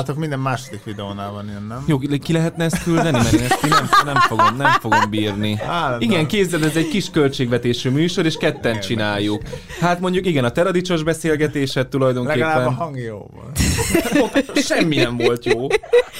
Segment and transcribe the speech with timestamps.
[0.00, 1.84] Hát akkor minden második videónál van ilyen, nem?
[1.86, 5.58] Jó, ki lehetne ezt küldeni, mert én ezt nem, nem, fogom, nem fogom bírni.
[5.66, 9.42] Á, igen, kézzel ez egy kis költségvetésű műsor, és ketten igen, csináljuk.
[9.80, 12.38] Hát mondjuk igen, a teradicsos beszélgetéset tulajdonképpen...
[12.38, 14.58] Legalább a hang jó volt.
[14.68, 15.66] Semmi nem volt jó.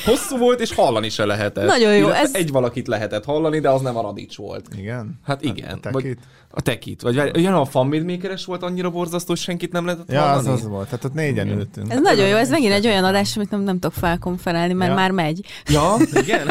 [0.05, 1.67] Hosszú volt, és hallani se lehetett.
[1.67, 2.09] Nagyon jó.
[2.09, 2.35] Ez...
[2.35, 4.67] Egy valakit lehetett hallani, de az nem a radics volt.
[4.77, 5.21] Igen?
[5.25, 5.81] Hát igen.
[5.91, 6.17] Vagy
[6.51, 7.03] a tekit.
[7.03, 10.49] Vagy olyan a fanmade volt annyira borzasztó, hogy senkit nem lehetett ja, hallani?
[10.49, 10.85] Az az volt.
[10.85, 11.93] Tehát ott négyen ültünk.
[11.93, 12.37] Ez nagyon jó.
[12.37, 14.97] Ez megint egy olyan adás, amit nem, nem tudok felkonferálni, mert ja.
[14.97, 15.45] már megy.
[15.67, 16.51] Ja, igen.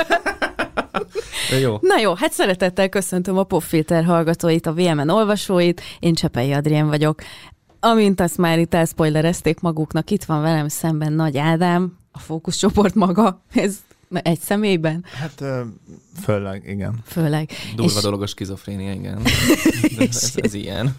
[1.62, 1.77] jó.
[1.81, 7.22] Na jó, hát szeretettel köszöntöm a Popfilter hallgatóit, a VMN olvasóit, én Csepei Adrien vagyok.
[7.80, 13.44] Amint azt már itt elspoilerezték maguknak, itt van velem szemben Nagy Ádám, a fókuszcsoport maga.
[13.53, 13.75] Ez
[14.09, 15.06] egy személyben?
[15.14, 15.44] Hát
[16.22, 17.00] főleg, igen.
[17.06, 17.50] Főleg.
[17.75, 18.03] Durva és...
[18.03, 19.22] dolog a skizofrénia, igen.
[20.09, 20.97] ez, ez ilyen.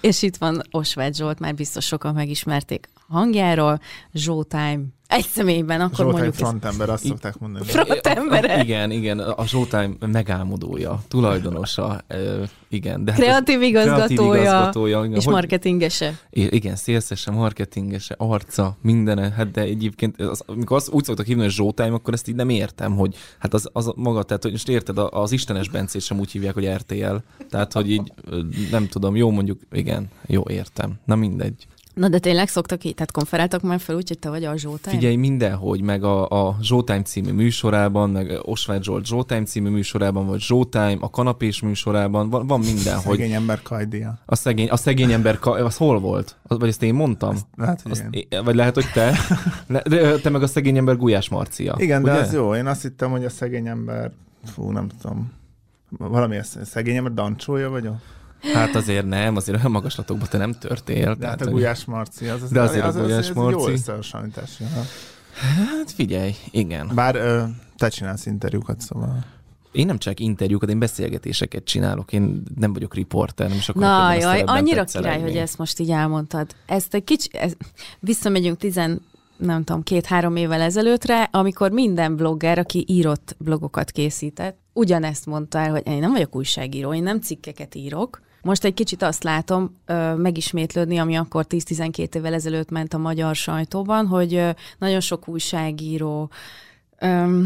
[0.00, 3.80] És itt van Osvágy Zsolt, már biztos sokan megismerték hangjáról.
[4.14, 4.82] Showtime
[5.12, 6.34] egy személyben, akkor Showtime mondjuk...
[6.34, 7.64] frontember, azt szokták mondani.
[7.64, 8.60] Frontember.
[8.64, 12.00] Igen, igen, a Showtime megálmodója, tulajdonosa,
[12.68, 13.04] igen.
[13.04, 16.18] De kreatív hát igazgatója, kreatív igazgatója igen, és hogy, marketingese.
[16.30, 21.52] Igen, szélszese, marketingese, arca, minden, hát de egyébként, az, amikor azt úgy szoktak hívni, hogy
[21.52, 24.98] Showtime, akkor ezt így nem értem, hogy hát az, az maga, tehát hogy most érted,
[24.98, 27.16] az Istenes Bencét sem úgy hívják, hogy RTL,
[27.50, 28.12] tehát hogy így
[28.70, 31.66] nem tudom, jó mondjuk, igen, jó értem, na mindegy.
[31.94, 34.94] Na de tényleg szoktak így, tehát konferáltak már fel úgy, hogy te vagy a Zsótime?
[34.94, 40.40] Figyelj, mindenhogy, meg a, a Zsótime című műsorában, meg Osvágy Zsolt Zsótime című műsorában, vagy
[40.40, 43.16] Zsótime, a kanapés műsorában, van, van mindenhogy.
[43.18, 44.18] Szegény ember kajdia.
[44.26, 46.36] A szegény, a szegény ember, az hol volt?
[46.42, 47.30] Az, vagy ezt én mondtam?
[47.30, 48.44] Azt, lehet, hogy én.
[48.44, 49.16] Vagy lehet, hogy te?
[49.88, 51.74] De, te meg a szegény ember Gulyás Marcia.
[51.78, 52.12] Igen, ugye?
[52.12, 52.54] de az jó.
[52.54, 54.12] Én azt hittem, hogy a szegény ember,
[54.44, 55.32] fú, nem tudom,
[55.98, 57.96] valami szegény ember dancsója vagyok?
[58.42, 61.14] Hát azért nem, azért olyan magaslatokban te nem törtél.
[61.14, 63.58] De hát a Gulyás Marci, az, az, de azért az, a Gulyás az, Marci.
[63.60, 64.50] jó összehasonlítás.
[65.56, 66.90] Hát figyelj, igen.
[66.94, 67.42] Bár ö,
[67.76, 69.24] te csinálsz interjúkat, szóval...
[69.72, 72.12] Én nem csak interjúkat, én beszélgetéseket csinálok.
[72.12, 75.90] Én nem vagyok riporter, nem is akarok Na, jaj, annyira király, hogy ezt most így
[75.90, 76.54] elmondtad.
[76.66, 77.52] Ezt egy kicsi, ez,
[78.00, 79.02] visszamegyünk tizen,
[79.36, 85.70] nem tudom, két-három évvel ezelőttre, amikor minden blogger, aki írott blogokat készített, ugyanezt mondta el,
[85.70, 90.14] hogy én nem vagyok újságíró, én nem cikkeket írok, most egy kicsit azt látom ö,
[90.14, 96.30] megismétlődni, ami akkor 10-12 évvel ezelőtt ment a magyar sajtóban, hogy ö, nagyon sok újságíró,
[96.98, 97.42] ö,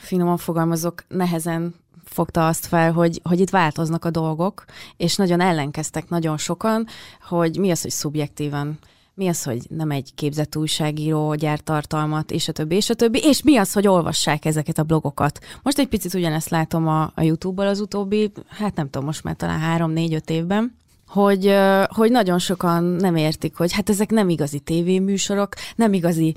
[0.00, 4.64] finoman fogalmazok, nehezen fogta azt fel, hogy, hogy itt változnak a dolgok,
[4.96, 6.86] és nagyon ellenkeztek nagyon sokan,
[7.20, 8.78] hogy mi az, hogy szubjektíven
[9.14, 13.20] mi az, hogy nem egy képzett újságíró gyárt tartalmat, és a többi, és a többi,
[13.22, 15.38] és mi az, hogy olvassák ezeket a blogokat.
[15.62, 19.36] Most egy picit ugyanezt látom a, a YouTube-bal az utóbbi, hát nem tudom, most már
[19.36, 20.76] talán három-négy-öt évben,
[21.06, 21.54] hogy,
[21.86, 26.34] hogy nagyon sokan nem értik, hogy hát ezek nem igazi tévéműsorok, nem igazi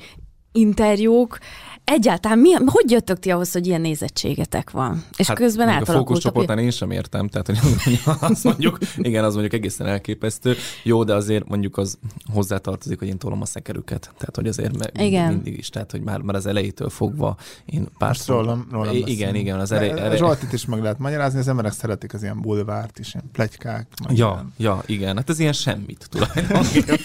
[0.51, 1.37] interjúk,
[1.87, 5.03] egyáltalán mi, hogy jöttök ti ahhoz, hogy ilyen nézettségetek van?
[5.17, 7.99] És hát, közben A fókuszcsoportnál én sem értem, tehát hogy
[8.29, 10.55] azt mondjuk, igen, az mondjuk egészen elképesztő.
[10.83, 11.97] Jó, de azért mondjuk az
[12.33, 14.11] hozzátartozik, hogy én tolom a szekerüket.
[14.17, 15.33] Tehát, hogy azért me- igen.
[15.33, 18.33] mindig is, tehát, hogy már, már az elejétől fogva én pár szó...
[18.33, 20.17] Rólam, rólam igen, igen, igen, az erej, erej...
[20.17, 23.87] Zsoltit is meg lehet magyarázni, az emberek szeretik az ilyen bulvárt is, ilyen plegykák.
[24.09, 24.53] Ja, ilyen.
[24.57, 26.97] ja, igen, hát ez ilyen semmit tulajdonképpen.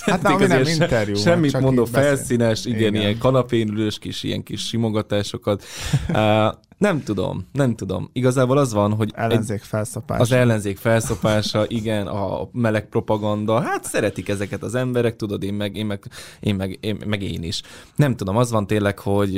[0.00, 1.16] hát nem, nem interjú.
[1.16, 5.64] Semmit mondó, felszínes, igen, igen, ilyen kanapén ülős kis ilyen kis simogatásokat.
[6.08, 8.10] Uh, nem tudom, nem tudom.
[8.12, 9.12] Igazából az van, hogy...
[9.14, 10.20] Ellenzék felszopása.
[10.20, 13.60] Az ellenzék felszopása, igen, a meleg propaganda.
[13.60, 16.04] Hát szeretik ezeket az emberek, tudod, én meg én, meg,
[16.40, 17.62] én, meg, én, meg én is.
[17.96, 19.34] Nem tudom, az van tényleg, hogy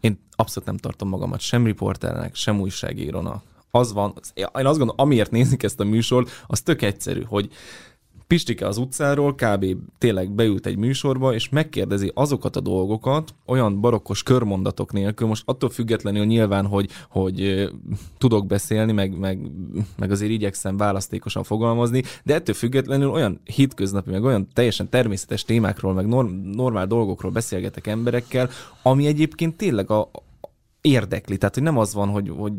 [0.00, 3.42] én abszolút nem tartom magamat sem riporternek, sem újságírónak.
[3.70, 7.48] Az van, én azt gondolom, amiért nézik ezt a műsort, az tök egyszerű, hogy
[8.32, 9.66] Pistike az utcáról kb.
[9.98, 15.70] tényleg beült egy műsorba, és megkérdezi azokat a dolgokat, olyan barokkos körmondatok nélkül, most attól
[15.70, 17.68] függetlenül nyilván, hogy, hogy
[18.18, 19.50] tudok beszélni, meg, meg,
[19.96, 25.92] meg azért igyekszem választékosan fogalmazni, de ettől függetlenül olyan hitköznapi, meg olyan teljesen természetes témákról,
[25.92, 28.50] meg norm, normál dolgokról beszélgetek emberekkel,
[28.82, 30.10] ami egyébként tényleg a,
[30.80, 31.36] érdekli.
[31.36, 32.52] Tehát, hogy nem az van, hogy, hogy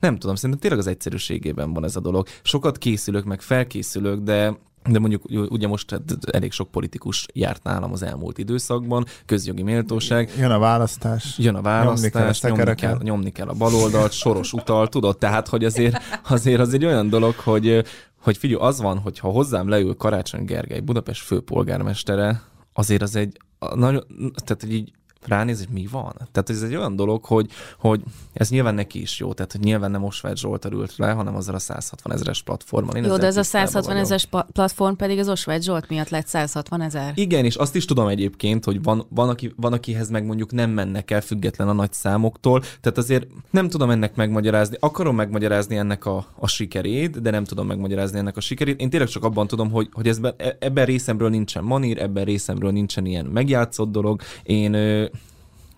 [0.00, 2.26] nem tudom, szerintem tényleg az egyszerűségében van ez a dolog.
[2.42, 4.56] Sokat készülök, meg felkészülök, de
[4.88, 6.02] de mondjuk ugye most hát
[6.32, 10.30] elég sok politikus járt nálam az elmúlt időszakban, közjogi méltóság.
[10.38, 11.38] Jön a választás.
[11.38, 15.18] Jön a választás, nyomni kell a, nyomni kell, nyomni kell a baloldalt, soros utal, tudod,
[15.18, 15.96] tehát, hogy azért,
[16.28, 17.84] azért az egy olyan dolog, hogy,
[18.20, 22.42] hogy figyelj, az van, hogy ha hozzám leül Karácsony Gergely, Budapest főpolgármestere,
[22.72, 23.40] azért az egy
[23.74, 24.04] nagyon,
[24.44, 24.92] tehát így
[25.28, 26.12] ránéz, hogy mi van.
[26.32, 28.02] Tehát ez egy olyan dolog, hogy, hogy
[28.32, 31.54] ez nyilván neki is jó, tehát hogy nyilván nem Osvágy Zsoltal ült le, hanem azzal
[31.54, 32.96] a 160 ezeres platformon.
[32.96, 36.80] Én jó, de ez a 160 ezeres platform pedig az Osvágy Zsolt miatt lett 160
[36.80, 37.12] ezer.
[37.14, 40.70] Igen, és azt is tudom egyébként, hogy van, van, aki, van, akihez meg mondjuk nem
[40.70, 46.06] mennek el független a nagy számoktól, tehát azért nem tudom ennek megmagyarázni, akarom megmagyarázni ennek
[46.06, 48.80] a, a sikerét, de nem tudom megmagyarázni ennek a sikerét.
[48.80, 53.06] Én tényleg csak abban tudom, hogy, hogy ezben, ebben részemről nincsen manír, ebben részemről nincsen
[53.06, 54.20] ilyen megjátszott dolog.
[54.42, 54.74] Én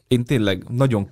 [0.09, 0.65] én tényleg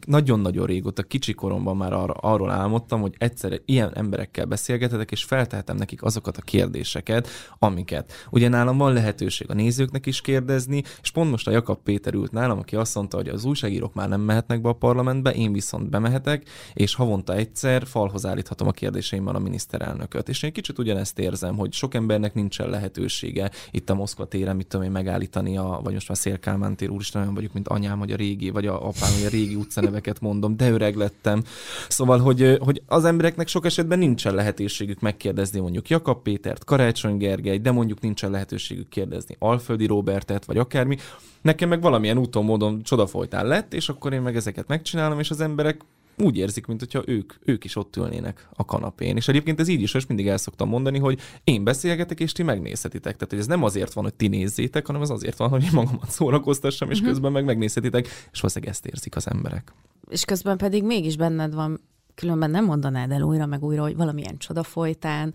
[0.07, 5.77] nagyon-nagyon régóta, kicsi koromban már arra, arról álmodtam, hogy egyszer ilyen emberekkel beszélgetetek, és feltehetem
[5.77, 7.29] nekik azokat a kérdéseket,
[7.59, 8.13] amiket.
[8.31, 12.33] Ugye nálam van lehetőség a nézőknek is kérdezni, és pont most a Jakab Péter ült
[12.33, 15.91] nálam, aki azt mondta, hogy az újságírók már nem mehetnek be a parlamentbe, én viszont
[15.91, 20.29] bemehetek, és havonta egyszer falhoz állíthatom a kérdéseimmel a miniszterelnököt.
[20.29, 24.67] És én kicsit ugyanezt érzem, hogy sok embernek nincsen lehetősége itt a Moszkva téren, mit
[24.67, 28.13] tudom én, megállítani, a, vagy most már Szélkálmán tér, úristen, olyan vagyok, mint anyám, vagy
[28.13, 31.43] a régi, vagy a, apám, hogy a régi utcaneveket mondom, de öreg lettem.
[31.89, 37.59] Szóval, hogy, hogy az embereknek sok esetben nincsen lehetőségük megkérdezni mondjuk Jakab Pétert, Karácsony Gergely,
[37.59, 40.97] de mondjuk nincsen lehetőségük kérdezni Alföldi Robertet, vagy akármi.
[41.43, 45.41] Nekem meg valamilyen úton, módon csodafolytán lett, és akkor én meg ezeket megcsinálom, és az
[45.41, 45.81] emberek
[46.19, 49.17] úgy érzik, mint hogyha ők, ők is ott ülnének a kanapén.
[49.17, 52.43] És egyébként ez így is, és mindig el szoktam mondani, hogy én beszélgetek, és ti
[52.43, 53.13] megnézhetitek.
[53.13, 55.71] Tehát, hogy ez nem azért van, hogy ti nézzétek, hanem ez azért van, hogy én
[55.73, 57.13] magamat szórakoztassam, és uh-huh.
[57.13, 59.73] közben meg megnézhetitek, és valószínűleg ezt érzik az emberek.
[60.09, 61.81] És közben pedig mégis benned van
[62.15, 65.35] különben nem mondanád el újra meg újra, hogy valamilyen csoda folytán.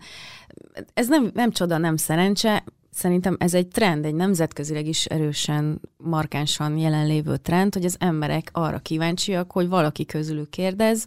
[0.94, 6.78] Ez nem, nem csoda, nem szerencse, Szerintem ez egy trend, egy nemzetközileg is erősen, markánsan
[6.78, 11.06] jelenlévő trend, hogy az emberek arra kíváncsiak, hogy valaki közülük kérdez,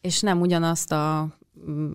[0.00, 1.28] és nem ugyanazt a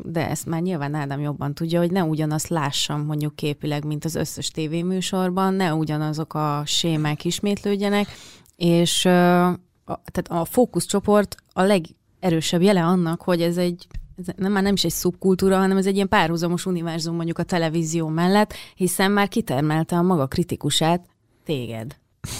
[0.04, 4.16] de ezt már nyilván Ádám jobban tudja, hogy ne ugyanazt lássam mondjuk képileg, mint az
[4.16, 8.08] összes tévéműsorban, ne ugyanazok a sémák ismétlődjenek,
[8.56, 13.88] és tehát a fókuszcsoport a legerősebb jele annak, hogy ez egy
[14.18, 17.44] ez nem, már nem is egy szubkultúra, hanem ez egy ilyen párhuzamos univerzum mondjuk a
[17.44, 21.06] televízió mellett, hiszen már kitermelte a maga kritikusát
[21.46, 21.96] téged.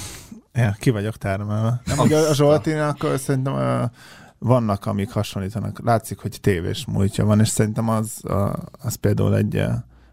[0.54, 1.82] Ja, ki vagyok termelve.
[1.86, 3.90] Nem, ugye a akkor szerintem
[4.38, 5.80] vannak, amik hasonlítanak.
[5.84, 8.22] Látszik, hogy tévés múltja van, és szerintem az,
[8.72, 9.64] az például egy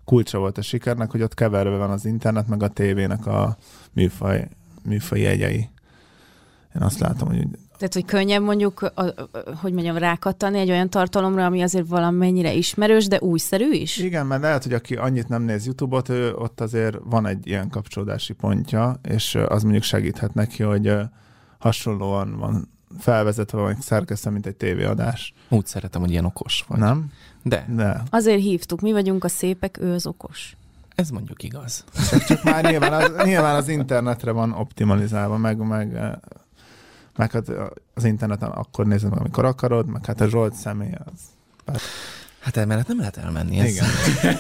[0.04, 3.56] kulcsa volt a sikernek, hogy ott keverve van az internet, meg a tévének a
[3.92, 4.48] műfaj,
[4.82, 5.68] műfaj jegyei.
[6.74, 7.46] Én azt látom, hogy
[7.76, 9.14] tehát, hogy könnyebb mondjuk, a, a,
[9.60, 13.96] hogy mondjam, rákattani egy olyan tartalomra, ami azért valamennyire ismerős, de újszerű is?
[13.96, 17.68] Igen, mert lehet, hogy aki annyit nem néz YouTube-ot, ő, ott azért van egy ilyen
[17.68, 20.92] kapcsolódási pontja, és az mondjuk segíthet neki, hogy
[21.58, 22.68] hasonlóan van
[22.98, 25.34] felvezetve, vagy szerkesztve, mint egy tévéadás.
[25.48, 26.78] Úgy szeretem, hogy ilyen okos vagy.
[26.78, 27.10] Nem?
[27.42, 27.66] De.
[27.68, 28.02] De.
[28.10, 30.56] Azért hívtuk, mi vagyunk a szépek, ő az okos.
[30.94, 31.84] Ez mondjuk igaz.
[32.26, 36.18] Csak már nyilván az, nyilván az internetre van optimalizálva, meg, meg
[37.16, 37.48] meg hát
[37.94, 41.20] az interneten akkor nézed meg, amikor akarod, meg hát a Zsolt személy az...
[41.64, 41.76] Bár...
[42.40, 43.58] Hát emellett nem lehet elmenni.
[43.58, 43.68] Ez.
[43.70, 43.86] Igen.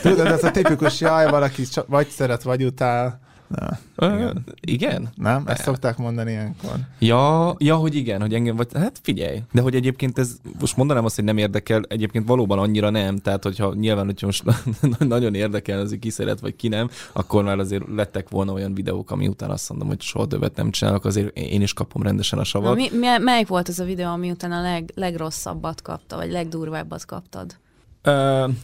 [0.00, 3.20] Tudod, ez a tipikus jaj, valaki vagy szeret, vagy utál.
[3.54, 4.44] Na, igen.
[4.60, 5.08] igen?
[5.14, 5.42] Nem?
[5.46, 6.70] Ezt szokták mondani ilyenkor.
[6.98, 11.04] Ja, ja, hogy igen, hogy engem vagy, hát figyelj, de hogy egyébként ez, most mondanám
[11.04, 14.44] azt, hogy nem érdekel, egyébként valóban annyira nem, tehát hogyha nyilván, hogyha most
[14.98, 18.74] nagyon érdekel az, hogy ki szeret, vagy ki nem, akkor már azért lettek volna olyan
[18.74, 22.38] videók, ami után azt mondom, hogy soha többet nem csinálok, azért én is kapom rendesen
[22.38, 22.68] a savat.
[22.68, 26.30] Na, mi, mi, melyik volt az a videó, ami után a leg, legrosszabbat kapta, vagy
[26.30, 27.56] legdurvábbat kaptad?
[28.06, 28.12] Uh,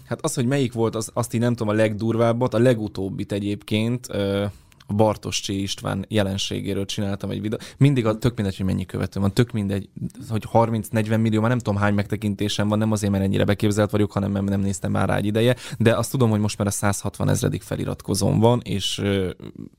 [0.06, 4.06] hát az, hogy melyik volt, az, azt így nem tudom a legdurvábbat, a legutóbbit egyébként,
[4.12, 4.44] uh,
[4.90, 7.75] a Bartos Csé István jelenségéről csináltam egy videót.
[7.78, 9.88] Mindig a, tök mindegy, hogy mennyi követő van, tök mindegy,
[10.28, 14.12] hogy 30-40 millió, már nem tudom hány megtekintésem van, nem azért, mert ennyire beképzelt vagyok,
[14.12, 16.70] hanem mert nem néztem már rá egy ideje, de azt tudom, hogy most már a
[16.70, 19.02] 160 ezredik feliratkozón van, és,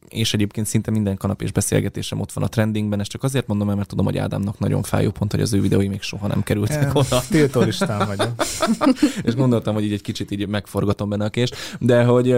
[0.10, 3.68] és egyébként szinte minden kanap és beszélgetésem ott van a trendingben, ezt csak azért mondom,
[3.68, 6.96] mert tudom, hogy Ádámnak nagyon fájó pont, hogy az ő videói még soha nem kerültek
[6.96, 7.22] oda.
[7.30, 8.34] Tiltólistán vagyok.
[9.28, 12.36] és gondoltam, hogy így egy kicsit így megforgatom benne a kést, de hogy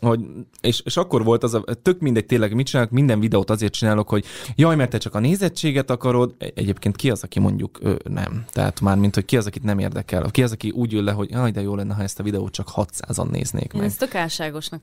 [0.00, 0.20] hogy,
[0.60, 4.08] és, és akkor volt az a, tök mindegy tényleg, mit csinálok, minden videót azért csinálok,
[4.08, 4.24] hogy
[4.56, 8.44] jaj, mert te csak a nézettséget akarod, egyébként ki az, aki mondjuk ő, nem.
[8.52, 10.30] Tehát már, mint hogy ki az, akit nem érdekel.
[10.30, 12.52] Ki az, aki úgy ül le, hogy jaj, de jó lenne, ha ezt a videót
[12.52, 13.82] csak 600-an néznék meg.
[13.82, 14.14] Én ezt tök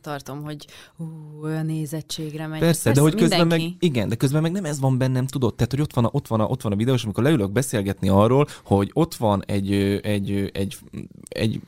[0.01, 0.65] tartom, hogy
[0.97, 1.05] ú,
[1.43, 2.59] olyan nézettségre megy.
[2.59, 3.65] Persze, de hogy közben mindenki.
[3.65, 6.09] meg, igen, de közben meg nem ez van bennem, tudod, tehát, hogy ott van a,
[6.11, 9.43] ott van a, ott van a videó, és amikor leülök beszélgetni arról, hogy ott van
[9.45, 10.77] egy, egy, egy, egy,
[11.29, 11.61] egy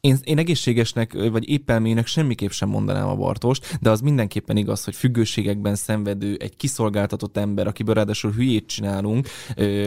[0.00, 4.94] én, én egészségesnek, vagy éppelmének semmiképp sem mondanám a Bartost, de az mindenképpen igaz, hogy
[4.94, 9.28] függőségekben szenvedő, egy kiszolgáltatott ember, akiből ráadásul hülyét csinálunk,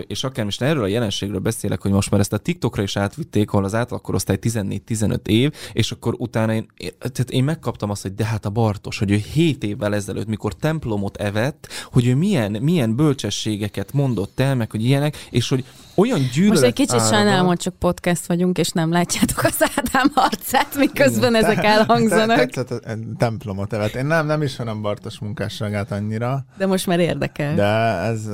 [0.08, 3.51] és akár most erről a jelenségről beszélek, hogy most már ezt a TikTokra is átvitték,
[3.51, 8.25] ahol az átlakkorosztály 14-15 év, és akkor utána én, tehát én megkaptam azt, hogy de
[8.25, 12.96] hát a Bartos, hogy ő 7 évvel ezelőtt, mikor templomot evett, hogy ő milyen, milyen
[12.96, 17.57] bölcsességeket mondott el, meg hogy ilyenek, és hogy olyan gyűlölet Most egy kicsit sajnálom, hogy
[17.57, 21.43] csak podcast vagyunk, és nem látjátok az Ádám arcát, miközben Igen.
[21.43, 22.38] ezek elhangzanak.
[22.38, 22.79] Tetszett a
[23.17, 23.95] templomot evet.
[23.95, 26.45] Én nem, nem ismerem Bartos munkásságát annyira.
[26.57, 27.55] De most már érdekel.
[27.55, 28.27] De ez,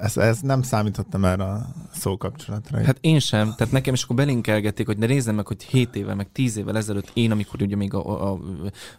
[0.00, 2.84] ez, ez nem számítottam erre a szókapcsolatra.
[2.84, 3.54] Hát én sem.
[3.56, 6.76] Tehát nekem is akkor belinkelgették, hogy ne nézzem meg, hogy 7 éve, meg 10 évvel
[6.76, 8.38] ezelőtt én, amikor ugye még a, a,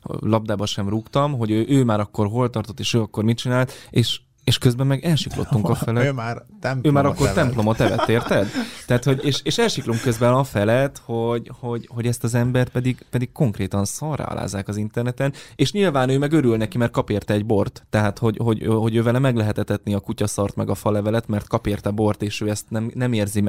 [0.02, 3.38] a labdába sem rúgtam, hogy ő, ő már akkor hol tartott, és ő akkor mit
[3.38, 6.04] csinált, és és közben meg elsiklottunk a felett.
[6.04, 6.44] Ő már
[6.82, 7.36] Ő már akkor evett.
[7.36, 8.48] templomot evett, érted?
[8.88, 13.06] Tehát, hogy, és, és elsiklunk közben a felett, hogy, hogy, hogy ezt az embert pedig,
[13.10, 17.34] pedig konkrétan szarra alázzák az interneten, és nyilván ő meg örül neki, mert kap érte
[17.34, 17.86] egy bort.
[17.90, 21.48] Tehát, hogy, hogy, hogy ő vele meg lehet etetni a kutyaszart meg a falevelet, mert
[21.48, 23.44] kap érte bort, és ő ezt nem, nem érzi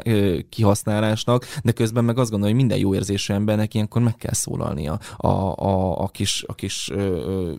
[0.49, 4.99] kihasználásnak, de közben meg azt gondolja, hogy minden jó érzésű embernek ilyenkor meg kell szólalnia
[5.17, 7.53] a, a, a kis, a kis ö, ö,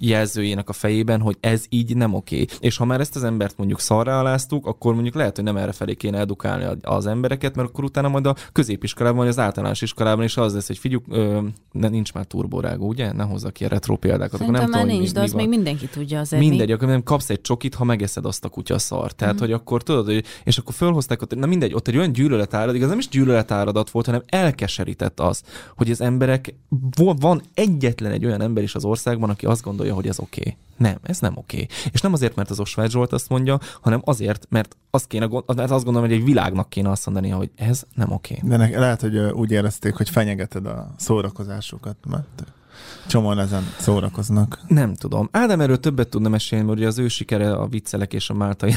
[0.00, 2.40] jelzőjének a fejében, hogy ez így nem oké.
[2.42, 5.56] Okay és ha már ezt az embert mondjuk szarra aláztuk, akkor mondjuk lehet, hogy nem
[5.56, 9.82] erre felé kéne edukálni az embereket, mert akkor utána majd a középiskolában, vagy az általános
[9.82, 11.40] iskolában is az lesz, hogy figyük, ö,
[11.72, 13.12] nincs már turborágó, ugye?
[13.12, 14.38] Ne hozza ki a retro példákat.
[14.38, 17.02] Szerintem akkor nem már tudom, nincs, de az még mindenki tudja az Mindegy, akkor nem
[17.02, 19.12] kapsz egy csokit, ha megeszed azt a kutya szar.
[19.12, 19.38] Tehát, mm.
[19.38, 22.74] hogy akkor tudod, hogy, és akkor fölhozták ott, na mindegy, ott egy olyan gyűlölet árad,
[22.74, 25.42] igaz nem is gyűlölet áradat volt, hanem elkeserített az,
[25.76, 26.54] hogy az emberek,
[26.96, 30.40] van egyetlen egy olyan ember is az országban, aki azt gondolja, hogy ez oké.
[30.40, 30.56] Okay.
[30.78, 31.56] Nem, ez nem oké.
[31.62, 31.76] Okay.
[31.92, 35.84] És nem azért, mert az Osvágy Zsolt azt mondja, hanem azért, mert azt, kéne, azt
[35.84, 38.34] gondolom, hogy egy világnak kéne azt mondani, hogy ez nem oké.
[38.36, 38.48] Okay.
[38.48, 42.44] De ne, lehet, hogy úgy érezték, hogy fenyegeted a szórakozásukat, mert
[43.08, 44.60] Csomóan ezen szórakoznak.
[44.66, 45.28] Nem tudom.
[45.32, 48.74] Ádám erről többet tudna mesélni, mert ugye az ő sikere a viccelek és a máltai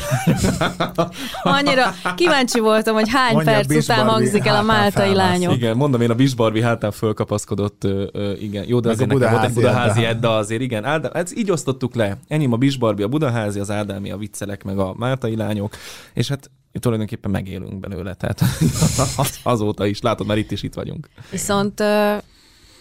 [1.44, 5.56] Annyira kíváncsi voltam, hogy hány Mondja, perc után hangzik el a máltai lányok.
[5.56, 8.64] Igen, mondom én, a Bisbarbi hátán fölkapaszkodott, uh, igen.
[8.68, 10.86] Jó, de Meg azért nekem volt egy budaházi edda azért, igen.
[10.86, 12.18] Ádám, ez így osztottuk le.
[12.28, 15.76] Ennyi a Bisbarbi, a budaházi, az Ádámi, a viccelek, meg a máltai lányok.
[16.14, 18.42] És hát tulajdonképpen megélünk belőle, tehát
[19.44, 21.10] azóta is, látod, már itt is itt vagyunk.
[21.32, 21.84] Viszont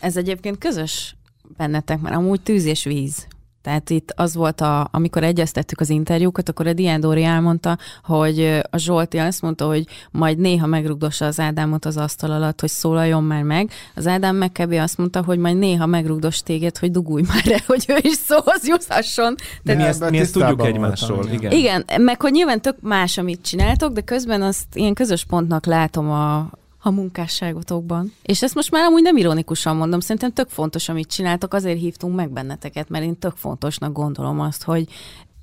[0.00, 1.16] ez egyébként közös
[1.56, 3.26] bennetek, mert amúgy tűz és víz.
[3.62, 8.60] Tehát itt az volt, a, amikor egyeztettük az interjúkat, akkor a Dián Dóri elmondta, hogy
[8.70, 13.24] a Zsolti azt mondta, hogy majd néha megrugdossa az Ádámot az asztal alatt, hogy szólaljon
[13.24, 13.70] már meg.
[13.94, 17.84] Az Ádám megkebi azt mondta, hogy majd néha megrugdos téged, hogy dugulj már le, hogy
[17.88, 19.34] ő is szóhoz juthasson.
[19.62, 21.26] De mi ezt, mi ezt tudjuk egymásról.
[21.32, 21.52] Igen.
[21.52, 26.10] igen, meg hogy nyilván tök más, amit csináltok, de közben azt ilyen közös pontnak látom
[26.10, 26.50] a,
[26.82, 28.12] a munkásságotokban.
[28.22, 32.14] És ezt most már amúgy nem ironikusan mondom, szerintem tök fontos, amit csináltok, azért hívtunk
[32.14, 34.88] meg benneteket, mert én tök fontosnak gondolom azt, hogy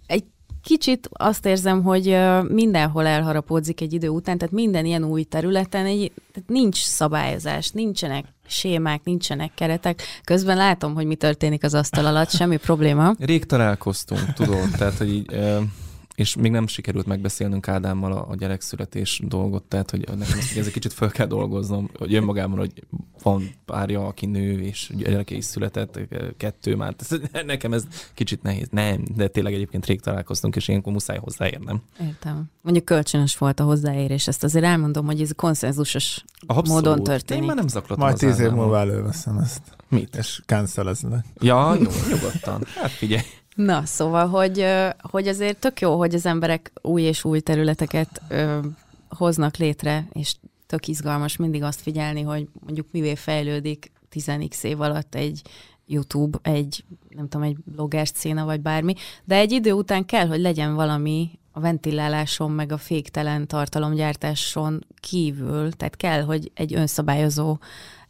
[0.08, 0.24] egy
[0.64, 2.18] kicsit azt érzem, hogy
[2.48, 8.26] mindenhol elharapódzik egy idő után, tehát minden ilyen új területen egy, tehát nincs szabályozás, nincsenek
[8.48, 10.02] sémák, nincsenek keretek.
[10.24, 13.14] Közben látom, hogy mi történik az asztal alatt, semmi probléma.
[13.20, 15.36] Rég találkoztunk, tudod, tehát, hogy így,
[16.18, 20.72] és még nem sikerült megbeszélnünk Ádámmal a, a gyerekszületés dolgot, tehát hogy nekem ezt egy
[20.72, 22.84] kicsit fel kell dolgoznom, hogy önmagában, hogy
[23.24, 26.00] van párja, aki nő, és gyereke is született,
[26.38, 26.96] kettő már.
[27.46, 27.84] Nekem ez
[28.14, 28.68] kicsit nehéz.
[28.72, 31.82] Nem, de tényleg egyébként rég találkoztunk, és ilyenkor muszáj hozzáérnem.
[32.02, 32.44] Értem.
[32.62, 36.68] Mondjuk kölcsönös volt a hozzáérés, ezt azért elmondom, hogy ez konszenzusos Abszolút.
[36.68, 37.42] módon történik.
[37.42, 39.62] Én már nem zaklatom Majd tíz év múlva előveszem ezt.
[39.90, 40.16] Mit?
[40.16, 41.26] És canceleznek.
[41.40, 42.64] Ja, jó, nyugodtan.
[42.76, 43.24] Hát figyelj.
[43.58, 44.66] Na, szóval, hogy,
[45.02, 48.60] hogy azért tök jó, hogy az emberek új és új területeket ö,
[49.10, 50.36] hoznak létre, és
[50.68, 55.42] tök izgalmas mindig azt figyelni, hogy mondjuk mivé fejlődik 10x év alatt egy
[55.86, 60.40] YouTube, egy, nem tudom, egy blogger széna, vagy bármi, de egy idő után kell, hogy
[60.40, 67.58] legyen valami a ventiláláson, meg a féktelen tartalomgyártáson kívül, tehát kell, hogy egy önszabályozó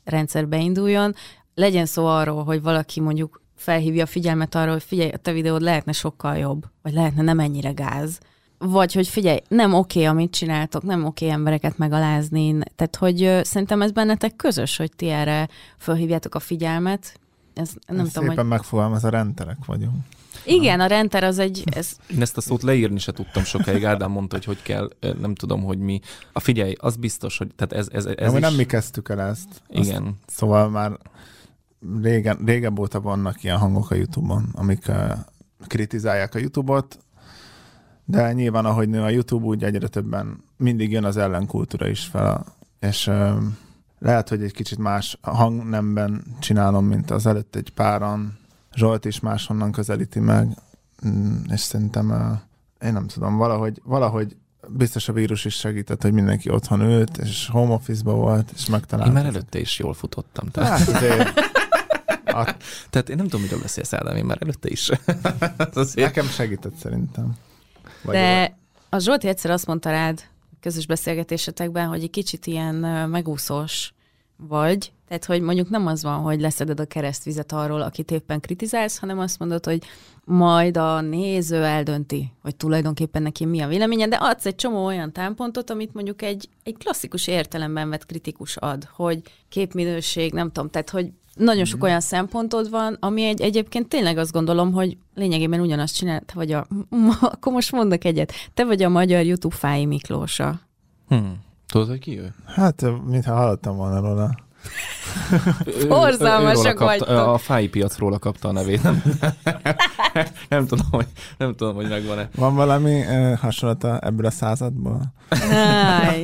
[0.03, 1.15] rendszer beinduljon,
[1.53, 5.61] legyen szó arról, hogy valaki mondjuk felhívja a figyelmet arra, hogy figyelj, a te videód
[5.61, 8.19] lehetne sokkal jobb, vagy lehetne nem ennyire gáz.
[8.57, 12.57] Vagy hogy figyelj, nem oké, okay, amit csináltok, nem oké okay embereket megalázni.
[12.75, 15.47] Tehát, hogy uh, szerintem ez bennetek közös, hogy ti erre
[15.77, 17.19] felhívjátok a figyelmet.
[17.53, 18.53] Ez, nem ez tudom, szépen hogy...
[18.53, 19.95] megfogalmaz, a renterek vagyunk.
[20.45, 21.63] Igen, a renter az egy...
[21.65, 21.95] Ez...
[22.07, 23.85] Én ezt a szót leírni se tudtam sokáig.
[23.85, 25.99] Ádám mondta, hogy hogy kell, nem tudom, hogy mi.
[26.33, 28.41] A figyelj, az biztos, hogy tehát ez, ez, ez, ez nem, is...
[28.41, 29.47] nem mi kezdtük el ezt.
[29.69, 30.03] Igen.
[30.03, 30.97] Azt, szóval már
[32.01, 35.11] régen, régebb óta vannak ilyen hangok a YouTube-on, amik uh,
[35.67, 36.99] kritizálják a YouTube-ot,
[38.05, 42.45] de nyilván, ahogy nő a YouTube, úgy egyre többen mindig jön az ellenkultúra is fel,
[42.79, 43.35] és uh,
[43.99, 48.37] lehet, hogy egy kicsit más hangnemben csinálom, mint az előtt egy páran.
[48.73, 50.57] Zsolt is máshonnan közelíti meg,
[51.07, 52.39] mm, és szerintem
[52.81, 54.35] én nem tudom, valahogy, valahogy
[54.67, 59.11] biztos a vírus is segített, hogy mindenki otthon ült, és home office-ba volt, és megtalálta.
[59.11, 60.47] Én már előtte is jól futottam.
[60.47, 61.33] Tehát, hát, azért,
[62.39, 62.55] a...
[62.89, 64.89] tehát én nem tudom, miről beszélsz el, én már előtte is.
[65.73, 66.07] azért...
[66.07, 67.37] Nekem segített szerintem.
[68.03, 68.57] Vagy De
[68.89, 70.21] a Zsolti egyszer azt mondta rád
[70.61, 72.75] közös beszélgetésetekben, hogy egy kicsit ilyen
[73.09, 73.93] megúszós
[74.37, 78.97] vagy, tehát hogy mondjuk nem az van, hogy leszeded a keresztvizet arról, akit éppen kritizálsz,
[78.97, 79.83] hanem azt mondod, hogy
[80.23, 85.11] majd a néző eldönti, hogy tulajdonképpen neki mi a véleménye, de adsz egy csomó olyan
[85.11, 90.89] támpontot, amit mondjuk egy, egy klasszikus értelemben vett kritikus ad, hogy képminőség, nem tudom, tehát
[90.89, 95.95] hogy nagyon sok olyan szempontod van, ami egy, egyébként tényleg azt gondolom, hogy lényegében ugyanazt
[95.95, 96.67] csinál, te vagy a,
[97.21, 100.59] akkor most mondok egyet, te vagy a magyar YouTube Fái Miklósa.
[101.07, 101.45] Hmm.
[101.67, 102.33] Tudod, hogy ki ő?
[102.45, 104.46] Hát, mintha hallottam volna róla.
[105.87, 107.09] Forzalmasak vagytok.
[107.09, 108.83] A fái piacról kapta a nevét.
[108.83, 109.03] Nem,
[110.49, 111.07] nem, tudom, hogy,
[111.37, 112.29] nem tudom, hogy megvan-e.
[112.35, 115.13] Van valami uh, hasonlata ebből a századból?
[115.51, 116.23] Áj,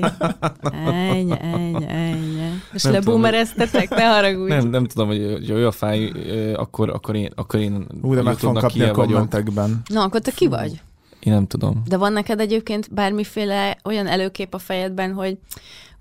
[0.83, 2.61] ennyi, ennyi, ennyi.
[2.73, 4.53] És leboomereztetek, ne haragudj.
[4.53, 6.11] Nem, nem tudom, hogy, hogy ő a fáj,
[6.55, 9.81] akkor, akkor én, akkor én Ú, de meg fogom kapni a kommentekben.
[9.85, 10.81] Na, akkor te ki vagy?
[11.19, 11.81] Én nem tudom.
[11.87, 15.37] De van neked egyébként bármiféle olyan előkép a fejedben, hogy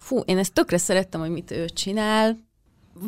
[0.03, 2.39] fú, én ezt tökre szerettem, hogy mit ő csinál,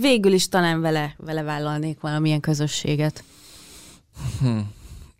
[0.00, 3.24] végül is talán vele, vele vállalnék valamilyen közösséget.
[4.40, 4.58] Hm.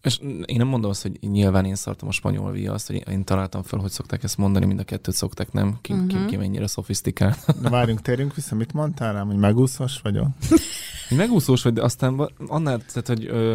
[0.04, 3.62] És én nem mondom azt, hogy nyilván én szartam a spanyol viaszt, hogy én találtam
[3.62, 5.78] fel, hogy szokták ezt mondani, mind a kettőt szokták, nem?
[5.80, 6.08] Ki, uh-huh.
[6.08, 6.26] ki, mhm.
[6.26, 7.37] ki mennyire szofisztikál.
[7.61, 10.26] Na várjunk, térjünk vissza, mit mondtál rám, hogy megúszós vagyok?
[11.11, 13.54] Megúszós vagy, de aztán annál, tehát, hogy ö,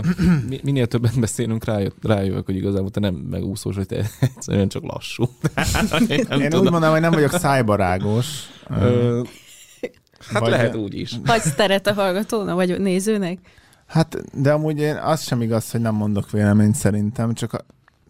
[0.64, 5.24] minél többet beszélünk, rájött, rájövök, hogy igazából te nem megúszós, hogy te egyszerűen csak lassú.
[6.10, 8.28] én én úgy mondom, hogy nem vagyok szájbarágos.
[8.70, 9.22] Ö,
[10.28, 11.20] hát vagy lehet úgy is.
[11.26, 13.40] Vagy teret a hallgatónak, vagy nézőnek?
[13.90, 17.66] Hát, de amúgy én az sem igaz, hogy nem mondok véleményt szerintem, csak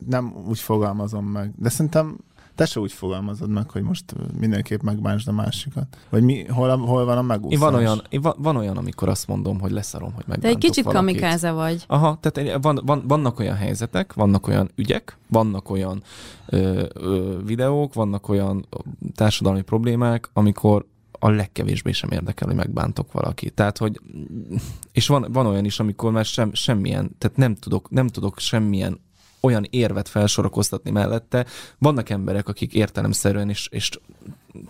[0.07, 1.51] nem úgy fogalmazom meg.
[1.57, 2.17] De szerintem
[2.55, 4.03] te se úgy fogalmazod meg, hogy most
[4.39, 5.86] mindenképp megbánsd a másikat.
[6.09, 7.53] Vagy mi, hol, hol van a megúszás?
[7.53, 10.50] Én van olyan, én van, van olyan, amikor azt mondom, hogy leszarom, hogy megbántok De
[10.50, 11.07] egy kicsit valakit.
[11.07, 11.83] kamikáza vagy.
[11.88, 16.03] Aha, tehát van, van, vannak olyan helyzetek, vannak olyan ügyek, vannak olyan
[16.45, 18.68] ö, ö, videók, vannak olyan
[19.15, 20.85] társadalmi problémák, amikor
[21.20, 23.50] a legkevésbé sem érdekel, hogy megbántok valaki.
[23.50, 24.01] Tehát, hogy
[24.92, 29.00] és van, van olyan is, amikor már sem, semmilyen, tehát nem tudok, nem tudok semmilyen
[29.40, 31.46] olyan érvet felsorakoztatni mellette.
[31.77, 33.90] Vannak emberek, akik értelemszerűen is, és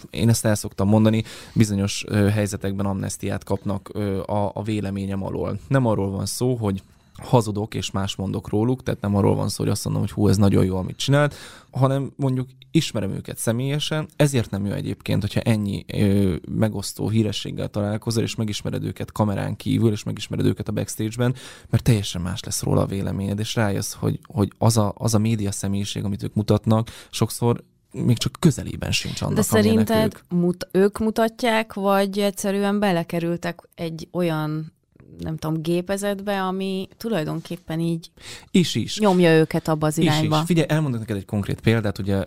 [0.09, 5.59] én ezt el szoktam mondani, bizonyos ö, helyzetekben amnestiát kapnak ö, a, a véleményem alól.
[5.67, 6.83] Nem arról van szó, hogy
[7.21, 10.27] hazudok és más mondok róluk, tehát nem arról van szó, hogy azt mondom, hogy hú,
[10.27, 11.35] ez nagyon jó, amit csinált,
[11.71, 18.23] hanem mondjuk ismerem őket személyesen, ezért nem jó egyébként, hogyha ennyi ö, megosztó hírességgel találkozol,
[18.23, 21.35] és megismered őket kamerán kívül, és megismered őket a backstage-ben,
[21.69, 25.19] mert teljesen más lesz róla a véleményed, és rájössz, hogy, hogy az, a, az a
[25.19, 30.39] média személyiség, amit ők mutatnak, sokszor még csak közelében sincs annak, De szerinted ők.
[30.39, 34.73] Mut, ők mutatják, vagy egyszerűen belekerültek egy olyan
[35.17, 38.11] nem tudom, gépezetbe, ami tulajdonképpen így
[38.51, 38.99] is, is.
[38.99, 40.35] nyomja őket abba az irányba.
[40.35, 40.47] Is, is.
[40.47, 42.17] Figyelj, elmondok neked egy konkrét példát, ugye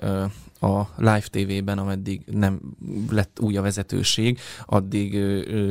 [0.60, 2.60] a Live TV-ben, ameddig nem
[3.10, 5.18] lett új a vezetőség, addig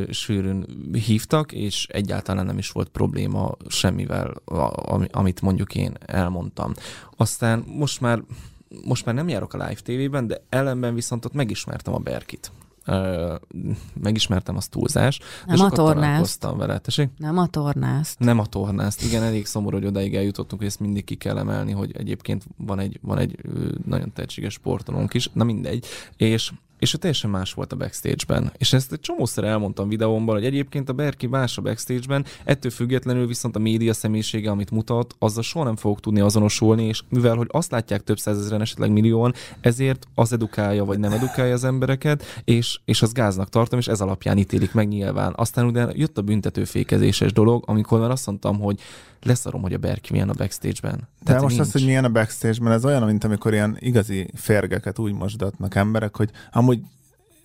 [0.09, 4.33] sűrűn hívtak, és egyáltalán nem is volt probléma semmivel,
[5.11, 6.73] amit mondjuk én elmondtam.
[7.17, 8.23] Aztán most már
[8.85, 12.51] most már nem járok a Live TV-ben, de ellenben viszont ott megismertem a Berkit
[14.01, 15.19] megismertem az túlzás.
[15.45, 16.47] Nem a tornázt.
[16.57, 16.77] vele.
[16.77, 17.09] Tessék?
[17.17, 18.19] Nem a tornázt.
[18.19, 19.03] Nem a tornázt.
[19.03, 22.79] Igen, elég szomorú, hogy odáig eljutottunk, hogy ezt mindig ki kell emelni, hogy egyébként van
[22.79, 23.39] egy, van egy
[23.85, 25.85] nagyon tehetséges sportolónk is, na mindegy.
[26.17, 28.51] És és ő teljesen más volt a backstage-ben.
[28.57, 33.27] És ezt egy csomószor elmondtam videómban, hogy egyébként a Berki más a backstage-ben, ettől függetlenül
[33.27, 37.47] viszont a média személyisége, amit mutat, azzal soha nem fogok tudni azonosulni, és mivel, hogy
[37.51, 42.79] azt látják több százezeren, esetleg millióan, ezért az edukálja, vagy nem edukálja az embereket, és,
[42.85, 45.33] és az gáznak tartom, és ez alapján ítélik meg nyilván.
[45.35, 48.79] Aztán ugye jött a büntetőfékezéses dolog, amikor már azt mondtam, hogy
[49.23, 51.07] leszarom, hogy a Berki milyen a backstage-ben.
[51.23, 51.59] De most nincs.
[51.59, 56.15] az, hogy milyen a backstage-ben, ez olyan, mint amikor ilyen igazi férgeket úgy mosdatnak emberek,
[56.15, 56.70] hogy amúgy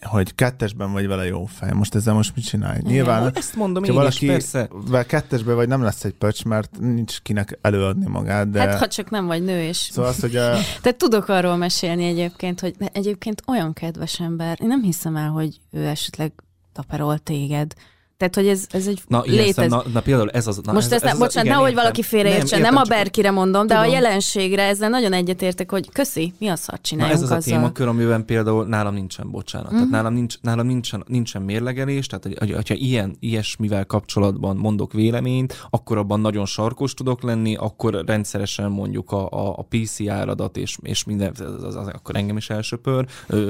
[0.00, 1.72] hogy kettesben vagy vele jó fej.
[1.72, 2.80] Most ezzel most mit csinálj?
[2.82, 4.68] Nyilván, ja, ezt mondom én valaki is, persze.
[5.06, 8.60] kettesbe vagy nem lesz egy pöcs, mert nincs kinek előadni magát, de...
[8.60, 9.76] Hát ha csak nem vagy nő is.
[9.76, 10.56] Szóval az, hogy a...
[10.82, 15.60] Te tudok arról mesélni egyébként, hogy egyébként olyan kedves ember, én nem hiszem el, hogy
[15.70, 16.32] ő esetleg
[16.72, 17.72] taperol téged,
[18.16, 19.70] Tehát, hogy ez, ez egy na, létez...
[19.70, 20.60] na, na, például ez az...
[20.64, 23.74] Na, Most ez, ez, ez bocsánat, nehogy valaki félreértsen, nem, nem a Berkire mondom, de
[23.74, 23.90] Tudom.
[23.90, 27.54] a jelenségre ezzel nagyon egyetértek, hogy köszi, mi a szart csináljunk Na ez az azzal.
[27.54, 29.72] a témakör, amiben például nálam nincsen bocsánat.
[29.72, 29.74] Mm.
[29.74, 35.66] Tehát nálam, nincs, nálam nincsen, nincsen mérlegelés, tehát hogy, hogyha ilyen, ilyesmivel kapcsolatban mondok véleményt,
[35.70, 40.78] akkor abban nagyon sarkos tudok lenni, akkor rendszeresen mondjuk a, a, a PC áradat és,
[40.82, 43.06] és minden, az, az, az, akkor engem is elsöpör.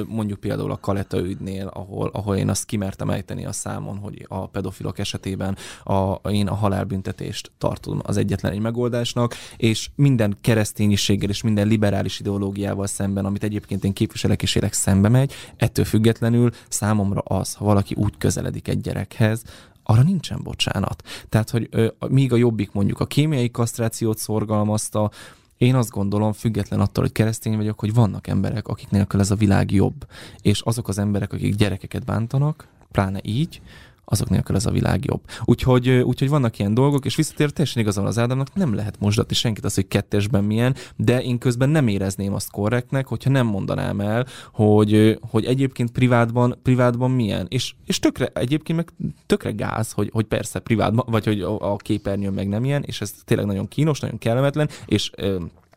[0.07, 4.47] Mondjuk például a Kaleta ügynél, ahol, ahol én azt kimertem ejteni a számon, hogy a
[4.57, 11.43] pedofilok esetében a, én a halálbüntetést tartom az egyetlen egy megoldásnak, és minden keresztényiséggel és
[11.43, 17.21] minden liberális ideológiával szemben, amit egyébként én képviselek és élek szembe megy, ettől függetlenül számomra
[17.21, 19.43] az, ha valaki úgy közeledik egy gyerekhez,
[19.83, 21.03] arra nincsen bocsánat.
[21.29, 25.11] Tehát, hogy ö, míg a jobbik mondjuk a kémiai kasztrációt szorgalmazta,
[25.57, 29.35] én azt gondolom, független attól, hogy keresztény vagyok, hogy vannak emberek, akik nélkül ez a
[29.35, 30.07] világ jobb.
[30.43, 33.61] És azok az emberek, akik gyerekeket bántanak, pláne így,
[34.09, 35.21] azok nélkül ez a világ jobb.
[35.45, 39.65] Úgyhogy, úgyhogy vannak ilyen dolgok, és visszatér teljesen igazán az Ádámnak, nem lehet mosdatni senkit
[39.65, 44.27] az, hogy kettesben milyen, de én közben nem érezném azt korrektnek, hogyha nem mondanám el,
[44.53, 47.47] hogy, hogy egyébként privátban, privátban milyen.
[47.49, 51.77] És, és tökre, egyébként meg tökre gáz, hogy, hogy persze privátban, vagy hogy a, a
[51.77, 55.11] képernyőn meg nem ilyen, és ez tényleg nagyon kínos, nagyon kellemetlen, és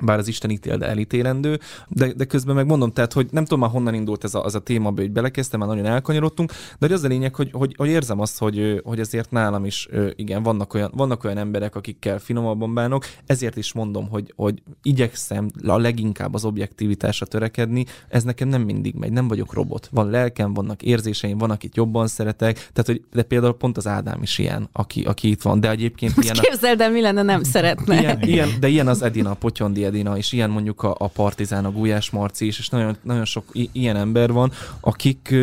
[0.04, 3.60] bár az Isten ítél, de elítélendő, de, de közben meg mondom, tehát, hogy nem tudom
[3.60, 7.04] már honnan indult ez a, az a téma, hogy belekezdtem, már nagyon elkanyarodtunk, de az
[7.04, 10.92] a lényeg, hogy, hogy, hogy érzem azt, hogy, hogy ezért nálam is, igen, vannak olyan,
[10.96, 16.46] vannak olyan emberek, akikkel finomabban bánok, ezért is mondom, hogy, hogy igyekszem a leginkább az
[16.46, 19.90] objektivitásra törekedni, ez nekem nem mindig megy, nem vagyok robot.
[19.92, 24.22] Van lelkem, vannak érzéseim, van, akit jobban szeretek, tehát, hogy de például pont az Ádám
[24.22, 26.44] is ilyen, aki, aki itt van, de egyébként Most ilyen...
[26.44, 28.00] képzeld el, mi lenne, nem szeretne.
[28.00, 31.66] Ilyen, ilyen, de ilyen az Edina, a Potyondi Edina, és ilyen mondjuk a, a Partizán,
[31.66, 35.36] a Gulyás Marci is, és nagyon, nagyon sok i- ilyen ember van, akik,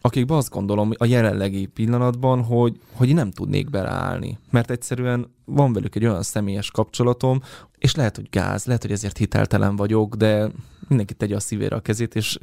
[0.00, 4.38] akikben azt gondolom a jelenlegi pillanatban, hogy, hogy nem tudnék beleállni.
[4.50, 7.42] Mert egyszerűen van velük egy olyan személyes kapcsolatom,
[7.78, 10.50] és lehet, hogy gáz, lehet, hogy ezért hiteltelen vagyok, de
[10.88, 12.38] mindenki tegye a szívére a kezét, és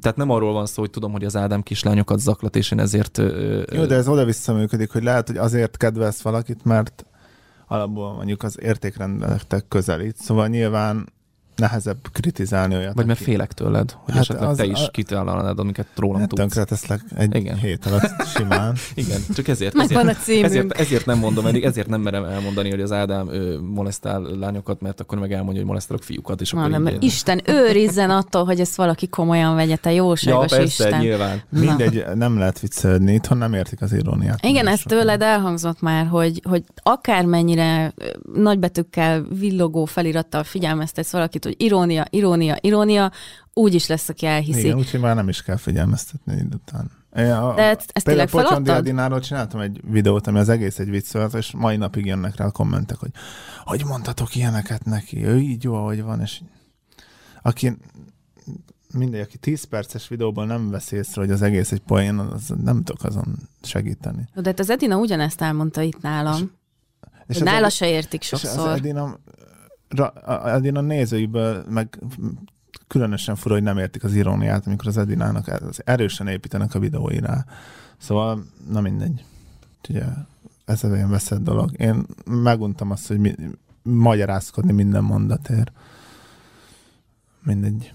[0.00, 3.18] tehát nem arról van szó, hogy tudom, hogy az Ádám kislányokat zaklat, és én ezért...
[3.72, 7.04] Jó, de ez oda-vissza működik, hogy lehet, hogy azért kedvelsz valakit, mert
[7.72, 11.12] alapból mondjuk az értékrendeletek közelít, szóval nyilván
[11.56, 12.94] nehezebb kritizálni olyat.
[12.94, 13.30] Vagy mert aki...
[13.30, 14.90] félek tőled, hogy hát esetleg az, te is a...
[14.90, 16.40] kitállalnád, amiket rólam hát tudsz.
[16.40, 17.56] Tönkre teszlek egy Igen.
[17.56, 18.76] hét alatt simán.
[18.94, 22.80] Igen, csak ezért, ezért, a ezért, ezért, nem mondom, eddig, ezért nem merem elmondani, hogy
[22.80, 26.40] az Ádám ő, molesztál lányokat, mert akkor meg elmondja, hogy molesztálok fiúkat.
[26.40, 26.96] És Na, akkor nem.
[27.00, 31.00] Isten őrizzen attól, hogy ezt valaki komolyan vegye, te jóságos ja, persze, Isten.
[31.00, 31.42] nyilván.
[31.48, 31.60] Na.
[31.60, 34.44] Mindegy, nem lehet viccelni, itthon nem értik az iróniát.
[34.44, 37.94] Igen, ez tőled elhangzott már, hogy, hogy akármennyire
[38.34, 43.12] nagybetűkkel, villogó felirattal figyelmeztetsz valakit, hogy irónia, irónia, irónia,
[43.52, 44.58] úgy is lesz, aki elhiszi.
[44.58, 46.90] Igen, úgyhogy már nem is kell figyelmeztetni után.
[47.12, 51.12] A, De ezt, ezt tényleg Pocsondi Adináról csináltam egy videót, ami az egész egy vicc
[51.12, 53.10] volt, és mai napig jönnek rá a kommentek, hogy
[53.64, 56.40] hogy mondhatok ilyeneket neki, ő így jó, ahogy van, és
[57.42, 57.76] aki
[58.92, 62.82] mindegy, aki 10 perces videóban nem vesz észre, hogy az egész egy poén, az nem
[62.82, 64.28] tudok azon segíteni.
[64.34, 66.52] De hát az Edina ugyanezt elmondta itt nálam.
[67.26, 68.50] És, és nála se értik sokszor.
[68.50, 69.18] És az Edina,
[70.44, 71.98] Edina nézőiből meg
[72.88, 77.44] különösen fura, hogy nem értik az iróniát, amikor az Edinának erősen építenek a videóira.
[77.98, 79.24] Szóval, na mindegy.
[79.88, 80.04] Ugye,
[80.64, 81.70] ez egy ilyen veszett dolog.
[81.80, 83.34] Én meguntam azt, hogy mi,
[83.82, 85.72] magyarázkodni minden mondatért.
[87.42, 87.92] Mindegy.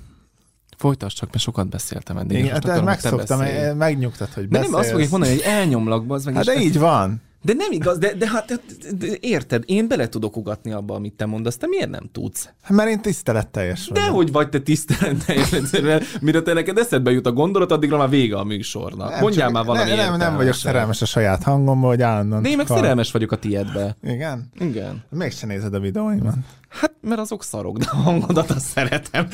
[0.77, 2.37] Folytasd csak, mert sokat beszéltem eddig.
[2.37, 3.39] Igen, hát megszoktam,
[3.77, 4.65] megnyugtat, hogy beszélsz.
[4.65, 7.21] De nem azt fogják mondani, hogy elnyomlak, az meg Hát de így van.
[7.41, 8.59] De nem igaz, de, de hát de,
[8.97, 12.49] de, érted, én bele tudok ugatni abba, amit te mondasz, te miért nem tudsz?
[12.61, 14.03] Hát mert én tiszteletteljes vagyok.
[14.03, 15.49] De hogy vagy te tiszteletteljes,
[16.21, 19.09] mire te neked eszedbe jut a gondolat, addigra már vége a műsornak.
[19.09, 22.41] Nem, Mondjál már valami Nem, nem, nem vagyok szerelmes a saját hangomba, hogy állandóan.
[22.41, 23.95] De én meg szerelmes vagyok a tiedbe.
[24.03, 24.51] Igen?
[24.59, 25.03] Igen.
[25.09, 26.35] Mégsem nézed a videóimat.
[26.69, 29.27] Hát, mert azok szarok, de a hangodat azt szeretem.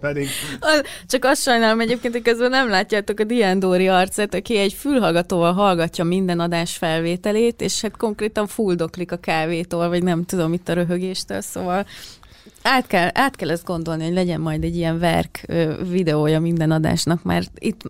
[0.00, 0.28] Pedig...
[1.06, 5.52] Csak azt sajnálom egyébként, hogy közben nem látjátok a Dián Dóri arcát, aki egy fülhallgatóval
[5.52, 10.72] hallgatja minden adás felvételét, és hát konkrétan fuldoklik a kávétól, vagy nem tudom, itt a
[10.72, 11.86] röhögéstől, szóval
[12.62, 15.46] át kell, át kell ezt gondolni, hogy legyen majd egy ilyen verk
[15.88, 17.80] videója minden adásnak, mert itt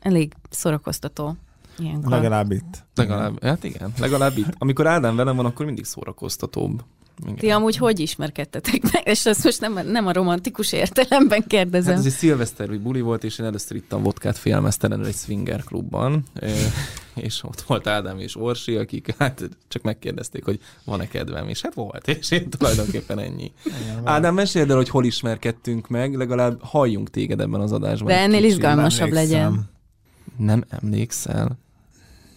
[0.00, 1.36] elég szórakoztató.
[1.82, 2.10] Ilyenkor.
[2.10, 2.84] Legalább itt.
[2.94, 4.54] Legalább, hát igen, legalább itt.
[4.58, 6.82] Amikor Ádám velem van, akkor mindig szórakoztatóbb.
[7.22, 7.36] Igen.
[7.36, 9.02] Ti amúgy hogy ismerkedtetek meg?
[9.04, 11.90] És ezt most nem, nem a romantikus értelemben kérdezem.
[11.90, 16.24] Hát ez egy szilveszter buli volt, és én először ittam vodkát félmeztelenül egy swinger klubban,
[17.14, 21.74] és ott volt Ádám és Orsi, akik hát csak megkérdezték, hogy van-e kedvem, és hát
[21.74, 23.52] volt, és én tulajdonképpen ennyi.
[23.64, 28.08] Igen, Ádám, meséld el, hogy hol ismerkedtünk meg, legalább halljunk téged ebben az adásban.
[28.08, 29.70] De ennél izgalmasabb legyen.
[30.36, 31.58] Nem emlékszel?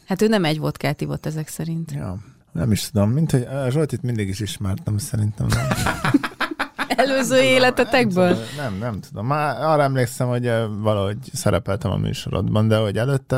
[0.05, 1.91] Hát ő nem egy vodkát ivott ezek szerint.
[1.91, 2.17] Ja,
[2.51, 3.09] nem is tudom.
[3.09, 5.47] Mint hogy Zsoltit mindig is ismertem, szerintem.
[5.47, 5.67] Nem.
[6.87, 8.27] Előző életetekből?
[8.29, 9.25] Nem, nem, nem tudom.
[9.25, 13.35] Már arra emlékszem, hogy valahogy szerepeltem a műsorodban, de hogy előtte...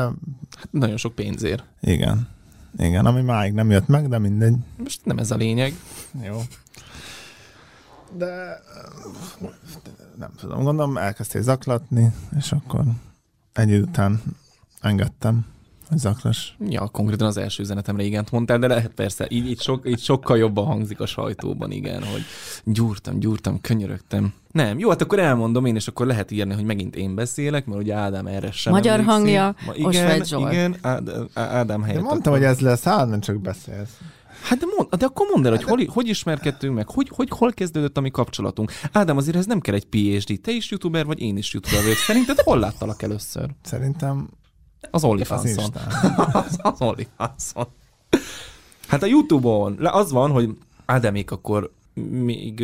[0.56, 1.64] Hát nagyon sok pénzért.
[1.80, 2.28] Igen.
[2.78, 4.54] Igen, ami máig nem jött meg, de mindegy.
[4.76, 5.74] Most nem ez a lényeg.
[6.24, 6.40] Jó.
[8.16, 8.60] De
[10.18, 12.84] nem tudom, gondolom elkezdtél zaklatni, és akkor
[13.52, 14.22] egy után
[14.80, 15.46] engedtem
[15.96, 16.56] zaklas.
[16.68, 20.38] Ja, konkrétan az első üzenetemre igent mondtál, de lehet persze, így, így, sok, így sokkal
[20.38, 22.22] jobban hangzik a sajtóban, igen, hogy
[22.64, 24.32] gyúrtam, gyúrtam, könyörögtem.
[24.52, 27.80] Nem, jó, hát akkor elmondom én, és akkor lehet írni, hogy megint én beszélek, mert
[27.80, 29.14] ugye Ádám erre sem Magyar emlékszik.
[29.14, 32.00] hangja, Ma, igen, igen, Ád, Ádám helyett.
[32.00, 32.44] De mondtam, akkor...
[32.44, 33.96] hogy ez lesz, állandóan csak beszélsz.
[34.42, 37.52] Hát de, mond, de akkor mondd el, hogy hol, hogy ismerkedtünk meg, hogy, hogy hol
[37.52, 38.72] kezdődött a mi kapcsolatunk.
[38.92, 40.40] Ádám, azért ez nem kell egy PhD.
[40.40, 41.96] Te is youtuber vagy, én is youtuber vagyok.
[41.96, 43.50] Szerinted hol láttalak először?
[43.62, 44.28] Szerintem
[44.90, 45.70] az OnlyFans-on.
[46.32, 47.66] Az, az OnlyFans-on.
[48.88, 51.72] Hát a Youtube-on az van, hogy Ádámék akkor
[52.10, 52.62] még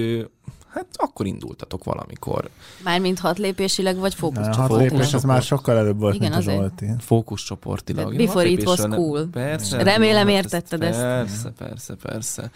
[0.74, 2.50] Hát akkor indultatok valamikor.
[2.84, 4.70] Mármint hat lépésileg, vagy fókuszcsoportilag?
[4.70, 6.86] Hat lépés, az már sokkal előbb volt, Igen, mint a Zsolti.
[6.98, 8.16] Fókuszcsoportilag.
[8.16, 9.28] Before it was cool.
[9.32, 9.82] Persze.
[9.82, 11.00] Remélem értetted ezt.
[11.00, 12.50] Persze, persze, persze.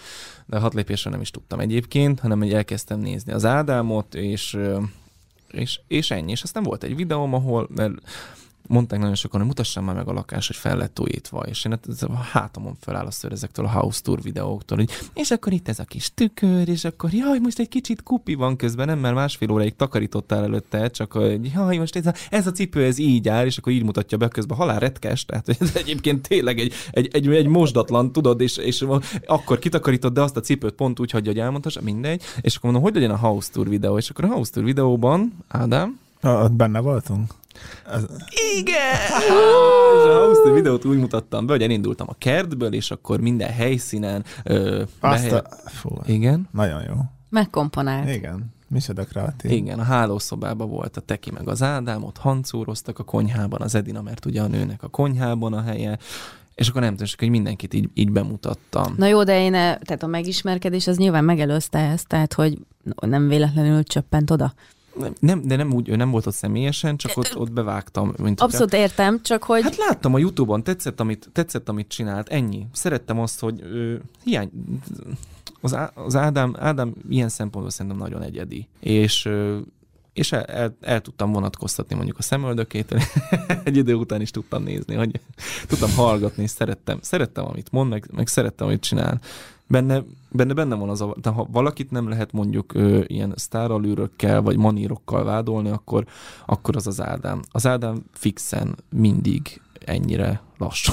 [0.46, 4.58] De hat lépésre nem is tudtam egyébként, hanem hogy elkezdtem nézni az Ádámot, és,
[5.50, 6.30] és, és ennyi.
[6.30, 7.92] És aztán volt egy videóm, ahol, mert
[8.68, 11.70] mondták nagyon sokan, hogy mutassam már meg a lakás, hogy fel lett újítva, és én
[11.70, 15.68] hát a hátamon feláll a ször ezektől a house tour videóktól, hogy és akkor itt
[15.68, 19.14] ez a kis tükör, és akkor jaj, most egy kicsit kupi van közben, nem, mert
[19.14, 23.28] másfél óráig takarítottál előtte, csak hogy jaj, most ez a, ez a cipő, ez így
[23.28, 27.08] áll, és akkor így mutatja be közben halál retkes, tehát ez egyébként tényleg egy, egy,
[27.12, 28.84] egy, egy mosdatlan, tudod, és, és
[29.26, 32.82] akkor kitakarított, de azt a cipőt pont úgy hagyja, hogy elmondhassa, mindegy, és akkor mondom,
[32.82, 36.80] hogy legyen a house tour videó, és akkor a house tour videóban, Ádám, ott benne
[36.80, 37.34] voltunk?
[37.92, 38.04] Ez...
[38.58, 38.94] Igen!
[39.96, 44.24] és a house videót úgy mutattam be, hogy elindultam a kertből, és akkor minden helyszínen...
[44.44, 45.30] Ö, Azt behely...
[45.30, 45.42] a...
[45.66, 46.48] Fú, Igen?
[46.52, 46.94] Nagyon jó.
[47.30, 48.08] Megkomponált.
[48.08, 48.56] Igen.
[48.68, 49.50] Micsoda kreatív.
[49.50, 54.02] Igen, a hálószobában volt a Teki meg az Ádám, ott hancúroztak a konyhában, az Edina,
[54.02, 55.98] mert ugye a nőnek a konyhában a helye,
[56.54, 58.94] és akkor nem tudom, hogy mindenkit így, így bemutattam.
[58.96, 62.58] Na jó, de én, tehát a megismerkedés az nyilván megelőzte ezt, tehát hogy
[63.00, 64.54] nem véletlenül csöppent oda
[65.20, 68.14] nem, de nem úgy, ő nem volt ott személyesen, csak ott, ott bevágtam.
[68.16, 69.62] Mint Abszolút hogy, értem, csak hogy...
[69.62, 72.66] Hát láttam a Youtube-on, tetszett, amit, tetszett, amit csinált, ennyi.
[72.72, 74.50] Szerettem azt, hogy ő, hiány,
[75.60, 78.68] az, az Ádám, Ádám ilyen szempontból szerintem nagyon egyedi.
[78.80, 79.28] És
[80.18, 82.94] és el, el, el tudtam vonatkoztatni mondjuk a szemöldökét,
[83.64, 85.20] egy idő után is tudtam nézni, hogy
[85.66, 89.20] tudtam hallgatni, és szerettem, szerettem, amit mond, meg, meg szerettem, amit csinál
[89.68, 94.42] benne, benne, benne van az a, de ha valakit nem lehet mondjuk ö, ilyen sztáralűrökkel
[94.42, 96.04] vagy manírokkal vádolni, akkor,
[96.46, 97.42] akkor az az Ádám.
[97.50, 100.92] Az Ádám fixen mindig ennyire lassú.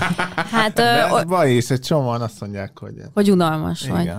[0.56, 2.94] hát, de ez baj is, egy csomóan azt mondják, hogy...
[3.14, 3.94] Hogy unalmas Igen.
[3.94, 4.12] vagy.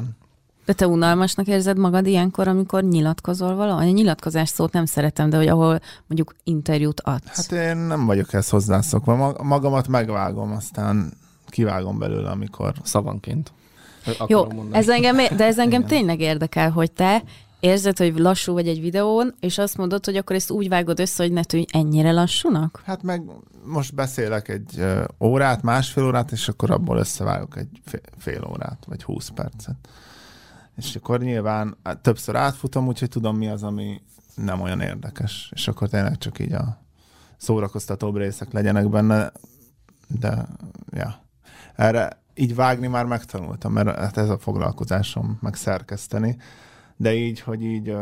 [0.65, 3.81] De te unalmasnak érzed magad ilyenkor, amikor nyilatkozol valahol?
[3.81, 7.49] A nyilatkozás szót nem szeretem, de hogy ahol mondjuk interjút adsz.
[7.49, 9.35] Hát én nem vagyok ezt hozzászokva.
[9.43, 11.13] Magamat megvágom, aztán
[11.47, 12.73] kivágom belőle, amikor...
[12.83, 13.51] Szavanként.
[14.27, 17.23] Jó, ez engem, de ez engem tényleg érdekel, hogy te
[17.59, 21.23] érzed, hogy lassú vagy egy videón, és azt mondod, hogy akkor ezt úgy vágod össze,
[21.23, 22.81] hogy ne tűnj ennyire lassúnak?
[22.85, 23.21] Hát meg
[23.63, 24.85] most beszélek egy
[25.19, 27.81] órát, másfél órát, és akkor abból összevágok egy
[28.17, 29.75] fél órát, vagy húsz percet.
[30.77, 34.01] És akkor nyilván hát többször átfutom, úgyhogy tudom, mi az, ami
[34.35, 35.51] nem olyan érdekes.
[35.55, 36.81] És akkor tényleg csak így a
[37.37, 39.31] szórakoztatóbb részek legyenek benne,
[40.19, 40.47] de
[40.91, 41.23] ja.
[41.75, 46.37] Erre így vágni már megtanultam, mert hát ez a foglalkozásom, meg szerkeszteni,
[46.95, 47.95] de így, hogy így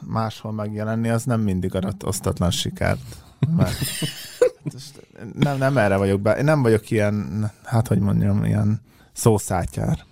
[0.00, 3.22] máshol megjelenni, az nem mindig arat osztatlan sikert.
[3.56, 3.78] Mert
[5.34, 6.36] nem, nem erre vagyok be.
[6.36, 8.80] Én nem vagyok ilyen, hát hogy mondjam, ilyen
[9.12, 10.04] szószátyár.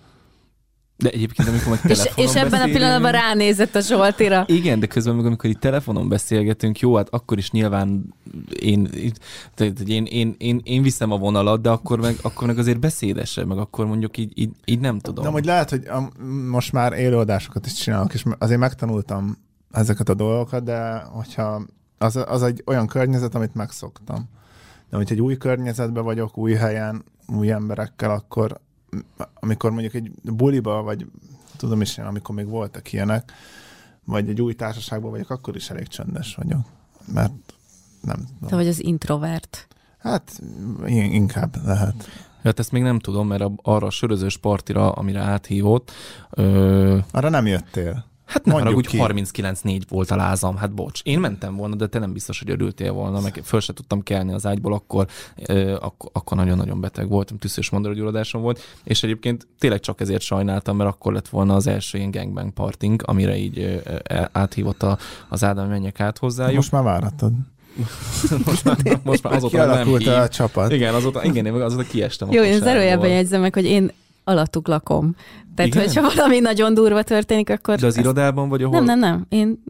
[0.97, 4.43] De egyébként, amikor meg telefonon És, és ebben a pillanatban ránézett a Zsoltira.
[4.47, 8.13] Igen, de közben, amikor, amikor itt telefonon beszélgetünk, jó, hát akkor is nyilván
[8.59, 8.89] én,
[9.53, 13.47] tehát én, én, én, én viszem a vonalat, de akkor meg, akkor meg azért beszédesebb,
[13.47, 15.23] meg akkor mondjuk így, így, így nem tudom.
[15.23, 19.37] De hogy lehet, hogy a, most már élőadásokat is csinálok, és azért megtanultam
[19.71, 21.61] ezeket a dolgokat, de hogyha
[21.97, 24.29] az, az egy olyan környezet, amit megszoktam.
[24.89, 28.61] De hogyha egy új környezetben vagyok, új helyen, új emberekkel, akkor
[29.33, 31.07] amikor mondjuk egy buliba, vagy
[31.57, 33.31] tudom is én, amikor még voltak ilyenek,
[34.05, 36.61] vagy egy új társaságban vagyok, akkor is elég csöndes vagyok.
[37.13, 37.33] Mert
[38.01, 38.49] nem tudom.
[38.49, 39.67] Te vagy az introvert.
[39.97, 40.41] Hát
[40.87, 42.09] inkább lehet.
[42.43, 45.91] Hát ezt még nem tudom, mert arra a sörözős partira, amire áthívott...
[46.29, 46.97] Ö...
[47.11, 48.05] Arra nem jöttél.
[48.25, 51.01] Hát nem haragudj, 39-4 volt a lázam, hát bocs.
[51.03, 54.33] Én mentem volna, de te nem biztos, hogy örültél volna, meg föl se tudtam kelni
[54.33, 55.07] az ágyból, akkor,
[55.45, 60.77] ö, ak- akkor nagyon-nagyon beteg voltam, tüszös mondarogyulladásom volt, és egyébként tényleg csak ezért sajnáltam,
[60.77, 63.75] mert akkor lett volna az első ilyen gangbang parting, amire így ö,
[64.09, 64.97] ö, áthívott a,
[65.29, 66.55] az Ádám menjek át hozzájuk.
[66.55, 67.31] Most már várattad.
[68.45, 70.07] most már, most már azóta nem hív.
[70.07, 70.71] a csapat.
[70.71, 73.91] Igen, azóta, igen, azóta kiestem Jó, én zárójelben jegyzem meg, hogy én
[74.23, 75.15] alattuk lakom.
[75.55, 75.85] Tehát, Igen?
[75.85, 77.77] hogyha valami nagyon durva történik, akkor...
[77.77, 78.05] De az ezt...
[78.05, 78.81] irodában vagy ahol?
[78.81, 79.25] Nem, nem, nem.
[79.29, 79.63] Én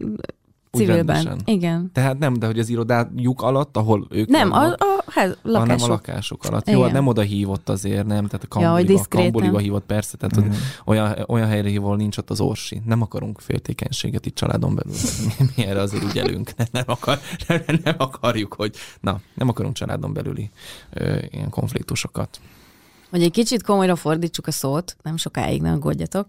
[0.78, 1.42] civilben.
[1.46, 1.90] Igen.
[1.94, 5.70] Tehát nem, de hogy az irodájuk alatt, ahol ők Nem, vannak, a, a ház, lakások.
[5.70, 6.68] Hanem a lakások alatt.
[6.68, 6.78] Igen.
[6.78, 8.26] Jó, hát nem oda hívott azért, nem?
[8.28, 10.52] Tehát a kambuliba, ja, kambuliba hívott persze, tehát mm.
[10.86, 12.82] olyan, olyan helyre hív, ahol nincs ott az orsi.
[12.86, 14.94] Nem akarunk féltékenységet itt családon belül.
[15.40, 16.52] Mi, mi erre azért ügyelünk.
[16.56, 18.76] Nem, nem, akar, nem, nem akarjuk, hogy...
[19.00, 20.50] Na, nem akarunk családon belüli
[20.90, 22.40] ö, ilyen konfliktusokat
[23.14, 26.26] hogy egy kicsit komolyra fordítsuk a szót, nem sokáig, ne aggódjatok,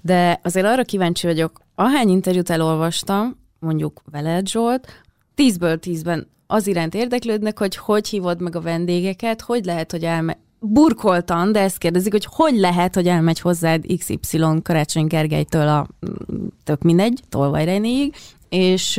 [0.00, 5.02] de azért arra kíváncsi vagyok, ahány interjút elolvastam, mondjuk veled Zsolt,
[5.34, 10.38] tízből tízben az iránt érdeklődnek, hogy hogy hívod meg a vendégeket, hogy lehet, hogy elme...
[10.60, 15.86] Burkoltan, de ezt kérdezik, hogy hogy lehet, hogy elmegy hozzád XY Karácsony Gergelytől a
[16.64, 17.80] tök mindegy, Tolvaj
[18.48, 18.96] és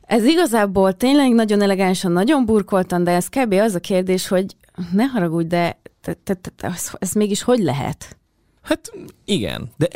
[0.00, 3.52] ez igazából tényleg nagyon elegánsan, nagyon burkoltan, de ez kb.
[3.52, 4.56] az a kérdés, hogy
[4.92, 5.78] ne haragudj, de
[6.14, 8.16] te, te, te, ez, ez mégis hogy lehet?
[8.62, 8.92] Hát
[9.24, 9.88] igen, de,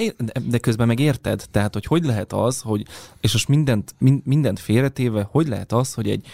[0.49, 2.87] de közben meg érted, tehát hogy hogy lehet az, hogy,
[3.21, 3.95] és most mindent,
[4.25, 6.27] mindent félretéve, hogy lehet az, hogy egy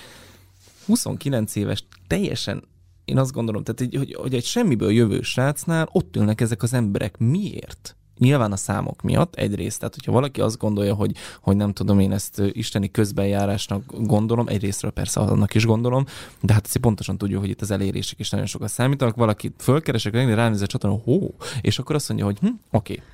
[0.87, 2.65] 29 éves, teljesen,
[3.05, 7.19] én azt gondolom, tehát hogy, hogy egy semmiből jövő srácnál ott ülnek ezek az emberek.
[7.19, 7.97] Miért?
[8.19, 12.13] Nyilván a számok miatt egyrészt, tehát hogyha valaki azt gondolja, hogy, hogy nem tudom, én
[12.13, 16.05] ezt isteni közbenjárásnak gondolom, egyrésztről persze annak is gondolom,
[16.41, 20.13] de hát azért pontosan tudjuk, hogy itt az elérések is nagyon sokat számítanak, valaki fölkeresek,
[20.13, 23.05] ránéz a csatornán, hó, és akkor azt mondja, hogy hm, oké, okay.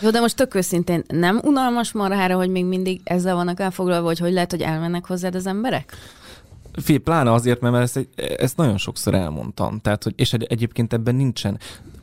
[0.00, 4.18] jó, de most tök őszintén, nem unalmas marhára, hogy még mindig ezzel vannak elfoglalva, hogy
[4.18, 5.96] hogy lehet, hogy elmennek hozzád az emberek?
[6.72, 9.80] Fé, pláne azért, mert ezt, ezt nagyon sokszor elmondtam.
[9.80, 11.58] Tehát, hogy, és egyébként ebben nincsen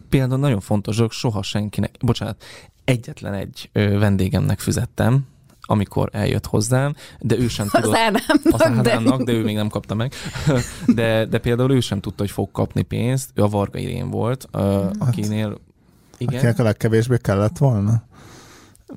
[0.09, 2.43] például nagyon fontos dolog, soha senkinek, bocsánat,
[2.83, 5.25] egyetlen egy vendégemnek fizettem,
[5.61, 7.91] amikor eljött hozzám, de ő sem tudott.
[7.91, 9.23] Az Ádámnak, az Ádámnak de...
[9.23, 10.13] de ő még nem kapta meg.
[10.85, 13.29] De, de például ő sem tudta, hogy fog kapni pénzt.
[13.33, 15.57] Ő a Varga Irén volt, hát, akinél...
[16.17, 16.37] Igen.
[16.37, 18.03] Akinek a legkevésbé kellett volna.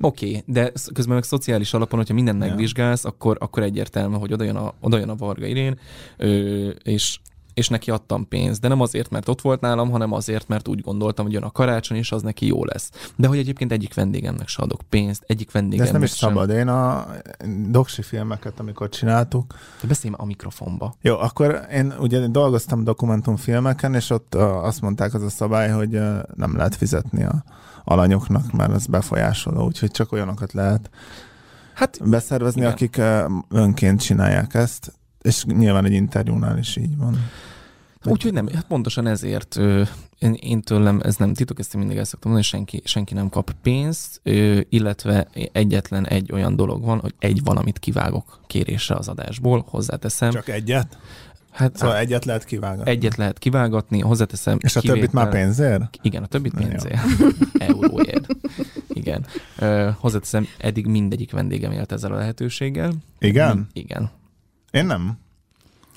[0.01, 4.43] Oké, okay, de közben meg szociális alapon, hogyha mindent megvizsgálsz, akkor, akkor egyértelmű, hogy oda
[4.43, 5.79] jön a, oda jön a Varga Irén,
[6.17, 7.19] ö, és
[7.53, 10.81] és neki adtam pénzt, de nem azért, mert ott volt nálam, hanem azért, mert úgy
[10.81, 12.91] gondoltam, hogy jön a karácsony, és az neki jó lesz.
[13.15, 16.29] De hogy egyébként egyik vendégemnek se adok pénzt, egyik vendégemnek De ez nem is sem.
[16.29, 16.49] szabad.
[16.49, 17.07] Én a
[17.69, 19.53] doksi filmeket, amikor csináltuk.
[19.81, 20.95] De beszélj a mikrofonba.
[21.01, 25.89] Jó, akkor én ugye dolgoztam dokumentumfilmeken, és ott azt mondták az a szabály, hogy
[26.35, 27.43] nem lehet fizetni a
[27.83, 30.89] alanyoknak, mert ez befolyásoló, úgyhogy csak olyanokat lehet
[31.73, 32.71] hát, beszervezni, igen.
[32.71, 33.01] akik
[33.49, 37.29] önként csinálják ezt és nyilván egy interjúnál is így van.
[38.05, 39.55] Úgyhogy nem, hát pontosan ezért
[40.19, 43.29] én, én tőlem, ez nem titok, ezt én mindig el szoktam mondani, senki, senki nem
[43.29, 44.21] kap pénzt,
[44.69, 50.31] illetve egyetlen egy olyan dolog van, hogy egy valamit kivágok kérésre az adásból, hozzáteszem.
[50.31, 50.97] Csak egyet?
[51.51, 52.91] Hát, szóval egyet lehet kivágatni.
[52.91, 54.57] Egyet lehet kivágatni, hozzáteszem.
[54.61, 55.01] És a kivétel...
[55.01, 55.99] többit már pénzért?
[56.01, 56.99] Igen, a többit pénzért.
[57.67, 58.27] Euróért.
[58.87, 59.25] Igen.
[59.99, 62.93] hozzáteszem, eddig mindegyik vendégem élt ezzel a lehetőséggel.
[63.19, 63.67] Igen?
[63.73, 64.11] Igen.
[64.71, 65.19] Én nem.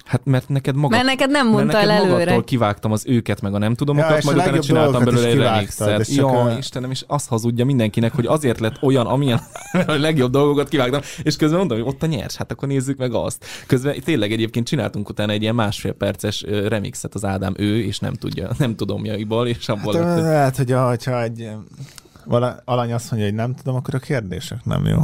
[0.05, 2.41] Hát mert neked magad, mert neked nem mondta el előre.
[2.41, 6.09] Kivágtam az őket, meg a nem tudomokat, ja, majd utána csináltam belőle egy remixet.
[6.09, 6.57] Jó, a...
[6.59, 9.41] Istenem, és azt hazudja mindenkinek, hogy azért lett olyan, amilyen
[9.87, 13.15] a legjobb dolgokat kivágtam, és közben mondom, hogy ott a nyers, hát akkor nézzük meg
[13.15, 13.45] azt.
[13.67, 18.15] Közben tényleg egyébként csináltunk utána egy ilyen másfél perces remixet az Ádám ő, és nem
[18.15, 20.25] tudja, nem tudomjaiból, és abból hát, lett.
[20.25, 20.73] Lehet, hogy
[21.05, 21.51] ha egy
[22.65, 24.99] alany azt mondja, hogy nem tudom, akkor a kérdések nem jó.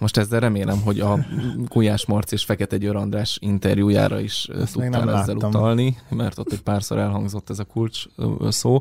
[0.00, 1.18] Most ezzel remélem, hogy a
[1.56, 5.48] Gulyás Marci és Fekete Győr András interjújára is Ezt tudtál ezzel láttam.
[5.48, 8.04] utalni, mert ott egy párszor elhangzott ez a kulcs
[8.48, 8.78] szó.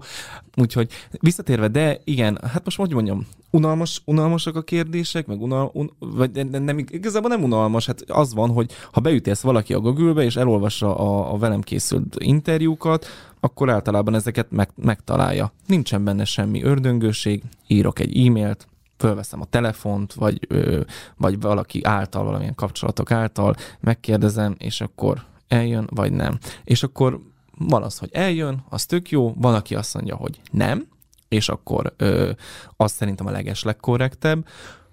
[0.55, 5.91] Úgyhogy visszatérve, de igen, hát most hogy mondjam, unalmas, unalmasak a kérdések, meg unal, un,
[5.99, 10.35] vagy nem, igazából nem unalmas, hát az van, hogy ha beütélsz valaki a Google-be, és
[10.35, 13.05] elolvassa a, a velem készült interjúkat,
[13.39, 15.51] akkor általában ezeket meg, megtalálja.
[15.67, 20.81] Nincsen benne semmi ördöngőség, írok egy e-mailt, fölveszem a telefont, vagy, ö,
[21.17, 26.37] vagy valaki által, valamilyen kapcsolatok által megkérdezem, és akkor eljön, vagy nem.
[26.63, 27.21] És akkor
[27.57, 30.87] van az, hogy eljön, az tök jó, van, aki azt mondja, hogy nem,
[31.27, 32.31] és akkor ö,
[32.75, 34.45] az szerintem a leges legkorrektebb.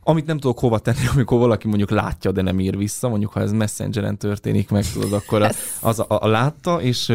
[0.02, 3.40] Amit nem tudok hova tenni, amikor valaki mondjuk látja, de nem ír vissza, mondjuk ha
[3.40, 7.12] ez messengeren történik meg, tudod, akkor az a, a, a látta, és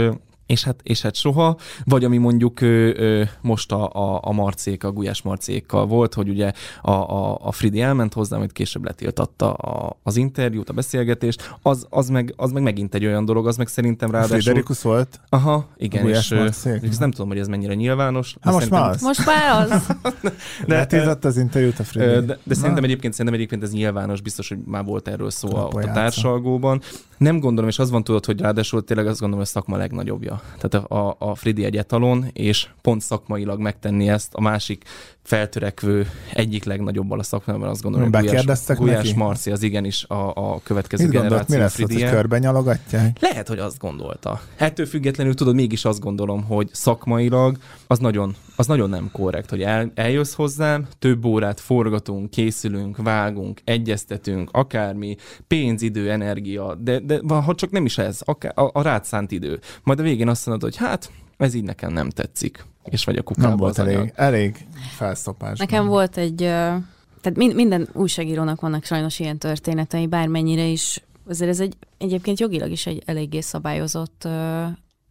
[0.50, 4.84] és hát, és hát soha, vagy ami mondjuk ö, ö, most a, a, a Marcék,
[4.84, 9.54] a Gulyás Marcékkal volt, hogy ugye a, a, a Fridi elment hozzám, hogy később letiltatta
[9.54, 13.58] a, az interjút, a beszélgetést, az, az, meg, az meg megint egy olyan dolog, az
[13.58, 14.36] meg szerintem ráadásul...
[14.36, 15.20] Friderikus volt?
[15.30, 16.36] Aha, igen, és,
[16.82, 18.36] és nem tudom, hogy ez mennyire nyilvános.
[18.42, 19.02] Hát most már az.
[19.02, 19.88] Most már az.
[20.68, 22.26] de, Letiltatta az interjút a Fridi.
[22.26, 25.68] De, de szerintem, egyébként, szerintem egyébként ez nyilvános, biztos, hogy már volt erről szó a,
[25.68, 26.82] a társalgóban.
[27.20, 30.42] Nem gondolom, és az van tudod, hogy ráadásul tényleg azt gondolom, hogy a szakma legnagyobbja.
[30.58, 34.84] Tehát a, a, Fridi egy etalon, és pont szakmailag megtenni ezt a másik
[35.30, 40.60] feltörekvő egyik legnagyobbal a szakmában, azt gondolom, hogy Gulyás, Gulyás Marci az igenis a, a
[40.64, 42.02] következő Mit generáció gondolt, mi lesz, Fridi.
[42.02, 43.18] hogy körben nyalogatják?
[43.20, 44.42] Lehet, hogy azt gondolta.
[44.56, 47.58] Ettől függetlenül tudod, mégis azt gondolom, hogy szakmailag
[47.88, 53.62] az nagyon, az nagyon nem korrekt, hogy el, eljössz hozzám, több órát forgatunk, készülünk, vágunk,
[53.64, 55.16] egyeztetünk, akármi,
[55.48, 59.32] pénz, idő, energia, de, de ha csak nem is ez, akár, a, a rád szánt
[59.32, 59.60] idő.
[59.84, 63.22] Majd a végén azt mondod, hogy hát ez így nekem nem tetszik, és vagy a
[63.22, 64.12] kukába Nem volt az elég, anyag.
[64.16, 65.60] elég felszopás.
[65.60, 71.76] Nekem volt egy, tehát minden újságírónak vannak sajnos ilyen történetei, bármennyire is, azért ez egy,
[71.98, 74.28] egyébként jogilag is egy eléggé szabályozott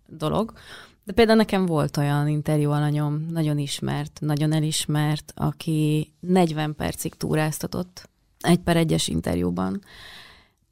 [0.06, 0.52] dolog,
[1.04, 8.08] de például nekem volt olyan interjú alanyom, nagyon ismert, nagyon elismert, aki 40 percig túráztatott
[8.40, 9.82] egy per egyes interjúban,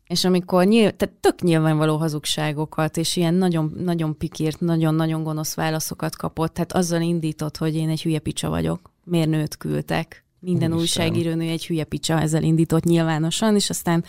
[0.06, 6.16] és amikor nyilv, tehát tök nyilvánvaló hazugságokat, és ilyen nagyon, nagyon pikírt, nagyon-nagyon gonosz válaszokat
[6.16, 10.24] kapott, tehát azzal indított, hogy én egy hülye picsa vagyok, miért nőt küldtek.
[10.38, 14.04] Minden újságírónő egy hülye picsa, ezzel indított nyilvánosan, és aztán...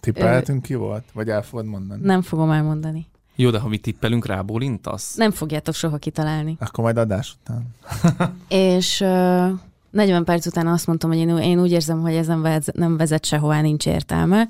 [0.00, 1.04] Tippelhetünk ki volt?
[1.12, 2.00] Vagy el fogod mondani?
[2.04, 3.06] Nem fogom elmondani.
[3.36, 5.14] Jó, de ha mi tippelünk rá, bólintasz?
[5.14, 6.56] Nem fogjátok soha kitalálni.
[6.60, 7.74] Akkor majd adás után.
[8.48, 9.50] és uh,
[9.90, 12.96] 40 perc után azt mondtam, hogy én, én úgy érzem, hogy ez nem vezet, nem
[12.96, 14.48] vezet sehová, nincs értelme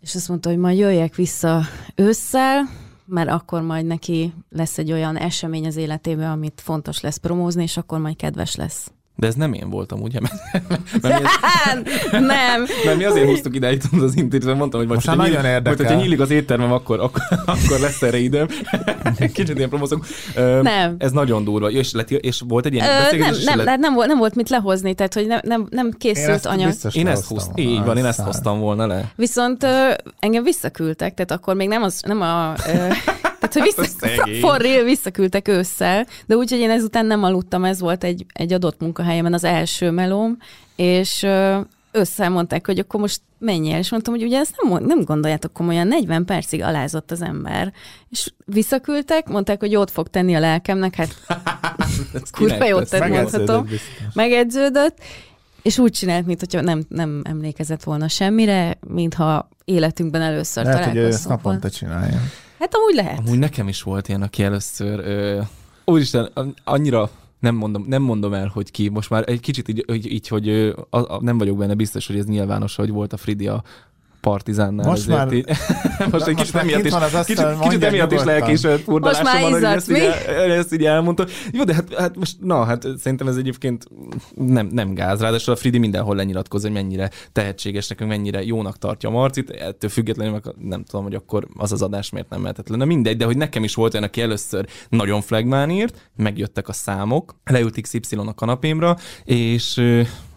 [0.00, 1.62] és azt mondta, hogy majd jöjjek vissza
[1.94, 2.68] ősszel,
[3.04, 7.76] mert akkor majd neki lesz egy olyan esemény az életében, amit fontos lesz promózni, és
[7.76, 8.92] akkor majd kedves lesz.
[9.16, 10.18] De ez nem én voltam, ugye?
[10.52, 10.68] Mert,
[11.02, 12.64] mert, mert ez, nem.
[12.84, 15.76] Mert mi azért hoztuk ide itt az intézményt, mondtam, hogy Most már nagyon nyílik, érdekel.
[15.76, 18.46] hogyha nyílik az éttermem, akkor, akkor, akkor lesz erre időm.
[19.32, 20.06] Kicsit ilyen promózok.
[20.62, 20.94] Nem.
[20.98, 21.70] Ez nagyon durva.
[21.70, 23.44] És, lett, és volt egy ilyen Ö, beszélgetés?
[23.44, 23.78] Nem, nem, lett...
[23.78, 26.72] nem, volt, nem volt mit lehozni, tehát hogy nem, nem, nem készült én anyag.
[26.92, 27.56] Én ezt hoztam.
[27.56, 29.12] Így van, én ezt hoztam volna le.
[29.16, 32.54] Viszont ö, engem visszaküldtek, tehát akkor még nem, az, nem a...
[32.66, 32.86] Ö,
[33.50, 37.80] Tehát, hogy vissza, for real, visszaküldtek ősszel, de úgy, hogy én ezután nem aludtam, ez
[37.80, 40.36] volt egy, egy adott munkahelyemen az első melóm,
[40.76, 41.26] és
[41.92, 45.52] össze mondták, hogy akkor most menj el, és mondtam, hogy ugye ezt nem, nem gondoljátok
[45.52, 47.72] komolyan, 40 percig alázott az ember.
[48.10, 51.14] És visszaküldtek, mondták, hogy jót fog tenni a lelkemnek, hát
[52.38, 53.68] kurva jót tett, mondhatom.
[54.12, 54.98] Megedződött,
[55.62, 60.94] és úgy csinált, mintha nem, nem emlékezett volna semmire, mintha életünkben először Lehet, hogy ő
[60.94, 61.32] találkoztunk.
[61.32, 62.20] ezt naponta csinálja.
[62.60, 63.18] Hát amúgy lehet.
[63.18, 65.40] Amúgy nekem is volt ilyen, aki először, ö,
[65.84, 66.32] úristen,
[66.64, 68.88] annyira nem mondom, nem mondom el, hogy ki.
[68.88, 70.48] Most már egy kicsit így, így, így hogy
[70.90, 73.62] a, a, nem vagyok benne biztos, hogy ez nyilvános, hogy volt a Fridi a
[74.20, 74.86] Partizánnál.
[74.86, 75.32] Most már...
[75.32, 75.48] Így,
[76.12, 76.94] most egy kicsit emiatt is,
[77.24, 80.10] kicsit, kicsit emiatt is lelkésült furdalásom van, hogy ezt így,
[80.48, 81.26] ezt így elmondta.
[81.52, 83.86] Jó, de hát, hát most, na, hát szerintem ez egyébként
[84.34, 85.20] nem, nem gáz.
[85.20, 89.50] Ráadásul a Fridi mindenhol lenyilatkoz, hogy mennyire tehetséges nekünk, mennyire jónak tartja Marcit.
[89.50, 92.84] Ettől függetlenül meg nem tudom, hogy akkor az az adás miért nem mehetett lenne.
[92.84, 97.34] Mindegy, de hogy nekem is volt olyan, aki először nagyon flagmán írt, megjöttek a számok,
[97.44, 99.82] leült XY a kanapémra, és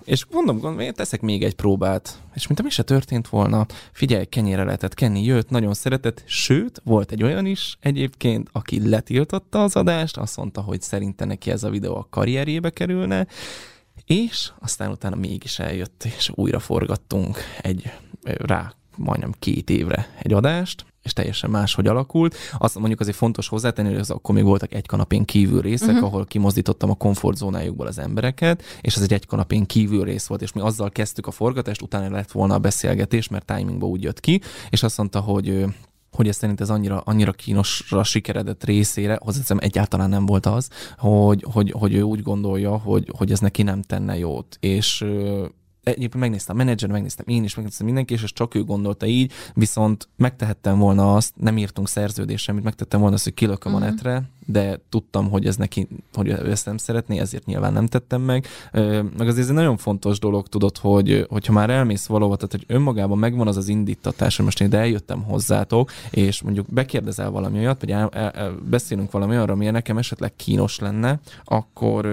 [0.06, 2.22] és mondom, gondolom, én teszek még egy próbát.
[2.34, 7.12] És mint ami se történt volna, figyelj, kenyére lehetett kenni, jött, nagyon szeretett, sőt, volt
[7.12, 11.70] egy olyan is egyébként, aki letiltotta az adást, azt mondta, hogy szerinte neki ez a
[11.70, 13.28] videó a karrierjébe kerülne,
[14.06, 17.91] és aztán utána mégis eljött, és újra forgattunk egy
[18.24, 22.36] rá majdnem két évre egy adást, és teljesen máshogy alakult.
[22.58, 26.04] Azt mondjuk azért fontos hozzátenni, hogy az akkor még voltak egy kanapén kívül részek, uh-huh.
[26.04, 30.54] ahol kimozdítottam a komfortzónájukból az embereket, és ez egy egy kanapén kívül rész volt, és
[30.54, 34.41] mi azzal kezdtük a forgatást, utána lett volna a beszélgetés, mert timingba úgy jött ki,
[34.70, 35.66] és azt mondta, hogy
[36.16, 41.45] hogy ez szerint ez annyira, annyira kínosra sikeredett részére, hozzáteszem egyáltalán nem volt az, hogy,
[41.51, 44.58] hogy, hogy ő úgy gondolja, hogy, hogy ez neki nem tenne jót.
[44.60, 45.06] És
[45.84, 50.08] egyébként megnéztem a menedzser, megnéztem én is, megnéztem mindenki, és csak ő gondolta így, viszont
[50.16, 53.66] megtehettem volna azt, nem írtunk szerződést semmit, megtettem volna azt, hogy uh-huh.
[53.66, 53.84] a mhm.
[53.84, 58.22] netre, de tudtam, hogy ez neki, hogy ő ezt nem szeretné, ezért nyilván nem tettem
[58.22, 58.48] meg.
[58.72, 62.76] Meg azért ez egy nagyon fontos dolog, tudod, hogy hogyha már elmész valahova, tehát hogy
[62.76, 67.58] önmagában megvan az az indítatás, hogy most én ide eljöttem hozzátok, és mondjuk bekérdezel valami
[67.58, 72.06] olyat, vagy el, el, el, beszélünk valami arra, ami nekem esetleg kínos lenne, akkor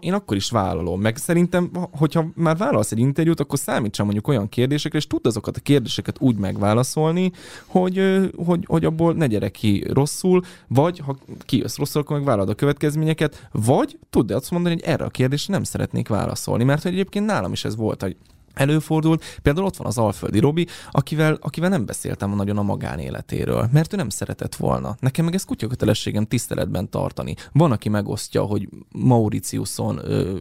[0.00, 1.00] én akkor is vállalom.
[1.00, 5.56] Meg szerintem, hogyha már vállalsz egy interjút, akkor számítsam mondjuk olyan kérdésekre, és tudd azokat
[5.56, 7.32] a kérdéseket úgy megválaszolni,
[7.66, 12.48] hogy, hogy, hogy abból ne gyere ki rosszul, vagy ha kijössz rosszul, akkor meg vállalod
[12.48, 16.92] a következményeket, vagy tudd azt mondani, hogy erre a kérdésre nem szeretnék válaszolni, mert hogy
[16.92, 18.16] egyébként nálam is ez volt, hogy
[18.58, 19.24] előfordult.
[19.42, 23.96] Például ott van az Alföldi Robi, akivel, akivel nem beszéltem nagyon a magánéletéről, mert ő
[23.96, 24.96] nem szeretett volna.
[25.00, 27.34] Nekem meg ez kutyakötelességem tiszteletben tartani.
[27.52, 30.36] Van, aki megosztja, hogy Mauritiuson ö,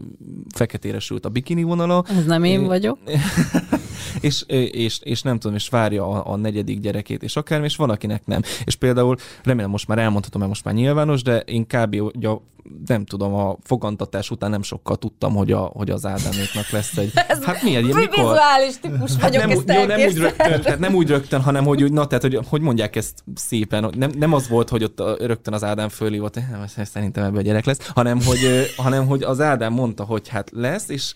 [0.55, 2.03] feketére sült a bikini vonala.
[2.07, 2.97] Ez nem én vagyok.
[4.27, 7.89] és, és, és nem tudom, és várja a, a negyedik gyerekét, és akármi, és van,
[7.89, 8.41] akinek nem.
[8.63, 11.95] És például remélem most már elmondhatom, mert most már nyilvános, de én kb.
[12.87, 17.11] Nem tudom, a fogantatás után nem sokkal tudtam, hogy, a, hogy az Ádáméknak lesz egy...
[17.27, 18.09] Ez hát milyen, mikor?
[18.09, 21.65] Vizuális típus hát vagyok, nem, ezt jó, nem úgy rögtön, tehát nem úgy rögtön, hanem
[21.65, 25.19] hogy úgy, na, tehát, hogy, hogy mondják ezt szépen, nem, nem az volt, hogy ott
[25.19, 29.41] rögtön az Ádám fölhívott, nem, szerintem ebből a gyerek lesz, hanem hogy, hanem hogy az
[29.41, 31.13] Ádám mondta, hogy hát lesz, és,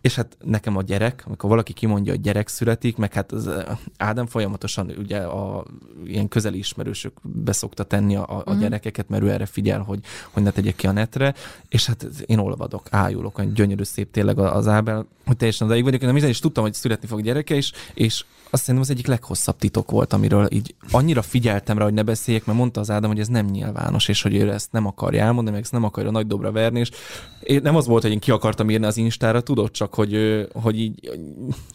[0.00, 3.50] és hát nekem a gyerek, amikor valaki kimondja, hogy gyerek születik, meg hát az
[3.96, 5.64] Ádám folyamatosan ugye a
[6.04, 8.58] ilyen közeli ismerősök beszokta tenni a, a uh-huh.
[8.58, 11.34] gyerekeket, mert ő erre figyel, hogy, hogy ne tegyek ki a netre,
[11.68, 16.00] és hát én olvadok, ájulok, olyan gyönyörű szép tényleg az Ábel, hogy teljesen odaig vagyok,
[16.00, 19.90] nem is tudtam, hogy születni fog gyereke, és, és azt szerintem az egyik leghosszabb titok
[19.90, 23.28] volt, amiről így annyira figyeltem rá, hogy ne beszéljek, mert mondta az Ádám, hogy ez
[23.28, 26.52] nem nyilvános, és hogy ő ezt nem akarja elmondani, meg ezt nem akarja nagy dobra
[26.52, 26.90] verni, és
[27.62, 31.10] nem az volt, hogy én ki akartam írni az Instára, tudod csak, hogy, hogy így...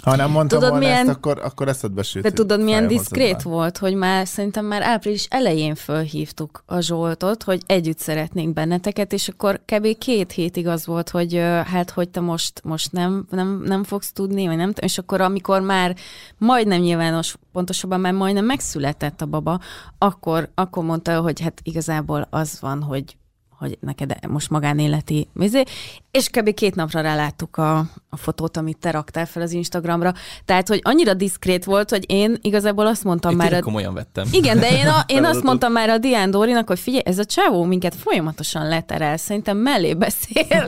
[0.02, 1.08] Ha nem mondtam tudod, volna milyen...
[1.08, 2.24] ezt, akkor, akkor eszedbe sült.
[2.24, 7.62] De tudod, milyen diszkrét volt, hogy már szerintem már április elején fölhívtuk a Zsoltot, hogy
[7.66, 9.98] együtt szeretnénk benneteket, és akkor kb.
[9.98, 14.48] két hétig az volt, hogy hát, hogy te most, most nem, nem, nem fogsz tudni,
[14.48, 15.96] vagy nem, és akkor amikor már
[16.38, 19.60] majd majdnem nyilvános, pontosabban már majdnem megszületett a baba,
[19.98, 23.18] akkor, akkor mondta, hogy hát igazából az van, hogy
[23.58, 25.64] hogy neked most magánéleti mizé,
[26.12, 26.54] és kb.
[26.54, 30.14] két napra ráláttuk a, a fotót, amit te raktál fel az Instagramra.
[30.46, 33.54] Tehát, hogy annyira diszkrét volt, hogy én igazából azt mondtam én már...
[33.54, 33.62] A...
[33.62, 34.28] komolyan vettem.
[34.32, 37.26] Igen, de én, a, én azt mondtam már a Dián Dórinak, hogy figyelj, ez a
[37.26, 40.68] csávó minket folyamatosan leterel, szerintem mellé beszél.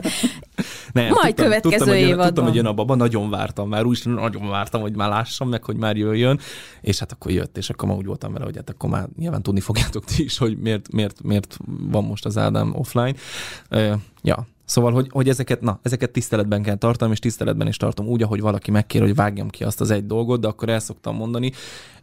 [0.92, 3.84] Nem, Majd tudtam, következő tudtam, hogy jön, tudtam, hogy jön a baba, nagyon vártam már,
[3.84, 6.40] úgy nagyon vártam, hogy már lássam meg, hogy már jöjjön,
[6.80, 9.42] és hát akkor jött, és akkor már úgy voltam vele, hogy hát akkor már nyilván
[9.42, 13.14] tudni fogjátok ti is, hogy miért, miért, miért van most az Ádám offline.
[13.70, 13.92] Uh,
[14.22, 18.22] ja, Szóval, hogy, hogy ezeket, na, ezeket tiszteletben kell tartanom, és tiszteletben is tartom úgy,
[18.22, 21.52] ahogy valaki megkér, hogy vágjam ki azt az egy dolgot, de akkor el szoktam mondani,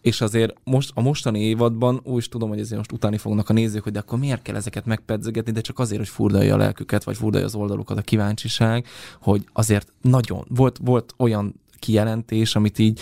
[0.02, 3.54] és azért most a mostani évadban úgy is tudom, hogy ezért most utáni fognak a
[3.54, 7.04] nézők, hogy de akkor miért kell ezeket megpedzegetni, de csak azért, hogy furdalja a lelküket,
[7.04, 8.86] vagy furdalja az oldalukat a kíváncsiság,
[9.22, 13.00] hogy azért nagyon, volt, volt olyan kijelentés, amit így,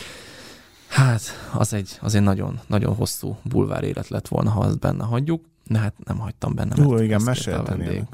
[0.88, 1.22] hát
[1.54, 5.44] az egy, az egy nagyon, nagyon hosszú bulvár élet lett volna, ha azt benne hagyjuk,
[5.72, 6.76] de hát nem hagytam benne.
[6.78, 8.08] Jó, igen, meséltem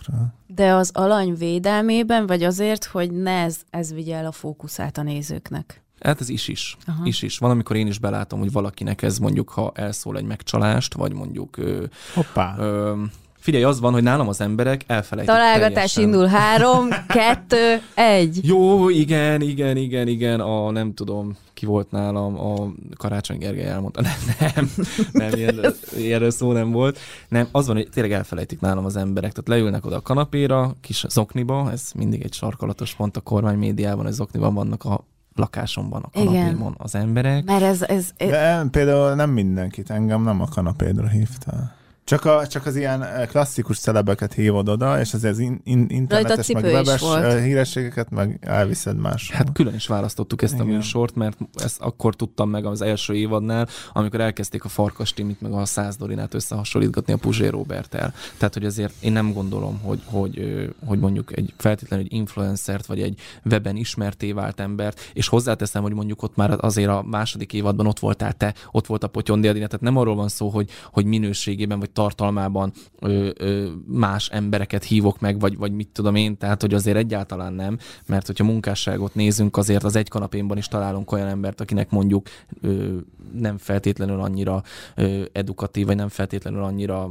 [0.48, 5.02] De az alany védelmében, vagy azért, hogy ne ez, ez vigye el a fókuszát a
[5.02, 5.82] nézőknek?
[6.00, 6.78] Hát ez is is.
[6.86, 7.06] Aha.
[7.06, 7.38] Is is.
[7.38, 11.58] Van, amikor én is belátom, hogy valakinek ez mondjuk, ha elszól egy megcsalást, vagy mondjuk...
[11.58, 12.56] Ö, Hoppá.
[12.58, 13.04] Ö,
[13.40, 16.04] Figyelj, az van, hogy nálam az emberek elfelejtik Találgatás teljesen.
[16.04, 16.26] indul.
[16.26, 18.40] Három, kettő, egy.
[18.44, 20.40] Jó, igen, igen, igen, igen.
[20.40, 24.02] A nem tudom, ki volt nálam, a Karácsony Gergely elmondta.
[24.40, 24.70] Nem, nem,
[25.12, 27.00] nem ilyen, ilyenről szó nem volt.
[27.30, 29.32] Nem, az van, hogy tényleg elfelejtik nálam az emberek.
[29.32, 34.06] Tehát leülnek oda a kanapéra, kis zokniba, ez mindig egy sarkalatos pont a kormány médiában,
[34.06, 35.04] hogy zokniban vannak a
[35.36, 37.46] lakásomban, a kanapémon az emberek.
[37.46, 38.30] Mert ez, ez, ez...
[38.30, 41.76] De például nem mindenkit, engem nem a kanapédra hívtál.
[42.08, 45.86] Csak, a, csak az ilyen eh, klasszikus celebeket hívod oda, és azért az in, in,
[45.90, 49.32] internetes, meg webes eh, hírességeket meg elviszed más.
[49.32, 50.66] Hát külön is választottuk ezt Igen.
[50.66, 55.42] a műsort, mert ezt akkor tudtam meg az első évadnál, amikor elkezdték a Farkas Timit
[55.42, 58.14] meg a Száz Dorinát összehasonlítgatni a Puzsé Robertel.
[58.38, 63.02] Tehát, hogy azért én nem gondolom, hogy, hogy, hogy mondjuk egy feltétlenül egy influencert, vagy
[63.02, 67.88] egy weben ismerté vált embert, és hozzáteszem, hogy mondjuk ott már azért a második évadban
[67.88, 71.06] ott voltál te, ott volt a Potyondi Adina, tehát nem arról van szó, hogy, hogy
[71.06, 76.62] minőségében, vagy tartalmában ö, ö, más embereket hívok meg, vagy, vagy mit tudom én, tehát
[76.62, 81.28] hogy azért egyáltalán nem, mert hogyha munkásságot nézünk, azért az egy kanapénban is találunk olyan
[81.28, 82.28] embert, akinek mondjuk
[82.62, 82.98] ö,
[83.34, 84.64] nem feltétlenül annyira
[84.96, 87.10] ö, edukatív, vagy nem feltétlenül annyira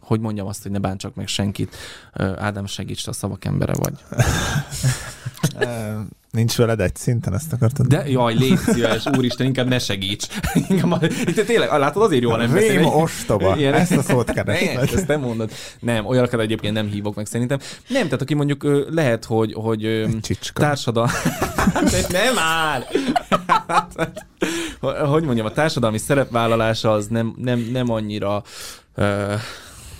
[0.00, 1.76] hogy mondjam azt, hogy ne bántsak meg senkit.
[2.12, 3.94] Ádám, segíts, a szavak embere vagy.
[6.30, 7.86] Nincs veled egy szinten, ezt akartad?
[7.86, 10.26] De jaj, légy szíves, úristen, inkább ne segíts.
[11.26, 12.76] Itt tényleg, látod, azért jó, nem beszélni.
[12.76, 13.74] Rém ostoba, Ilyen.
[13.74, 14.94] ezt a szót keresd.
[14.94, 15.50] ezt nem mondod.
[15.80, 17.58] Nem, olyanokat egyébként nem hívok meg szerintem.
[17.88, 20.06] Nem, tehát aki mondjuk lehet, hogy, hogy
[20.52, 21.10] társadal...
[22.08, 22.84] nem áll!
[25.06, 28.42] hogy mondjam, a társadalmi szerepvállalása az nem, nem, nem annyira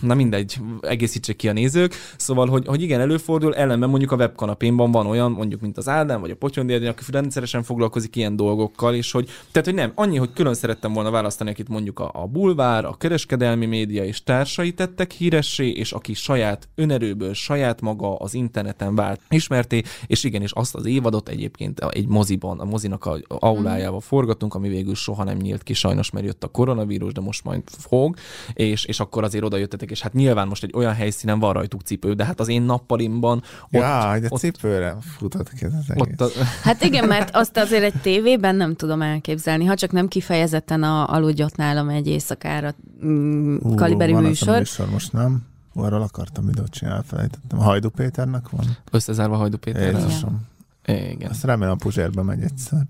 [0.00, 1.94] na mindegy, egészítsék ki a nézők.
[2.16, 6.20] Szóval, hogy, hogy igen, előfordul, ellenben mondjuk a webkanapénban van olyan, mondjuk, mint az Ádám,
[6.20, 10.32] vagy a Potyondi aki rendszeresen foglalkozik ilyen dolgokkal, és hogy, tehát, hogy nem, annyi, hogy
[10.32, 15.10] külön szerettem volna választani, akit mondjuk a, a bulvár, a kereskedelmi média és társai tettek
[15.10, 20.86] híressé, és aki saját önerőből, saját maga az interneten vált ismerté, és igenis azt az
[20.86, 25.72] évadot egyébként egy moziban, a mozinak a aulájával forgatunk, ami végül soha nem nyílt ki,
[25.72, 28.16] sajnos, mert jött a koronavírus, de most majd fog,
[28.52, 31.80] és, és akkor azért oda jöttetek, és hát nyilván most egy olyan helyszínen van rajtuk
[31.80, 36.20] cipő, de hát az én nappalimban ott, ja, de ott, cipőre futott ki az ott
[36.20, 36.28] a...
[36.62, 41.12] Hát igen, mert azt azért egy tévében nem tudom elképzelni, ha csak nem kifejezetten a
[41.12, 42.74] aludjott nálam egy éjszakára
[43.04, 44.58] mm, Hú, kaliberi műsor.
[44.58, 44.90] Műsor.
[44.90, 45.46] most nem.
[45.74, 47.58] Arról akartam videót csinálni, elfelejtettem.
[47.58, 48.76] Hajdu Péternek van?
[48.90, 50.00] Összezárva Hajdu Péterrel.
[50.00, 50.46] Jézusom.
[50.86, 51.30] Igen.
[51.30, 52.86] Azt remélem a Puzsérbe megy egyszer.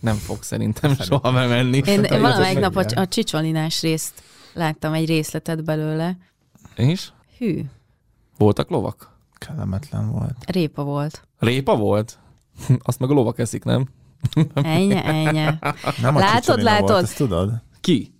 [0.00, 1.06] Nem fog szerintem szerintem.
[1.06, 1.82] soha menni.
[1.86, 4.22] Én valamelyik nap a, a csicsolinás részt
[4.54, 6.16] láttam egy részletet belőle.
[6.76, 7.12] És?
[7.38, 7.62] Hű.
[8.38, 9.16] Voltak lovak?
[9.34, 10.36] Kellemetlen volt.
[10.46, 11.26] Répa volt.
[11.38, 12.18] Répa volt?
[12.82, 13.88] Azt meg a lovak eszik, nem?
[14.54, 15.44] Ennyi, ennyi.
[16.00, 16.88] Nem látod, látod?
[16.88, 17.52] Volt, ezt tudod?
[17.80, 18.14] Ki?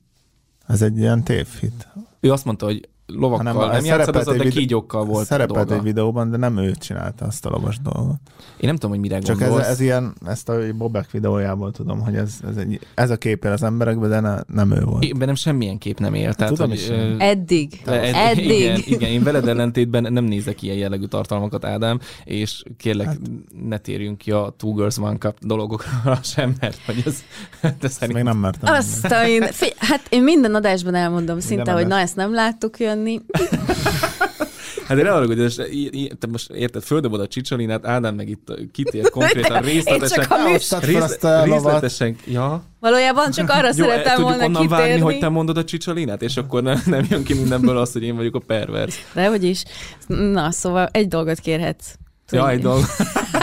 [0.67, 1.89] Ez egy ilyen tévhit.
[2.21, 5.75] Ő azt mondta, hogy lovakkal hanem, nem játszott, az, de kígyókkal volt Szerepelt dolga.
[5.75, 8.17] egy videóban, de nem ő csinálta azt a lovas dolgot.
[8.57, 9.65] Én nem tudom, hogy mire Csak gondolsz.
[9.65, 13.45] ez, ez ilyen, ezt a Bobek videójából tudom, hogy ez, ez, egy, ez a kép
[13.45, 15.05] az emberekben, de ne, nem ő volt.
[15.05, 16.35] Én bennem semmilyen kép nem él.
[16.35, 16.89] Tehát, tudom hogy, is.
[16.89, 17.15] Ö...
[17.19, 17.83] Eddig.
[17.85, 18.51] Ed, Eddig.
[18.51, 23.19] Igen, igen, én veled ellentétben nem nézek ilyen jellegű tartalmakat, Ádám, és kérlek, hát.
[23.67, 27.23] ne térjünk ki a Two Girls One Cup dologokra sem, mert hogy ez,
[27.81, 28.15] de szerint...
[28.15, 28.75] Még nem mertem.
[28.75, 29.43] Azt én,
[29.79, 33.21] hát én minden adásban elmondom szinte, hogy na ezt nem láttuk jönni.
[34.89, 35.55] Hát én arra, hogy
[36.19, 40.27] te most érted, földobod a csicsolinát, Ádám meg itt kitér konkrétan részletesen.
[40.47, 42.63] Rész, részletesen, ja.
[42.81, 44.85] Valójában csak arra Jó, szeretem volna onnan kitérni.
[44.85, 48.03] várni, hogy te mondod a csicsolinát, és akkor nem, nem jön ki mindenből az, hogy
[48.03, 49.05] én vagyok a pervers.
[49.15, 49.63] De hogy is.
[50.07, 51.87] Na, szóval egy dolgot kérhetsz.
[52.27, 52.45] Tudni.
[52.45, 52.87] Ja, egy dolgot.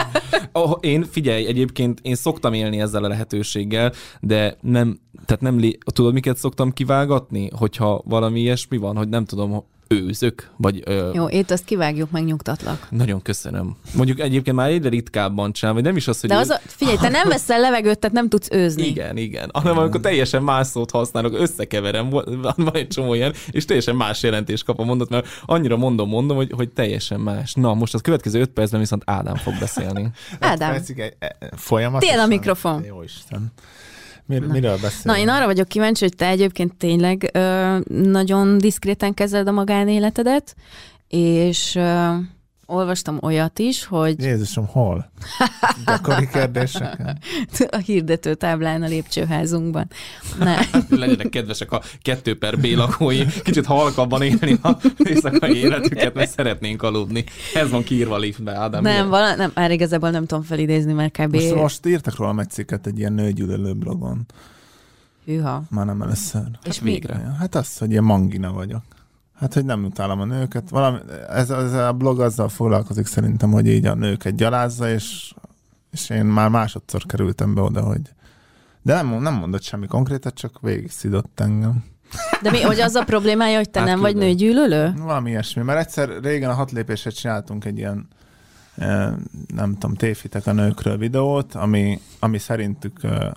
[0.52, 6.14] Oh, én, figyelj, egyébként én szoktam élni ezzel a lehetőséggel, de nem, tehát nem, tudod,
[6.14, 10.82] miket szoktam kivágatni, hogyha valami ilyesmi van, hogy nem tudom, őzök, vagy...
[10.86, 11.10] Ö...
[11.14, 12.88] Jó, itt azt kivágjuk, meg nyugtatlak.
[12.90, 13.76] Nagyon köszönöm.
[13.96, 16.30] Mondjuk egyébként már egyre ritkábban csinál, vagy nem is az, hogy...
[16.30, 18.86] De az a, figyelj, te nem veszel levegőt, tehát nem tudsz őzni.
[18.86, 19.50] Igen, igen.
[19.54, 22.10] Hanem amikor teljesen más szót használok, összekeverem,
[22.56, 26.38] van egy csomó ilyen, és teljesen más jelentést kap a mondat, mert annyira mondom, mondom,
[26.38, 27.54] hogy, hogy teljesen más.
[27.54, 30.12] Na, most az következő öt percben viszont Ádám fog beszélni.
[30.40, 30.84] Ádám.
[31.20, 32.16] E, folyamatosan.
[32.16, 32.84] Tél a mikrofon.
[32.84, 33.52] Jó Isten.
[34.32, 35.04] Mir, miről beszélünk?
[35.04, 40.56] Na, én arra vagyok kíváncsi, hogy te egyébként tényleg ö, nagyon diszkréten kezeled a magánéletedet,
[41.08, 42.14] és ö,
[42.72, 44.24] olvastam olyat is, hogy...
[44.24, 45.12] Jézusom, hol?
[45.86, 47.16] Gyakori kérdések.
[47.70, 49.88] A hirdető táblán a lépcsőházunkban.
[50.40, 50.58] Ne.
[51.00, 56.84] Legyenek kedvesek a kettő per B lakói, kicsit halkabban élni a éjszakai életüket, mert szeretnénk
[56.84, 57.24] aludni.
[57.54, 58.82] Ez van kiírva a liftbe, Ádám.
[58.82, 61.34] Nem, vala, nem, már igazából nem tudom felidézni, mert kb.
[61.34, 64.26] Most, most írtak róla egy cikket egy ilyen nőgyűlölő blogon.
[65.26, 65.64] Hűha.
[65.70, 66.44] Már nem először.
[66.64, 67.36] És hát végre.
[67.40, 68.84] Hát az, hogy ilyen mangina vagyok.
[69.42, 70.70] Hát, hogy nem utálom a nőket.
[70.70, 70.98] Valami,
[71.30, 75.34] ez, ez a blog azzal foglalkozik szerintem, hogy így a nőket gyalázza, és,
[75.92, 78.02] és én már másodszor kerültem be oda, hogy
[78.82, 81.84] de nem, nem mondott semmi konkrétat, csak végig szidott engem.
[82.42, 84.94] De mi, hogy az a problémája, hogy te hát nem vagy nőgyűlölő?
[84.98, 88.08] Valami ilyesmi, mert egyszer régen a hat lépésre csináltunk egy ilyen
[88.76, 89.14] eh,
[89.56, 93.32] nem tudom, tévhitek a nőkről videót, ami, ami szerintük eh,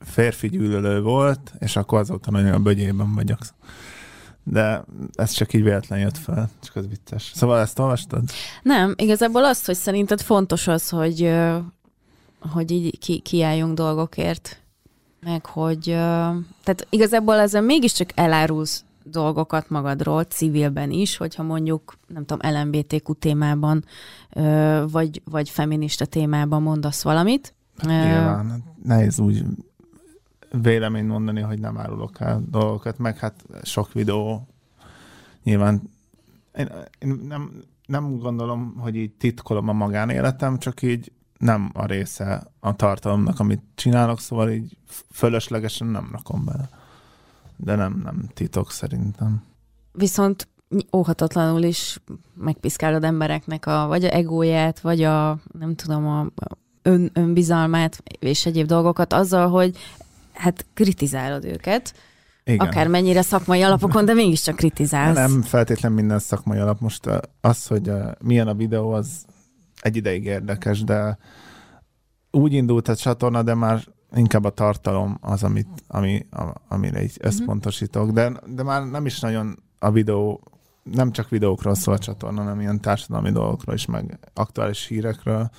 [0.00, 3.38] férfi gyűlölő volt, és akkor azóta nagyon a bögyében vagyok
[4.48, 4.84] de
[5.14, 7.32] ez csak így véletlen jött fel, csak az vicces.
[7.34, 8.22] Szóval ezt olvastad?
[8.62, 11.34] Nem, igazából azt, hogy szerinted fontos az, hogy,
[12.40, 14.60] hogy így ki, kiálljunk dolgokért,
[15.20, 15.82] meg hogy,
[16.62, 23.84] tehát igazából ezzel mégiscsak elárulsz dolgokat magadról, civilben is, hogyha mondjuk, nem tudom, LMBTQ témában,
[24.90, 27.54] vagy, vagy feminista témában mondasz valamit.
[27.78, 29.44] Hát nyilván, nehéz úgy
[30.50, 34.46] véleményt mondani, hogy nem árulok el dolgokat, meg hát sok videó
[35.42, 35.82] nyilván
[36.54, 42.50] én, én nem, nem gondolom, hogy így titkolom a magánéletem, csak így nem a része
[42.60, 44.76] a tartalomnak, amit csinálok, szóval így
[45.10, 46.68] fölöslegesen nem rakom bele.
[47.56, 49.42] De nem, nem titok szerintem.
[49.92, 50.48] Viszont
[50.92, 51.98] óhatatlanul is
[52.34, 56.26] megpiszkálod embereknek a, vagy a egóját, vagy a, nem tudom, a
[56.82, 59.76] ön, önbizalmát és egyéb dolgokat azzal, hogy
[60.36, 61.94] hát kritizálod őket,
[62.48, 62.66] igen.
[62.66, 65.16] Akármennyire szakmai alapokon, de mégiscsak kritizálsz.
[65.16, 66.80] Nem feltétlen minden szakmai alap.
[66.80, 67.08] Most
[67.40, 69.24] az, hogy milyen a videó, az
[69.80, 71.18] egy ideig érdekes, de
[72.30, 73.84] úgy indult a csatorna, de már
[74.14, 76.26] inkább a tartalom az, amit, ami,
[76.68, 77.26] amire így mhm.
[77.26, 78.10] összpontosítok.
[78.10, 80.42] De, de már nem is nagyon a videó
[80.82, 85.50] nem csak videókról szól a csatorna, hanem ilyen társadalmi dolgokról is, meg aktuális hírekről.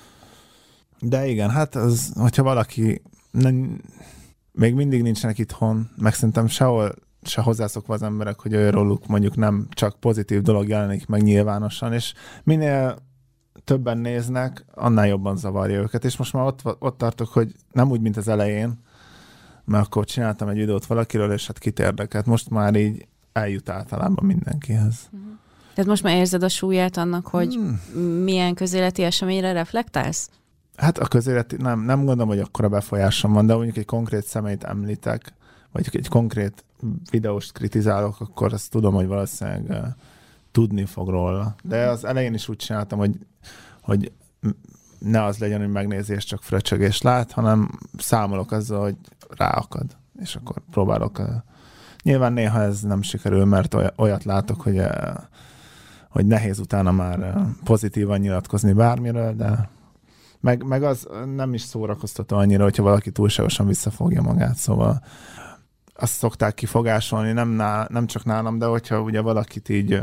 [1.00, 3.80] De igen, hát az, hogyha valaki nem,
[4.58, 9.66] még mindig nincsenek itthon, meg szerintem sehol se hozzászokva az emberek, hogy róluk mondjuk nem
[9.70, 12.12] csak pozitív dolog jelenik meg nyilvánosan, és
[12.44, 12.96] minél
[13.64, 18.00] többen néznek, annál jobban zavarja őket, és most már ott, ott tartok, hogy nem úgy,
[18.00, 18.78] mint az elején,
[19.64, 22.26] mert akkor csináltam egy videót valakiről, és hát kit érdekelt.
[22.26, 25.08] Most már így eljut általában mindenkihez.
[25.10, 25.28] Uh-huh.
[25.74, 28.00] Tehát most már érzed a súlyát annak, hogy hmm.
[28.02, 30.30] milyen közéleti eseményre reflektálsz?
[30.78, 34.64] Hát a közéleti, nem, nem gondolom, hogy akkora befolyásom van, de mondjuk egy konkrét személyt
[34.64, 35.32] említek,
[35.72, 36.64] vagy egy konkrét
[37.10, 39.86] videóst kritizálok, akkor azt tudom, hogy valószínűleg uh,
[40.52, 41.54] tudni fog róla.
[41.62, 41.90] De mhm.
[41.90, 43.18] az elején is úgy csináltam, hogy,
[43.82, 44.12] hogy
[44.98, 48.96] ne az legyen, hogy megnézés csak fröcsögés lát, hanem számolok azzal, hogy
[49.28, 51.18] ráakad, és akkor próbálok.
[51.18, 51.26] Uh,
[52.02, 55.16] nyilván néha ez nem sikerül, mert olyat látok, hogy, uh,
[56.08, 59.76] hogy nehéz utána már pozitívan nyilatkozni bármiről, de
[60.40, 65.02] meg, meg az nem is szórakoztató annyira, hogyha valaki túlságosan visszafogja magát, szóval
[65.94, 70.02] azt szokták kifogásolni, nem, nál, nem csak nálam, de hogyha ugye valakit így,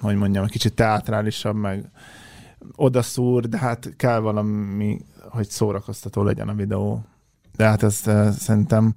[0.00, 1.90] hogy mondjam, kicsit teátrálisabb, meg
[2.76, 7.04] odaszúr, de hát kell valami, hogy szórakoztató legyen a videó.
[7.56, 7.94] De hát ez
[8.38, 8.94] szerintem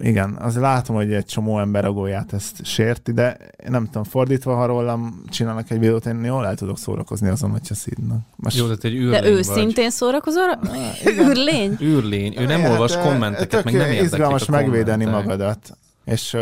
[0.00, 4.04] igen, az látom, hogy egy csomó ember a gólyát ezt sérti, de én nem tudom,
[4.04, 8.18] fordítva, ha rólam csinálnak egy videót, én jól el tudok szórakozni azon, hogyha szídnak.
[8.36, 8.56] Most...
[8.56, 9.92] Jó, tehát egy űrlény De őszintén vagy.
[9.92, 10.58] szórakozol?
[10.62, 11.76] Ah, űrlény?
[11.80, 12.34] Űrlény.
[12.38, 15.76] Ő nem hát, olvas kommenteket, meg nem izgalmas megvédeni magadat.
[16.04, 16.36] És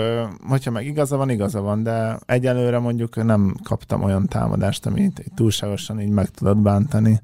[0.48, 6.00] hogyha meg igaza van, igaza van, de egyelőre mondjuk nem kaptam olyan támadást, amit túlságosan
[6.00, 7.20] így meg tudod bántani.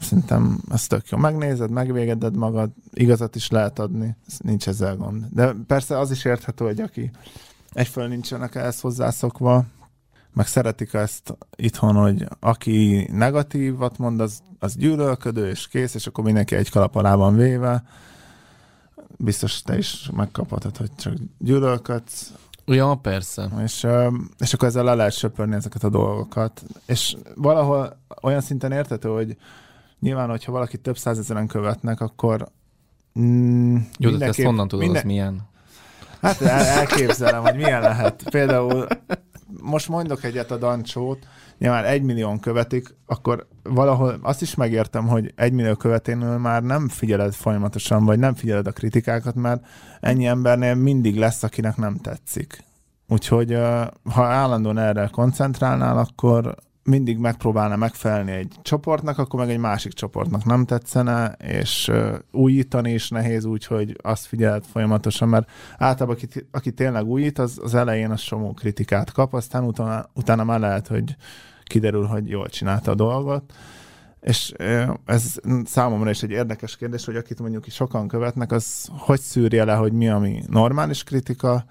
[0.00, 1.18] Szerintem ez tök jó.
[1.18, 5.24] Megnézed, megvégeded magad, igazat is lehet adni, nincs ezzel gond.
[5.30, 7.10] De persze az is érthető, hogy aki
[7.72, 9.64] egyfelől nincsenek ehhez hozzászokva,
[10.32, 16.24] meg szeretik ezt itthon, hogy aki negatívat mond, az, az gyűlölködő és kész, és akkor
[16.24, 17.82] mindenki egy kalap alá van véve.
[19.16, 22.32] Biztos te is megkaphatod, hogy csak gyűlölködsz.
[22.64, 23.50] Ja, persze.
[23.64, 23.86] És,
[24.38, 26.62] és akkor ezzel le lehet söpörni ezeket a dolgokat.
[26.86, 29.36] És valahol olyan szinten értető, hogy
[30.00, 32.48] Nyilván, hogyha valaki több százezeren követnek, akkor
[33.20, 35.02] mm, Jó, de ezt honnan tudod, minden...
[35.02, 35.48] az milyen?
[36.20, 38.22] Hát el, elképzelem, hogy milyen lehet.
[38.30, 38.86] Például
[39.62, 41.26] most mondok egyet a Dancsót,
[41.58, 46.88] nyilván egy millión követik, akkor valahol azt is megértem, hogy egy millió követénül már nem
[46.88, 49.66] figyeled folyamatosan, vagy nem figyeled a kritikákat, mert
[50.00, 52.64] ennyi embernél mindig lesz, akinek nem tetszik.
[53.08, 53.58] Úgyhogy
[54.12, 60.44] ha állandóan erre koncentrálnál, akkor mindig megpróbálna megfelelni egy csoportnak, akkor meg egy másik csoportnak
[60.44, 61.90] nem tetszene, és
[62.32, 67.60] újítani is nehéz úgy, hogy azt figyeled folyamatosan, mert általában aki, aki tényleg újít, az,
[67.62, 71.16] az elején az somó kritikát kap, aztán utána, utána már lehet, hogy
[71.64, 73.52] kiderül, hogy jól csinálta a dolgot.
[74.20, 74.52] És
[75.04, 79.74] ez számomra is egy érdekes kérdés, hogy akit mondjuk sokan követnek, az hogy szűrje le,
[79.74, 81.64] hogy mi, ami normális kritika,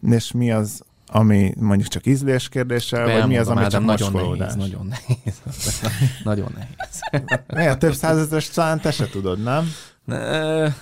[0.00, 4.54] és mi az, ami mondjuk csak ízlés kérdése, vagy mi az, ami csak nagyon nehéz,
[4.54, 5.40] nagyon nehéz.
[6.24, 7.26] nagyon nehéz.
[7.54, 9.72] Miért több százezeres talán te se tudod, nem?
[10.04, 10.16] Ne,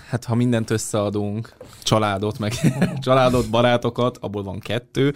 [0.09, 2.53] hát ha mindent összeadunk, családot, meg
[3.05, 5.15] családot, barátokat, abból van kettő,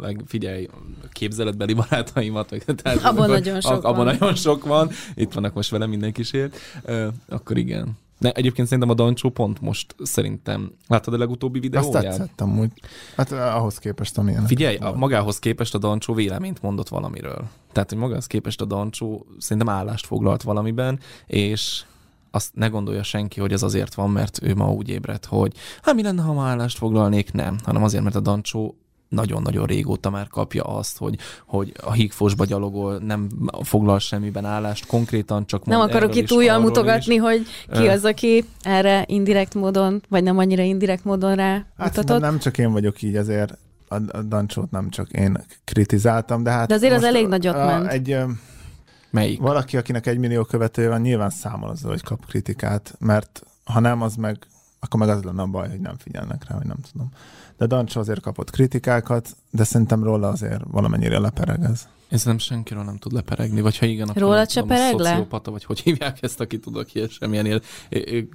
[0.00, 0.68] meg figyelj,
[1.12, 4.04] képzeletbeli barátaimat, meg, tehát, abban nagyon sok abban van.
[4.04, 6.56] nagyon sok van, itt vannak most velem mindenkisért,
[7.28, 7.98] akkor igen.
[8.24, 10.72] De egyébként szerintem a Dancsó pont most szerintem.
[10.86, 11.94] Láttad a legutóbbi videóját?
[11.94, 12.70] Azt tetszett amúgy.
[13.16, 14.46] Hát eh, ahhoz képest, amilyen.
[14.46, 17.44] Figyelj, a, magához képest a Dancsó véleményt mondott valamiről.
[17.72, 21.82] Tehát, hogy magához képest a Dancsó szerintem állást foglalt valamiben, és
[22.30, 25.52] azt ne gondolja senki, hogy ez azért van, mert ő ma úgy ébredt, hogy
[25.82, 27.32] hát mi lenne, ha ma állást foglalnék?
[27.32, 28.76] Nem, hanem azért, mert a Dancsó
[29.14, 33.28] nagyon-nagyon régóta már kapja azt, hogy, hogy a hígfosba gyalogol, nem
[33.62, 37.20] foglal semmiben állást, konkrétan csak Nem akarok itt újjal mutogatni, is.
[37.20, 42.20] hogy ki az, aki erre indirekt módon, vagy nem annyira indirekt módon rá hát mutatott.
[42.20, 43.58] nem csak én vagyok így, azért
[43.88, 46.68] a Dancsót nem csak én kritizáltam, de hát...
[46.68, 47.86] De azért az elég nagyot a, ment.
[47.86, 48.16] Egy,
[49.10, 49.40] Melyik?
[49.40, 54.02] Valaki, akinek egy millió követője van, nyilván számol azzal, hogy kap kritikát, mert ha nem,
[54.02, 54.38] az meg,
[54.84, 57.10] akkor meg az lenne a baj, hogy nem figyelnek rá, hogy nem tudom
[57.56, 61.88] de Dancsó azért kapott kritikákat, de szerintem róla azért valamennyire lepereg ez.
[62.10, 65.08] Én szerintem senkiről nem tud leperegni, vagy ha igen, akkor Róla se pereg le?
[65.08, 67.60] Szociopata, vagy hogy hívják ezt, aki tudok ilyen semmilyen él,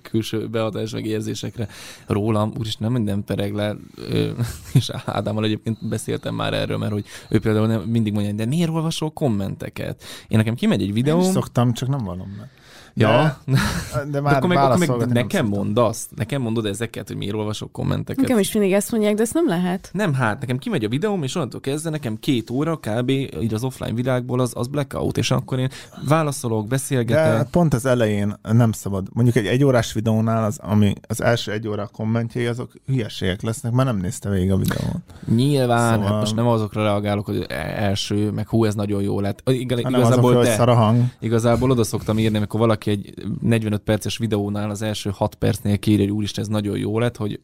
[0.01, 1.67] külső beadás meg érzésekre.
[2.07, 3.75] Rólam, úgyis nem minden pereg le,
[4.73, 8.69] és Ádámmal egyébként beszéltem már erről, mert hogy ő például nem, mindig mondja, de miért
[8.69, 10.03] olvasol kommenteket?
[10.27, 11.21] Én nekem kimegy egy videó.
[11.21, 12.49] Én szoktam, csak nem vallom meg.
[12.99, 13.37] Ja,
[14.11, 17.71] de már akkor meg, akkor meg nekem mondd azt, nekem mondod ezeket, hogy miért olvasok
[17.71, 18.21] kommenteket.
[18.21, 19.89] Nekem is mindig ezt mondják, de ezt nem lehet.
[19.93, 23.09] Nem, hát nekem kimegy a videóm, és onnantól kezdve nekem két óra kb.
[23.09, 25.69] így az offline világból az, az blackout, és akkor én
[26.07, 27.37] válaszolok, beszélgetek.
[27.37, 29.07] De pont az elején nem szabad.
[29.13, 33.87] Mondjuk egy egyórás videónál az, ami az első egy óra kommentjei, azok hülyeségek lesznek, mert
[33.87, 35.01] nem nézte végig a videót.
[35.35, 36.11] Nyilván, szóval...
[36.11, 37.45] hát most nem azokra reagálok, hogy
[37.75, 39.49] első, meg hú, ez nagyon jó lett.
[39.49, 41.03] Igaz, igazából, azokra, de, hang.
[41.19, 46.01] igazából oda szoktam írni, amikor valaki egy 45 perces videónál az első 6 percnél kéri,
[46.01, 47.39] hogy úristen, ez nagyon jó lett, hogy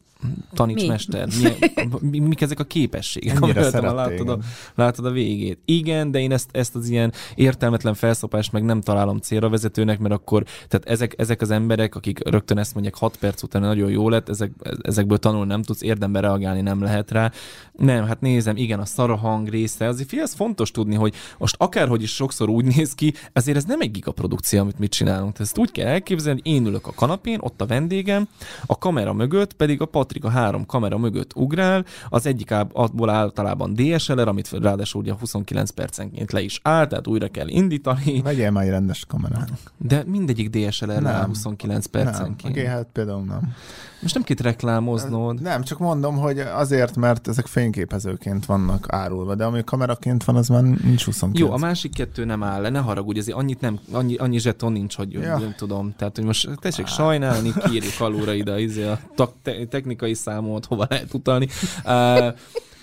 [0.54, 0.88] taníts Mi?
[0.88, 1.28] mester,
[2.10, 4.38] mi, mik ezek a képességek, amiről látod a,
[4.74, 5.58] látod a végét.
[5.64, 10.14] Igen, de én ezt, ezt az ilyen értelmetlen felszopást meg nem találom célra vezetőnek, mert
[10.14, 14.08] akkor, tehát ezek, ezek az emberek, akik rögtön ezt mondják 6 perc után nagyon jó
[14.08, 14.50] lett, ezek,
[14.82, 17.32] ezekből tanulni nem tudsz, érdemben reagálni nem lehet rá.
[17.72, 22.02] Nem, hát nézem, igen, a szarahang része, azért figyelj, ez fontos tudni, hogy most akárhogy
[22.02, 25.25] is sokszor úgy néz ki, azért ez nem egy gigaprodukció, amit mit csinálunk.
[25.32, 28.28] Tehát ezt úgy kell elképzelni, hogy én ülök a kanapén, ott a vendégem,
[28.66, 33.74] a kamera mögött pedig a Patrik a három kamera mögött ugrál, az egyik abból általában
[33.74, 38.20] DSLR, amit ráadásul ugye 29 percenként le is áll, tehát újra kell indítani.
[38.22, 39.50] Vegyél már egy rendes kamerát.
[39.76, 41.26] De mindegyik DSLR nem.
[41.26, 42.54] 29 percenként.
[42.54, 43.54] Nem, a g például nem.
[44.00, 45.40] Most nem két reklámoznod.
[45.40, 50.48] Nem, csak mondom, hogy azért, mert ezek fényképezőként vannak árulva, de ami kameraként van, az
[50.48, 51.48] már nincs 29.
[51.48, 54.72] Jó, a másik kettő nem áll le, ne haragudj, azért annyit nem, annyi, annyi zseton
[54.72, 55.38] nincs, hogy ja.
[55.38, 55.94] nem tudom.
[55.96, 58.98] Tehát, hogy most tessék sajnálni, kiírjuk alulra ide izé a
[59.42, 61.48] te- technikai számot, hova lehet utalni.
[61.84, 62.34] Uh,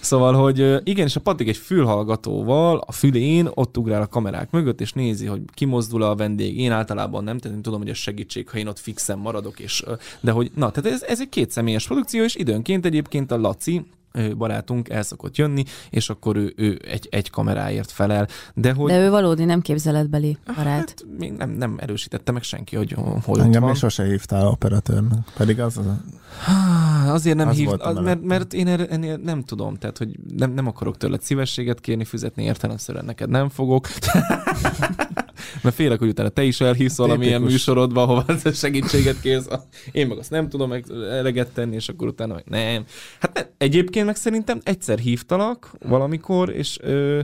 [0.03, 4.81] Szóval, hogy igen, és a Patrik egy fülhallgatóval a fülén ott ugrál a kamerák mögött,
[4.81, 6.59] és nézi, hogy kimozdul a vendég.
[6.59, 9.83] Én általában nem, tehát én tudom, hogy ez segítség, ha én ott fixen maradok, és,
[10.19, 13.85] de hogy, na, tehát ez, ez egy kétszemélyes produkció, és időnként egyébként a Laci,
[14.37, 18.27] barátunk el szokott jönni, és akkor ő, ő egy, egy kameráért felel.
[18.53, 18.91] De, hogy...
[18.91, 20.65] de ő valódi, nem képzeletbeli barát.
[20.65, 23.75] Hát, még nem, nem erősítette meg senki, hogy hol Engem van.
[23.75, 25.85] sose hívtál operatőrnek, pedig az az...
[27.07, 30.51] Azért nem az hív, az, mert, mert én erre, ennél nem tudom, tehát hogy nem,
[30.51, 33.87] nem akarok tőled szívességet kérni, fizetni értelemszerűen neked nem fogok.
[35.61, 39.47] mert félek, hogy utána te is elhívsz valamilyen műsorodba, hova segítséget kérsz.
[39.91, 40.73] Én meg azt nem tudom
[41.11, 42.85] eleget tenni, és akkor utána meg nem.
[43.19, 47.19] Hát ne, egyébként meg szerintem egyszer hívtalak valamikor, és ö,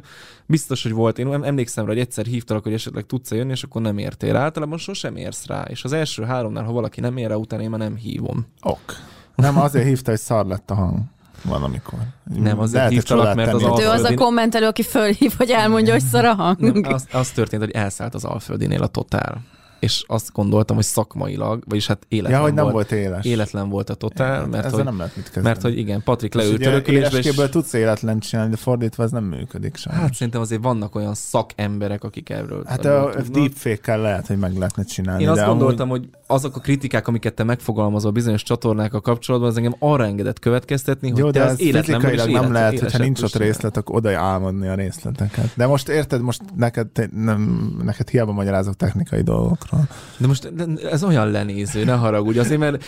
[0.46, 1.20] biztos, hogy volt.
[1.20, 4.36] Én emlékszem rá, hogy egyszer hívtalak, hogy esetleg tudsz jönni, és akkor nem értél.
[4.36, 5.66] Általában sosem érsz rá.
[5.70, 8.46] És az első háromnál, ha valaki nem ér rá, utána én már nem hívom.
[8.62, 8.96] Ok.
[9.36, 11.00] Nem, azért hívta, hogy szar lett a hang
[11.44, 12.00] valamikor.
[12.36, 13.86] Nem, azért hívtalak, mert az Alföldin...
[13.86, 16.60] Ő az a kommentelő, aki fölhív, hogy elmondja, hogy szar a hang.
[16.60, 19.42] Nem, az, az történt, hogy elszállt az Alföldinél a Totál
[19.80, 23.26] és azt gondoltam, hogy szakmailag, vagyis hát életlen ja, hogy nem volt, volt éles.
[23.26, 25.48] Életlen volt a totál, mert Ezzel hogy, nem lehet mit kezdeni.
[25.48, 27.44] mert hogy igen, Patrik leült örökülésbe.
[27.44, 27.50] És...
[27.50, 29.94] tudsz életlen csinálni, de fordítva ez nem működik sem.
[29.94, 34.84] Hát szerintem azért vannak olyan szakemberek, akik erről Hát a deepfake-kel lehet, hogy meg lehetne
[34.84, 35.24] csinálni.
[35.24, 36.00] Én azt gondoltam, amúgy...
[36.00, 41.10] hogy azok a kritikák, amiket te megfogalmazol bizonyos a kapcsolatban, az engem arra engedett következtetni,
[41.10, 44.68] hogy Jó, de te az fizikailag nem lehet, hogyha nincs ott részlet, akkor oda álmodni
[44.68, 45.52] a részleteket.
[45.56, 49.22] De most érted, most neked, nem, neked hiába magyarázok technikai
[49.70, 49.98] dolgokról.
[50.18, 50.52] De most
[50.92, 52.84] ez olyan lenéző, ne haragudj, azért, mert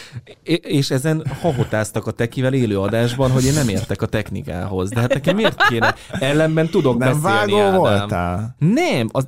[0.61, 4.89] és ezen hahotáztak a tekivel élő adásban, hogy én nem értek a technikához.
[4.89, 5.95] De hát nekem miért kéne?
[6.11, 7.77] Ellenben tudok nem beszélni, vágó Ádám.
[7.77, 8.55] voltál?
[8.57, 9.27] Nem, az,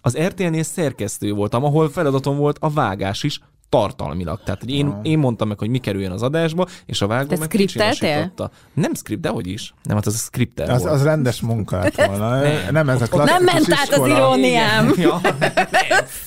[0.00, 3.40] az RTL-nél szerkesztő voltam, ahol feladatom volt a vágás is,
[3.74, 4.40] tartalmilag.
[4.44, 7.38] Tehát hogy én, én mondtam meg, hogy mi kerüljön az adásba, és a vágó Te
[7.38, 8.50] meg kicsinosította.
[8.74, 9.74] Nem script, de hogy is.
[9.82, 10.94] Nem, hát az a scripter az, volt.
[10.94, 12.40] Az rendes munka lett volna.
[12.40, 14.92] nem, nem ez a Nem ment át az iróniám.
[15.04, 15.20] Ja,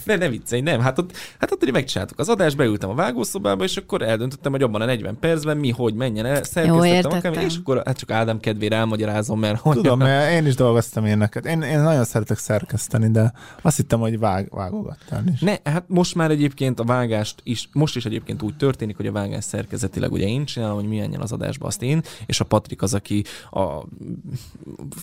[0.03, 0.79] nem, ne viccelj, nem.
[0.79, 4.81] Hát ott, hát ott megcsináltuk az adást, beültem a vágószobába, és akkor eldöntöttem, hogy abban
[4.81, 8.75] a 40 percben mi, hogy menjen el, szerkesztettem akár, és akkor hát csak Ádám kedvére
[8.75, 11.45] elmagyarázom, mert hogy Tudom, mert én is dolgoztam éneket.
[11.45, 15.39] Én, én nagyon szeretek szerkeszteni, de azt hittem, hogy vág, vágogattál is.
[15.39, 19.11] Ne, hát most már egyébként a vágást is, most is egyébként úgy történik, hogy a
[19.11, 22.93] vágás szerkezetileg ugye én csinálom, hogy milyen az adásba azt én, és a Patrik az,
[22.93, 23.83] aki a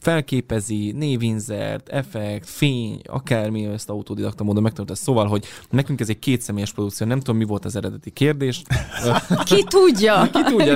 [0.01, 4.95] felképezi, névinzert, effekt, fény, akármi, ezt autodidakta módon megtanulta.
[4.95, 8.63] Szóval, hogy nekünk ez egy kétszemélyes produkció, nem tudom, mi volt az eredeti kérdés.
[9.45, 10.29] Ki tudja?
[10.33, 10.75] Ki tudja,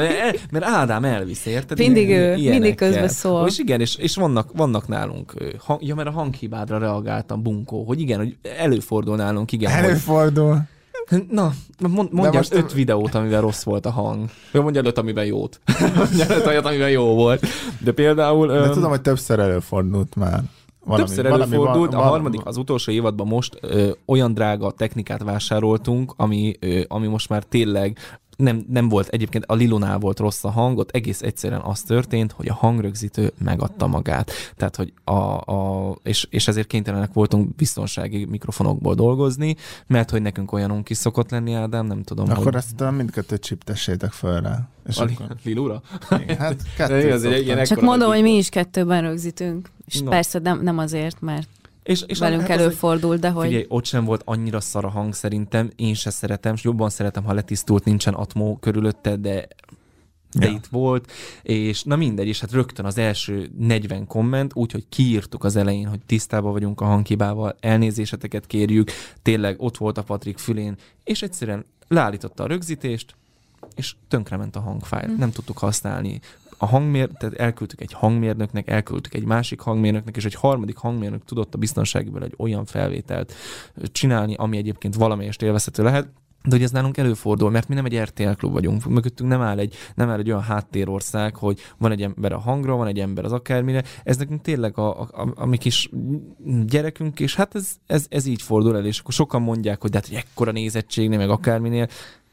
[0.51, 1.79] mert Ádám elvisz, érted?
[1.79, 3.47] Mindig ő, mindig közben szól.
[3.47, 5.35] És igen, és, és vannak, vannak nálunk,
[5.81, 9.73] ja, mert a hanghibádra reagáltam, bunkó, hogy igen, hogy előfordul nálunk, igen.
[9.73, 10.51] Előfordul.
[10.51, 10.59] Hogy,
[11.31, 14.31] Na, mond, mondjál most öt videót, amivel rossz volt a hang.
[14.53, 15.61] Jó, mondjál öt, amivel jót.
[15.97, 17.47] mondjál öt olyat, amivel jó volt.
[17.81, 18.47] De például...
[18.47, 18.73] De öm...
[18.73, 20.43] tudom, hogy többször előfordult már.
[20.85, 26.13] Valami, Többször előfordult, valami, a harmadik, az utolsó évadban most ö, olyan drága technikát vásároltunk,
[26.17, 27.99] ami, ö, ami most már tényleg
[28.39, 32.49] nem, nem volt egyébként, a Lilonál volt rossz a hangot, egész egyszerűen az történt, hogy
[32.49, 34.31] a hangrögzítő megadta magát.
[34.57, 35.13] Tehát, hogy a,
[35.53, 41.31] a és, és ezért kénytelenek voltunk biztonsági mikrofonokból dolgozni, mert hogy nekünk olyanunk is szokott
[41.31, 42.31] lenni, Ádám, nem tudom.
[42.31, 42.55] Akkor hogy...
[42.55, 44.69] ezt mindkettőt csiptessétek föl rá.
[44.89, 45.37] És a akkor...
[45.45, 45.83] Lilura?
[46.39, 49.71] Hát kettő Csak mondom, hogy mi is kettőben rögzítünk.
[49.87, 50.11] És no.
[50.11, 51.49] persze nem, nem azért, mert
[51.89, 53.47] és, és velünk hát előfordul, de hogy...
[53.47, 57.25] Figyelj, ott sem volt annyira szar a hang szerintem, én se szeretem, és jobban szeretem,
[57.25, 59.49] ha letisztult, nincsen atmó körülötte, de
[60.33, 60.53] de ja.
[60.53, 61.13] itt volt,
[61.43, 66.01] és na mindegy, és hát rögtön az első 40 komment, úgyhogy kiírtuk az elején, hogy
[66.07, 68.91] tisztában vagyunk a hanghibával, elnézéseteket kérjük,
[69.23, 73.15] tényleg ott volt a Patrik fülén, és egyszerűen leállította a rögzítést,
[73.75, 75.19] és tönkrement a hangfájl, mm.
[75.19, 76.21] nem tudtuk használni
[76.59, 81.55] a hangmér, tehát elküldtük egy hangmérnöknek, elküldtük egy másik hangmérnöknek, és egy harmadik hangmérnök tudott
[81.55, 83.35] a biztonságból egy olyan felvételt
[83.93, 86.09] csinálni, ami egyébként valamelyest élvezhető lehet,
[86.45, 89.59] de hogy ez nálunk előfordul, mert mi nem egy RTL klub vagyunk, mögöttünk nem áll
[89.59, 93.25] egy, nem áll egy olyan háttérország, hogy van egy ember a hangra, van egy ember
[93.25, 95.91] az akármire, ez nekünk tényleg a, a, a, a mi kis
[96.67, 99.97] gyerekünk, és hát ez, ez, ez így fordul el, és akkor sokan mondják, hogy de
[99.97, 101.89] hát, hogy ekkora nézettségnél, meg akárminél,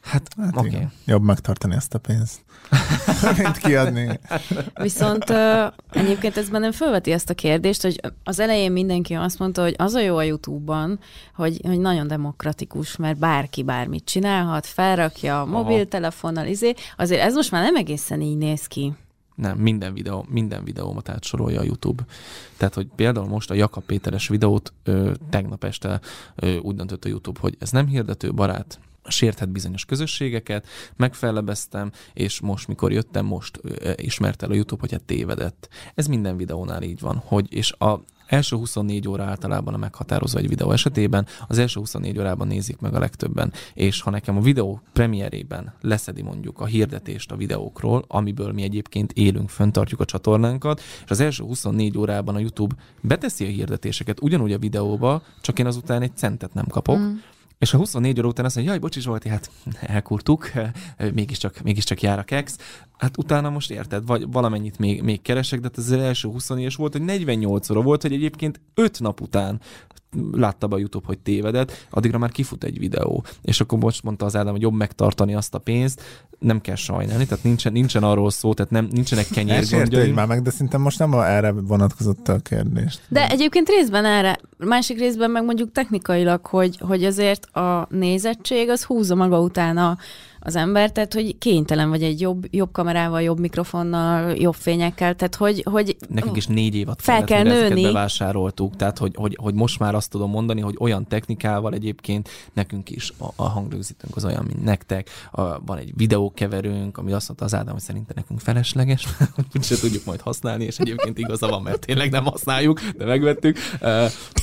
[0.05, 0.67] Hát, hát oké.
[0.67, 0.87] Okay.
[1.05, 2.45] Jobb megtartani ezt a pénzt,
[3.37, 4.19] mint kiadni.
[4.73, 9.61] Viszont uh, egyébként ez bennem felveti ezt a kérdést, hogy az elején mindenki azt mondta,
[9.61, 10.99] hogy az a jó a YouTube-ban,
[11.35, 16.73] hogy, hogy nagyon demokratikus, mert bárki bármit csinálhat, felrakja a mobiltelefonnal, izé.
[16.97, 18.93] Azért ez most már nem egészen így néz ki.
[19.35, 22.03] Nem, minden videó, minden videómat átsorolja a YouTube.
[22.57, 25.99] Tehát, hogy például most a Jakab Péteres videót ö, tegnap este
[26.35, 32.39] ö, úgy döntött a YouTube, hogy ez nem hirdető barát, sérthet bizonyos közösségeket, megfelebeztem, és
[32.39, 33.61] most, mikor jöttem, most
[33.95, 35.69] ismert el a YouTube, hogy hát tévedett.
[35.95, 40.47] Ez minden videónál így van, hogy és a első 24 óra általában a meghatározó egy
[40.47, 44.81] videó esetében, az első 24 órában nézik meg a legtöbben, és ha nekem a videó
[44.93, 51.09] premierében leszedi mondjuk a hirdetést a videókról, amiből mi egyébként élünk, föntartjuk a csatornánkat, és
[51.09, 56.01] az első 24 órában a YouTube beteszi a hirdetéseket ugyanúgy a videóba, csak én azután
[56.01, 57.13] egy centet nem kapok, mm.
[57.57, 60.51] És a 24 óra után azt mondja, jaj, bocsi Zsolti, hát elkurtuk,
[61.13, 62.57] mégiscsak, mégiscsak jár a kex.
[62.97, 66.75] Hát utána most érted, vagy valamennyit még, még keresek, de hát az első 24 és
[66.75, 69.61] volt, hogy 48 óra volt, hogy egyébként 5 nap után
[70.31, 73.23] látta be a YouTube, hogy tévedett, addigra már kifut egy videó.
[73.41, 76.01] És akkor most mondta az Ádám, hogy jobb megtartani azt a pénzt,
[76.39, 80.13] nem kell sajnálni, tehát nincsen, nincsen arról szó, tehát nem, nincsenek kenyérgondjaim.
[80.13, 83.01] már meg, de szinte most nem erre vonatkozott a kérdést.
[83.07, 88.83] De egyébként részben erre, másik részben meg mondjuk technikailag, hogy, hogy azért a nézettség az
[88.83, 89.97] húzza maga után a,
[90.45, 95.35] az ember, tehát hogy kénytelen vagy egy jobb, jobb kamerával, jobb mikrofonnal, jobb fényekkel, tehát
[95.35, 95.63] hogy...
[95.71, 97.81] hogy Nekünk is négy évad fel kellett, kell nőni.
[97.81, 102.89] bevásároltuk, tehát hogy, hogy, hogy, most már azt tudom mondani, hogy olyan technikával egyébként nekünk
[102.89, 107.45] is a, a hangrögzítőnk az olyan, mint nektek, a, van egy videókeverőnk, ami azt mondta
[107.45, 109.07] az Ádám, hogy szerintem nekünk felesleges,
[109.55, 113.57] úgyse tudjuk majd használni, és egyébként igaza van, mert tényleg nem használjuk, de megvettük,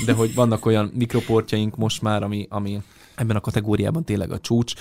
[0.06, 2.82] de hogy vannak olyan mikroportjaink most már, ami, ami
[3.14, 4.74] ebben a kategóriában tényleg a csúcs,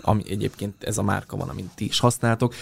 [0.00, 2.54] ami egyébként ez a márka van, amit ti is használtok.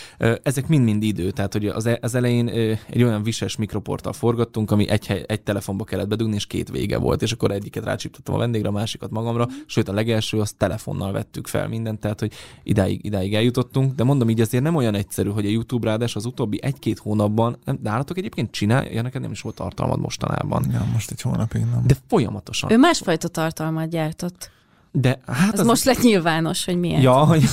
[0.43, 2.49] Ezek mind-mind idő, tehát hogy az, e, az elején
[2.89, 7.23] egy olyan vises mikroporttal forgattunk, ami egy, egy telefonba kellett bedugni, és két vége volt,
[7.23, 11.47] és akkor egyiket rácsíptottam a vendégre, a másikat magamra, sőt a legelső azt telefonnal vettük
[11.47, 12.33] fel mindent, tehát hogy
[12.63, 16.25] idáig, idáig eljutottunk, de mondom így azért nem olyan egyszerű, hogy a YouTube ráadás az
[16.25, 20.67] utóbbi egy-két hónapban, nem, nálatok egyébként csinálja, neked nem is volt tartalmad mostanában.
[20.73, 21.83] Ja, most egy hónapig nem.
[21.87, 22.71] De folyamatosan.
[22.71, 24.51] Ő másfajta tartalmat gyártott.
[24.93, 27.01] De hát az, az most lett nyilvános, hogy milyen.
[27.01, 27.45] Ja, hogy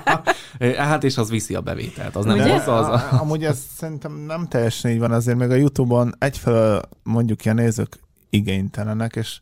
[0.76, 3.02] hát és az viszi a bevételt, az nem az, az, az.
[3.20, 7.98] Amúgy ez szerintem nem teljesen így van, azért meg a Youtube-on egyfelől mondjuk ilyen nézők
[8.30, 9.38] igénytelenek, és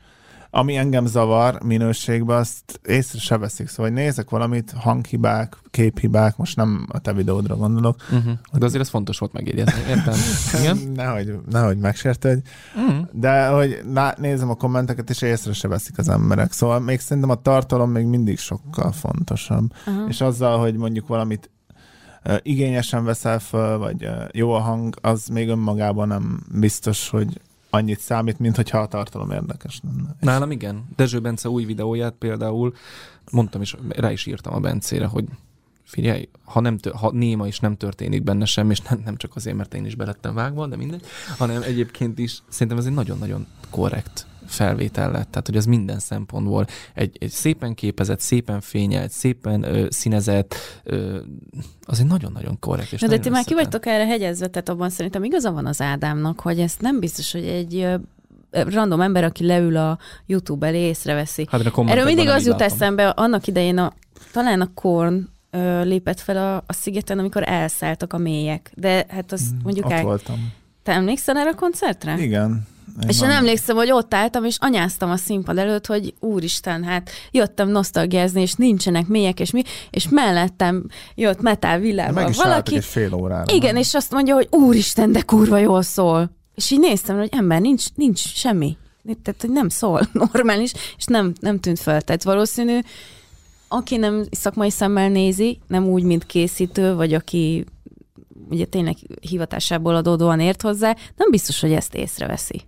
[0.51, 3.69] ami engem zavar minőségben, azt észre se veszik.
[3.69, 7.97] Szóval, hogy nézek valamit, hanghibák, képhibák, most nem a te videódra gondolok.
[8.11, 8.33] Uh-huh.
[8.53, 10.15] De azért ez fontos volt megjegyezni, értem?
[10.61, 10.79] Igen?
[10.95, 12.41] nehogy, nehogy megsértődj.
[12.77, 13.07] Uh-huh.
[13.13, 16.53] De hogy ná- nézem a kommenteket, és észre se veszik az emberek.
[16.53, 19.73] Szóval még szerintem a tartalom még mindig sokkal fontosabb.
[19.87, 20.09] Uh-huh.
[20.09, 21.51] És azzal, hogy mondjuk valamit
[22.43, 27.41] igényesen veszel föl, vagy jó a hang, az még önmagában nem biztos, hogy
[27.77, 30.17] annyit számít, mint hogyha a tartalom érdekes lenne.
[30.21, 30.89] Nálam igen.
[30.97, 32.75] Dezső Bence új videóját például,
[33.31, 35.25] mondtam is, rá is írtam a Bencére, hogy
[35.83, 39.37] figyelj, ha, nem tör, ha néma is nem történik benne semmi, és nem, nem csak
[39.37, 41.05] azért, mert én is belettem vágva, de mindegy,
[41.39, 45.31] hanem egyébként is szerintem ez egy nagyon-nagyon korrekt felvétel lett.
[45.31, 51.19] Tehát, hogy az minden szempontból egy, egy szépen képezett, szépen fényelt, szépen ö, színezett, ö,
[51.85, 52.93] az egy nagyon-nagyon korrekt.
[52.93, 55.81] És Na, de ti már ki vagytok erre hegyezve, tehát abban szerintem igaza van az
[55.81, 57.89] Ádámnak, hogy ez nem biztos, hogy egy
[58.51, 61.47] random ember, aki leül a YouTube elé, észreveszi.
[61.51, 63.93] Hát, Erről mindig az jut eszembe, annak idején a
[64.33, 68.73] talán a Korn ö, lépett fel a, a szigeten, amikor elszálltak a mélyek.
[68.75, 70.03] De hát azt Mm, mondjuk Ott el...
[70.03, 70.53] voltam.
[70.83, 72.19] Te emlékszel erre a koncertre?
[72.19, 72.67] Igen.
[73.03, 76.85] Én És én van- emlékszem, hogy ott álltam, és anyáztam a színpad előtt, hogy úristen,
[76.85, 81.41] hát jöttem nosztalgiázni, és nincsenek mélyek, és mi, és mellettem jött
[82.29, 82.77] is álltak valaki.
[82.77, 83.55] egy fél órára.
[83.55, 86.31] Igen, és azt mondja, hogy úristen, de kurva jól szól.
[86.55, 88.77] És így néztem, hogy ember, nincs, nincs semmi.
[89.23, 92.01] Tehát, hogy nem szól normális, és nem, nem tűnt fel.
[92.03, 92.79] Tehát valószínű,
[93.69, 97.65] aki nem szakmai szemmel nézi, nem úgy, mint készítő, vagy aki
[98.51, 102.63] ugye tényleg hivatásából adódóan ért hozzá, nem biztos, hogy ezt észreveszi.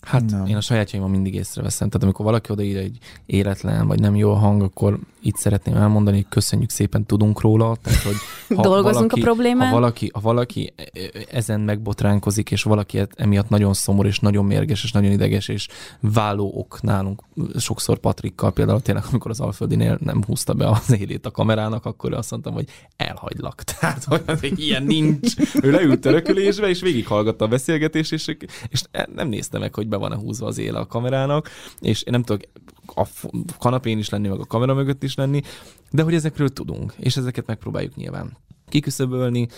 [0.00, 0.46] Hát Nem.
[0.46, 1.88] én a sajátjaimon mindig észreveszem.
[1.88, 6.16] Tehát amikor valaki odaír egy éretlen, vagy nem jó a hang, akkor itt szeretném elmondani,
[6.16, 7.76] hogy köszönjük szépen, tudunk róla.
[7.82, 8.14] Tehát, hogy
[8.56, 9.68] ha Dolgozunk valaki, a problémán.
[9.68, 10.72] Ha valaki, ha valaki
[11.30, 15.68] ezen megbotránkozik, és valaki e- emiatt nagyon szomor, és nagyon mérges, és nagyon ideges, és
[16.00, 17.22] váló ok nálunk,
[17.56, 22.14] sokszor Patrikkal például tényleg, amikor az Alföldinél nem húzta be az élét a kamerának, akkor
[22.14, 23.62] azt mondtam, hogy elhagylak.
[23.80, 25.34] Tehát, hogy ilyen nincs.
[25.62, 28.36] Ő leült törökülésbe, és végighallgatta a beszélgetést, és,
[28.68, 28.82] és
[29.14, 31.48] nem nézte meg, hogy be van-e húzva az éle a kamerának,
[31.80, 32.42] és én nem tudok
[32.94, 33.06] a
[33.58, 35.42] kanapén is lenni, meg a kamera mögött is lenni,
[35.90, 38.36] de hogy ezekről tudunk, és ezeket megpróbáljuk nyilván
[38.68, 39.48] kiküszöbölni,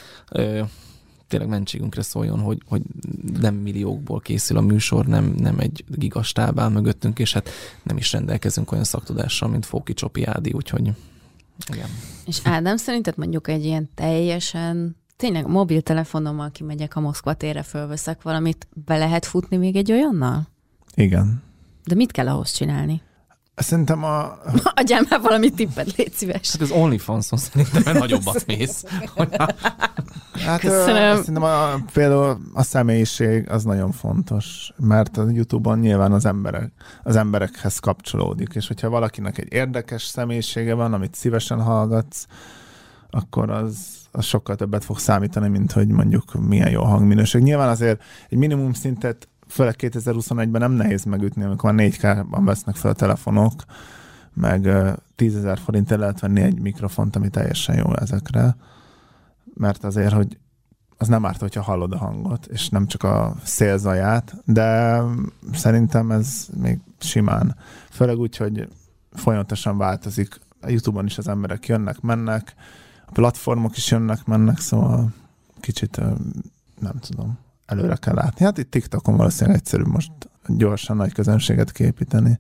[1.29, 2.83] tényleg mentségünkre szóljon, hogy, hogy
[3.41, 7.49] nem milliókból készül a műsor, nem, nem egy gigastáb áll mögöttünk, és hát
[7.83, 10.91] nem is rendelkezünk olyan szaktudással, mint Fóki Csopi Ádi, úgyhogy
[11.73, 11.89] igen.
[12.27, 18.69] És Ádám, szerinted mondjuk egy ilyen teljesen, tényleg mobiltelefonommal kimegyek a Moszkva térre, fölveszek valamit,
[18.75, 20.49] be lehet futni még egy olyannal?
[20.95, 21.43] Igen.
[21.85, 23.03] De mit kell ahhoz csinálni?
[23.55, 24.39] Szerintem a...
[24.81, 26.53] Adjál már valami tippet, légy szíves.
[26.53, 28.85] Hát az OnlyFans-on szerintem nagyobbat mész.
[30.33, 31.17] Hát Köszönöm.
[31.17, 36.73] ö, szerintem a, például a személyiség az nagyon fontos, mert a Youtube-on nyilván az emberek,
[37.03, 42.27] az emberekhez kapcsolódik, és hogyha valakinek egy érdekes személyisége van, amit szívesen hallgatsz,
[43.11, 43.77] akkor az,
[44.13, 47.43] az sokkal többet fog számítani, mint hogy mondjuk milyen jó a hangminőség.
[47.43, 52.91] Nyilván azért egy minimum szintet, főleg 2021-ben nem nehéz megütni, amikor már 4K-ban vesznek fel
[52.91, 53.53] a telefonok,
[54.35, 58.57] meg ö, 10 ezer forintért lehet venni egy mikrofont, ami teljesen jó ezekre
[59.55, 60.39] mert azért, hogy
[60.97, 65.01] az nem árt, hogyha hallod a hangot, és nem csak a szélzaját, de
[65.53, 67.57] szerintem ez még simán.
[67.91, 68.69] Főleg úgy, hogy
[69.13, 70.41] folyamatosan változik.
[70.61, 72.55] A Youtube-on is az emberek jönnek, mennek,
[73.13, 75.13] platformok is jönnek, mennek, szóval
[75.61, 75.97] kicsit
[76.81, 78.45] nem tudom, előre kell látni.
[78.45, 80.13] Hát itt TikTokon valószínűleg egyszerűbb most
[80.47, 82.39] gyorsan nagy közönséget képíteni,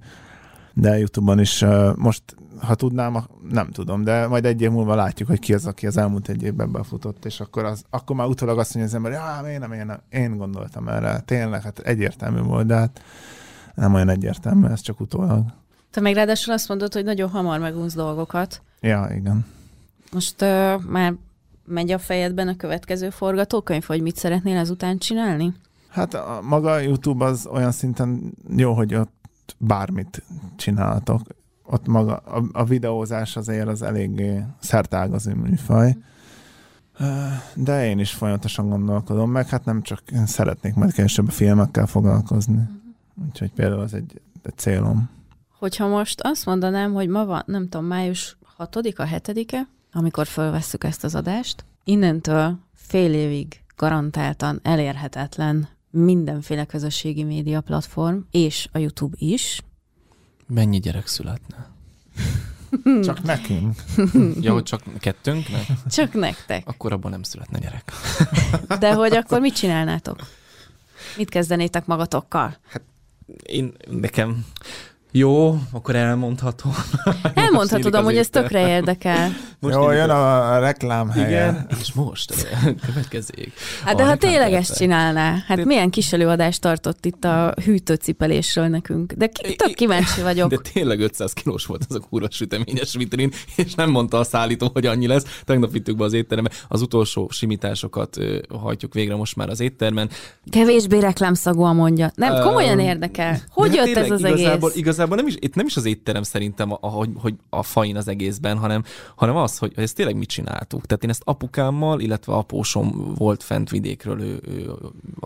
[0.74, 1.64] de Youtube-on is
[1.96, 2.22] most
[2.60, 5.96] ha tudnám, nem tudom, de majd egy év múlva látjuk, hogy ki az, aki az
[5.96, 9.50] elmúlt egy évben befutott, és akkor, az, akkor már utólag azt mondja az ember, hogy
[9.50, 11.20] én nem, én nem, én gondoltam erre.
[11.20, 13.02] Tényleg, hát egyértelmű volt, de hát
[13.74, 15.44] nem olyan egyértelmű, ez csak utólag.
[15.90, 18.62] Te meg ráadásul azt mondod, hogy nagyon hamar megunsz dolgokat.
[18.80, 19.46] Ja, igen.
[20.12, 21.14] Most uh, már
[21.64, 25.54] megy a fejedben a következő forgatókönyv, hogy mit szeretnél ezután csinálni?
[25.88, 29.20] Hát a, maga a YouTube az olyan szinten jó, hogy ott
[29.58, 30.22] bármit
[30.56, 31.20] csináltok.
[31.62, 35.96] Ott maga a, a videózás azért az eléggé szertágazó műfaj.
[37.54, 41.86] De én is folyamatosan gondolkodom, meg hát nem csak én szeretnék majd később a filmekkel
[41.86, 42.68] foglalkozni.
[43.26, 45.10] Úgyhogy például az egy, egy célom.
[45.58, 51.04] Hogyha most azt mondanám, hogy ma van, nem tudom, május 6-a, 7-e, amikor fölvesszük ezt
[51.04, 59.62] az adást, innentől fél évig garantáltan elérhetetlen mindenféle közösségi média platform, és a YouTube is.
[60.46, 61.70] Mennyi gyerek születne?
[63.04, 63.74] Csak nekünk.
[64.44, 65.66] Hogy csak kettőnknek?
[65.90, 66.68] Csak nektek.
[66.68, 67.92] Akkor abban nem születne gyerek.
[68.80, 70.26] De hogy akkor mit csinálnátok?
[71.16, 72.56] Mit kezdenétek magatokkal?
[73.42, 74.44] Én, nekem
[75.14, 76.72] Jó, akkor elmondhatom.
[77.34, 79.30] Elmondhatod, amúgy ez tökre érdekel.
[79.60, 81.26] Most Jó, jön a, a reklám helye.
[81.28, 82.34] Igen, és most
[82.86, 83.52] következzék.
[83.84, 89.12] Hát de ha tényleg ezt csinálná, hát milyen kis előadást tartott itt a hűtőcipelésről nekünk.
[89.12, 90.50] De ki- tök kíváncsi vagyok.
[90.50, 94.70] De tényleg 500 kilós volt az a kurva süteményes vitrin, és nem mondta a szállító,
[94.72, 95.40] hogy annyi lesz.
[95.44, 96.50] Tegnap vittük be az étterembe.
[96.68, 98.16] Az utolsó simításokat
[98.62, 100.10] hajtjuk végre most már az éttermen.
[100.50, 102.10] Kevésbé reklámszagúan mondja.
[102.14, 103.38] Nem, komolyan érdekel.
[103.50, 104.38] Hogy De hát jött ez az egész?
[104.38, 104.70] Igazából
[105.08, 108.82] nem is, itt nem is az étterem szerintem, ahogy, hogy a fain az egészben, hanem,
[109.16, 110.86] hanem az, az, hogy ezt tényleg mit csináltuk.
[110.86, 114.70] Tehát én ezt apukámmal, illetve apósom volt fent vidékről, ő, ő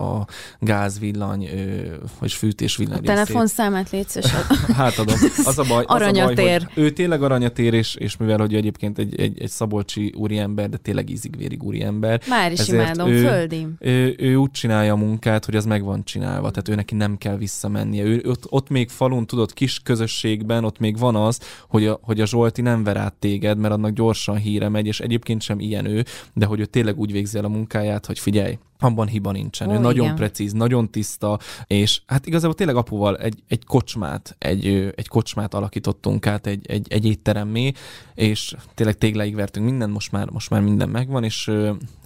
[0.03, 0.27] a
[0.59, 4.05] gázvillany, ő, vagy fűtésvillany A telefonszámát légy
[4.75, 5.15] Hát adom.
[5.45, 6.27] Az a baj, aranyatér.
[6.27, 9.49] Az a baj, hogy ő tényleg aranyatér, és, és mivel hogy egyébként egy, egy, egy
[9.49, 12.21] szabolcsi úriember, de tényleg ízig-vérig úriember.
[12.27, 13.67] Már is imádom, ő, földi.
[13.79, 16.95] Ő, ő, ő úgy csinálja a munkát, hogy az meg van csinálva, tehát ő neki
[16.95, 18.03] nem kell visszamennie.
[18.03, 21.39] Ő, ott, ott még falun, tudod, kis közösségben, ott még van az,
[21.69, 24.99] hogy a, hogy a Zsolti nem ver át téged, mert annak gyorsan híre megy, és
[24.99, 28.57] egyébként sem ilyen ő, de hogy ő tényleg úgy végzi el a munkáját, hogy figyelj,
[28.79, 29.69] abban hiba nincsen.
[29.69, 30.15] Ó, ő nagyon igen.
[30.15, 36.27] precíz, nagyon tiszta, és hát igazából tényleg apuval egy, egy kocsmát, egy, egy kocsmát alakítottunk
[36.27, 37.71] át egy, egy, egy étteremmé,
[38.15, 41.51] és tényleg tégláig vertünk minden, most már, most már minden megvan, és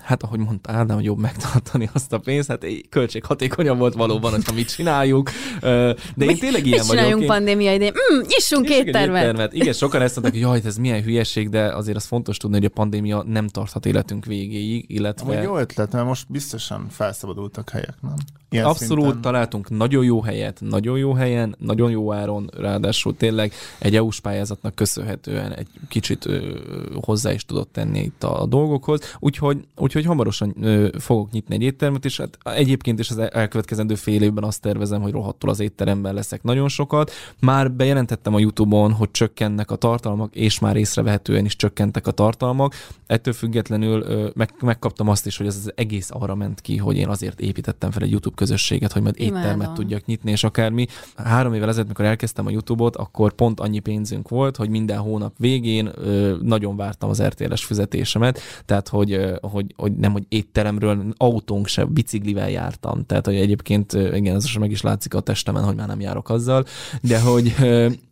[0.02, 4.54] hát ahogy mondta Ádám, hogy jobb megtartani azt a pénzt, hát költséghatékonyabb volt valóban, hogyha
[4.54, 5.30] mit csináljuk.
[5.62, 7.22] De én tényleg ilyen mit vagyok.
[7.22, 7.28] Én...
[7.28, 7.94] pandémia idején?
[8.14, 9.22] Mm, nyissunk éttermet.
[9.22, 9.54] éttermet.
[9.54, 12.66] Igen, sokan ezt mondták, hogy jaj, ez milyen hülyeség, de azért az fontos tudni, hogy
[12.66, 15.32] a pandémia nem tarthat életünk végéig, illetve...
[15.32, 16.26] Amúgy jó ötlet, mert most
[16.62, 18.14] biztosan felszabadultak helyek, nem?
[18.54, 19.22] Ilyen Abszolút szinten.
[19.22, 24.76] találtunk nagyon jó helyet, nagyon jó helyen, nagyon jó áron, ráadásul tényleg egy EU-s pályázatnak
[24.76, 26.58] köszönhetően egy kicsit ö,
[27.02, 31.62] hozzá is tudott tenni itt a, a dolgokhoz, úgyhogy, úgyhogy hamarosan ö, fogok nyitni egy
[31.62, 36.14] éttermet, és hát egyébként is az elkövetkezendő fél évben azt tervezem, hogy rohadtul az étteremben
[36.14, 37.12] leszek nagyon sokat.
[37.40, 42.76] Már bejelentettem a Youtube-on, hogy csökkennek a tartalmak, és már észrevehetően is csökkentek a tartalmak.
[43.08, 46.98] Ettől függetlenül ö, meg, megkaptam azt is, hogy ez az egész arra ment ki, hogy
[46.98, 49.38] én azért építettem fel egy YouTube közösséget, hogy majd Imádom.
[49.38, 50.86] éttermet tudjak nyitni, és akármi.
[51.16, 55.34] Három évvel ezelőtt, mikor elkezdtem a YouTube-ot, akkor pont annyi pénzünk volt, hogy minden hónap
[55.38, 61.04] végén ö, nagyon vártam az RTL-es fizetésemet, tehát hogy, ö, hogy, hogy nem, hogy étteremről,
[61.18, 65.76] autónk se, biciklivel jártam, tehát hogy egyébként, igen, ez meg is látszik a testemen, hogy
[65.76, 66.66] már nem járok azzal,
[67.02, 67.56] de hogy,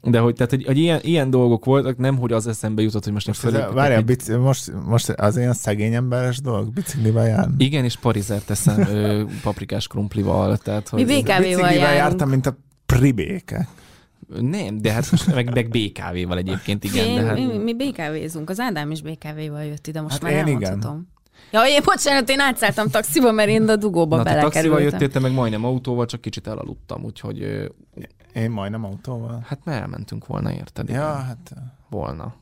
[0.01, 3.13] de hogy, tehát, hogy, hogy ilyen, ilyen dolgok voltak, nem, hogy az eszembe jutott, hogy
[3.13, 3.57] most fölé.
[3.73, 4.05] Várjál, egy...
[4.05, 7.53] bici, most, most az ilyen szegény emberes dolog, biciklivel járni.
[7.57, 7.97] Igen, és
[8.29, 10.57] parizert teszem paprikás krumpli biciklival.
[10.57, 11.05] Tehát, hogy...
[11.05, 13.67] Mi BKV-val jártam, mint a pribéke.
[14.41, 17.05] Nem, de hát most meg, meg BKV-val egyébként, igen.
[17.05, 17.35] Én, de hát...
[17.35, 20.91] mi, mi BKV-zunk, az Ádám is BKV-val jött ide, most hát már én elmondhatom.
[20.91, 21.07] Igen.
[21.51, 24.61] Ja, én bocsánat, én átszálltam taxiba, mert én a dugóba Na, belekerültem.
[24.61, 27.69] taxival jöttél, te meg majdnem autóval, csak kicsit elaludtam, úgyhogy...
[28.33, 29.43] Én majdnem autóval?
[29.47, 30.89] Hát mert elmentünk volna, érted?
[30.89, 31.53] Ja, hát...
[31.89, 32.35] Volna.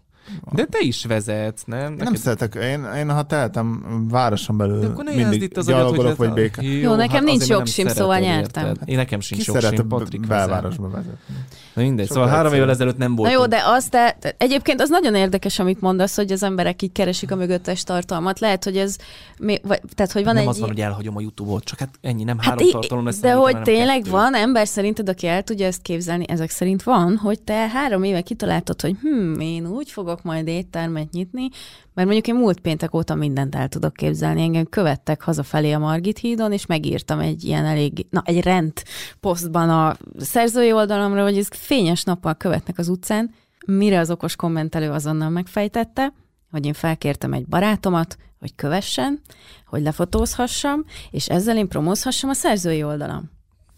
[0.52, 1.91] De te is vezetsz, nem?
[1.91, 2.04] Neked...
[2.04, 2.56] Nem szeretek.
[2.56, 6.62] Én, én ha tehetem városon belül mindig itt az gyalogolok, vagy béke.
[6.62, 8.66] Jó, Jó nekem hát nincs jogsim, szóval nyertem.
[8.66, 11.36] Hát, én nekem sincs Ki jogsim, Patrik belvárosba vezetni.
[11.78, 13.30] Na mindegy, szóval három évvel ezelőtt nem volt.
[13.32, 16.91] Na jó, de azt te, egyébként az nagyon érdekes, amit mondasz, hogy az emberek így
[16.91, 18.40] keresik a mögöttes tartalmat.
[18.40, 18.95] Lehet, hogy ez,
[19.38, 20.49] vagy, tehát hogy van nem egy...
[20.49, 23.20] az van, hogy elhagyom a YouTube-ot, csak hát ennyi, nem hát három hát tartalom lesz.
[23.20, 24.10] De hogy tényleg kettő.
[24.10, 28.22] van ember szerinted, aki el tudja ezt képzelni, ezek szerint van, hogy te három éve
[28.22, 31.49] kitaláltad, hogy hm, én úgy fogok majd éttermet nyitni,
[31.98, 34.41] mert mondjuk én múlt péntek óta mindent el tudok képzelni.
[34.41, 38.74] Engem követtek hazafelé a Margit hídon, és megírtam egy ilyen elég, na egy rend
[39.20, 43.34] posztban a szerzői oldalamra, hogy ez fényes nappal követnek az utcán,
[43.65, 46.14] mire az okos kommentelő azonnal megfejtette,
[46.52, 49.22] hogy én felkértem egy barátomat, hogy kövessen,
[49.65, 53.31] hogy lefotózhassam, és ezzel én promózhassam a szerzői oldalam.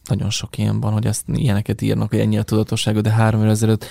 [0.03, 3.51] Nagyon sok ilyen van, hogy ezt ilyeneket írnak, hogy ennyi a tudatossága, de három évvel
[3.51, 3.85] ezelőtt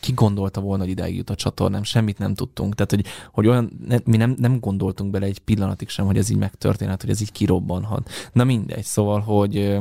[0.00, 2.74] ki gondolta volna, hogy idáig jut a csatornám, semmit nem tudtunk.
[2.74, 6.30] Tehát, hogy, hogy olyan, ne, mi nem, nem gondoltunk bele egy pillanatig sem, hogy ez
[6.30, 8.10] így megtörténhet, hogy ez így kirobbanhat.
[8.32, 9.78] Na mindegy, szóval, hogy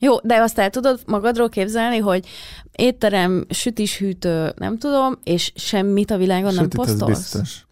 [0.00, 2.26] jó, de azt el tudod magadról képzelni, hogy
[2.72, 7.18] étterem, sütis, hűtő, nem tudom, és semmit a világon Sütit, nem posztolsz?
[7.18, 7.64] biztos.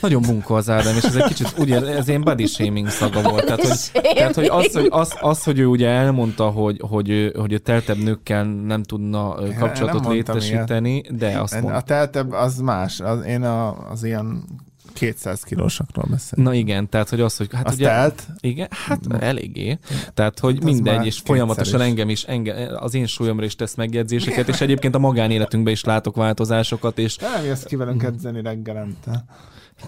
[0.00, 3.44] Nagyon bunkó az Ádám, és ez egy kicsit, ugye, ez ilyen body shaming szaga volt.
[3.44, 7.54] Tehát, hogy, tehát, hogy az, hogy, az, az, hogy ő ugye elmondta, hogy, hogy, hogy
[7.54, 11.16] a teltebb nőkkel nem tudna kapcsolatot nem létesíteni, ilyet.
[11.16, 11.74] de azt mondta.
[11.74, 13.00] A teltebb az más.
[13.00, 14.44] Az, én a, az ilyen
[14.92, 16.48] 200 kilósakról beszélünk.
[16.48, 17.86] Na igen, tehát hogy az, hogy hát Azt ugye...
[17.86, 18.26] telt?
[18.40, 19.16] Igen, hát mm.
[19.20, 19.78] eléggé.
[20.14, 21.86] Tehát, hogy hát mindegy, és folyamatosan is.
[21.86, 26.16] engem is, engem, az én súlyomra is tesz megjegyzéseket, és egyébként a magánéletünkben is látok
[26.16, 27.16] változásokat, és...
[27.16, 29.24] Nem jössz ki velünk edzeni reggelente.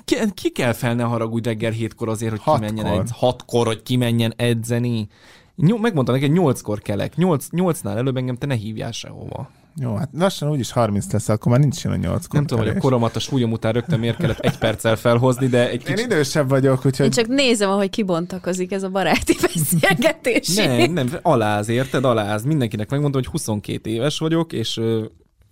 [0.05, 2.67] Ki, ki kell fel, ne haragudj reggel hétkor azért, hogy hatkor.
[2.67, 3.19] kimenjen edzeni.
[3.19, 5.09] Hatkor, hogy kimenjen edzeni.
[5.55, 7.17] Megmondtam neked, nyolckor kelek.
[7.17, 9.51] Nyolc, nyolcnál előbb engem te ne hívjál sehova.
[9.77, 12.77] Jó, hát lassan úgyis 30 lesz, akkor már nincs ilyen a 8 Nem tudom, hogy
[12.77, 15.99] a koromat a súlyom után rögtön miért kellett egy perccel felhozni, de egy kicsit...
[15.99, 17.05] Én idősebb vagyok, úgyhogy...
[17.05, 20.55] Én csak nézem, ahogy kibontakozik ez a baráti beszélgetés.
[20.55, 22.05] nem, nem, aláz, érted?
[22.05, 22.45] Aláz.
[22.45, 24.81] Mindenkinek megmondom, hogy 22 éves vagyok, és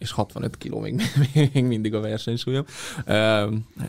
[0.00, 1.02] és 65 kiló még,
[1.52, 2.64] még mindig a versenysúlyom.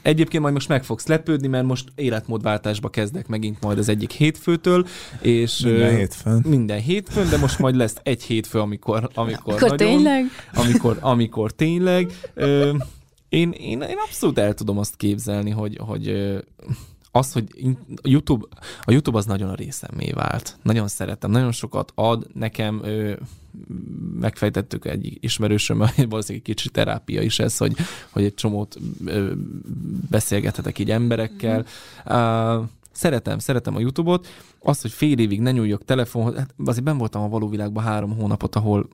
[0.01, 4.87] Egyébként majd most meg fogsz lepődni, mert most életmódváltásba kezdek megint majd az egyik hétfőtől,
[5.21, 6.43] és minden hétfőn.
[6.47, 10.25] Minden hétfőn, de most majd lesz egy hétfő, amikor, amikor akkor nagyon, tényleg?
[10.53, 12.11] Amikor, amikor tényleg.
[13.29, 16.07] Én, én, én abszolút el tudom azt képzelni, hogy, hogy
[17.11, 18.45] az, hogy YouTube,
[18.81, 20.57] a YouTube az nagyon a részemé vált.
[20.61, 23.13] Nagyon szeretem, nagyon sokat ad nekem, ö,
[24.19, 27.75] megfejtettük egy ismerősöm, valószínűleg egy kicsi terápia is ez, hogy,
[28.09, 29.31] hogy egy csomót ö,
[30.09, 31.57] beszélgethetek így emberekkel.
[31.59, 32.15] Mm.
[32.15, 34.27] Uh, szeretem, szeretem a YouTube-ot.
[34.59, 38.15] Az, hogy fél évig ne nyúljak telefonhoz, hát azért ben voltam a való világban három
[38.15, 38.87] hónapot, ahol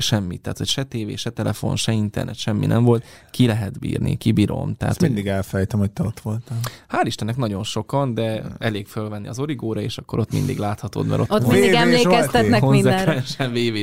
[0.00, 4.16] semmi, tehát hogy se tévé, se telefon, se internet, semmi nem volt, ki lehet bírni,
[4.16, 4.76] kibírom.
[4.76, 6.58] Tehát, Ezt mindig elfejtem, hogy te ott voltál.
[6.88, 11.20] Hál' Istennek nagyon sokan, de elég fölvenni az origóra, és akkor ott mindig láthatod, mert
[11.20, 13.22] ott, ott mindig emlékeztetnek mindenre.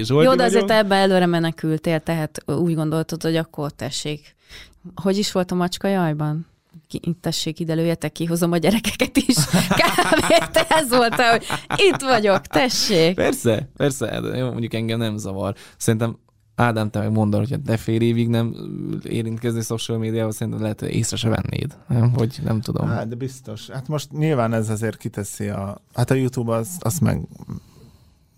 [0.07, 4.35] Jó, de azért ebbe előre menekültél, tehát úgy gondoltod, hogy akkor tessék.
[4.95, 6.45] Hogy is volt a macska jajban?
[6.89, 9.35] Itt tessék, ide lőjetek, kihozom a gyerekeket is.
[9.79, 10.57] Kb.
[10.69, 11.45] ez volt, hogy
[11.75, 13.15] itt vagyok, tessék.
[13.15, 15.55] Persze, persze, de mondjuk engem nem zavar.
[15.77, 16.17] Szerintem
[16.59, 18.55] Ádám, te meg mondod, hogy de fél évig nem
[19.03, 21.77] érintkezni social médiával, szerintem lehet, hogy észre se vennéd.
[21.87, 22.13] Nem?
[22.13, 22.87] Hogy nem tudom.
[22.87, 23.69] Hát, de biztos.
[23.69, 25.81] Hát most nyilván ez azért kiteszi a...
[25.93, 27.21] Hát a YouTube az, azt meg,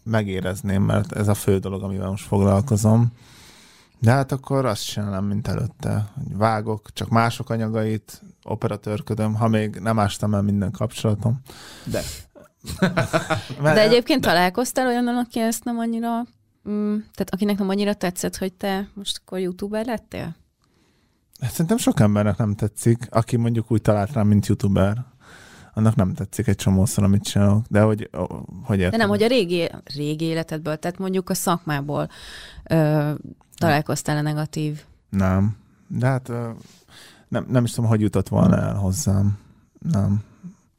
[0.04, 3.12] megérezném, mert ez a fő dolog, amivel most foglalkozom.
[4.00, 6.12] De hát akkor azt csinálom, mint előtte.
[6.16, 11.40] Hogy vágok, csak mások anyagait, operatőrködöm, ha még nem ástam el minden kapcsolatom.
[11.84, 12.02] De.
[13.62, 14.28] De egyébként de.
[14.28, 16.18] találkoztál olyannal, aki ezt nem annyira,
[16.70, 20.36] mm, tehát akinek nem annyira tetszett, hogy te most akkor youtuber lettél?
[21.42, 25.06] Hát szerintem sok embernek nem tetszik, aki mondjuk úgy talált rám, mint youtuber
[25.74, 27.66] annak nem tetszik egy csomószor, amit csinálok.
[27.70, 28.10] De hogy,
[28.64, 28.92] hogy értem.
[28.92, 32.10] De nem, hogy a régi, régi életedből, tehát mondjuk a szakmából
[32.70, 33.12] ö,
[33.56, 34.82] találkoztál a negatív?
[35.10, 35.58] Nem.
[35.88, 36.50] De hát ö,
[37.30, 39.38] nem, nem is tudom, hogy jutott volna el hozzám.
[39.92, 40.24] Nem.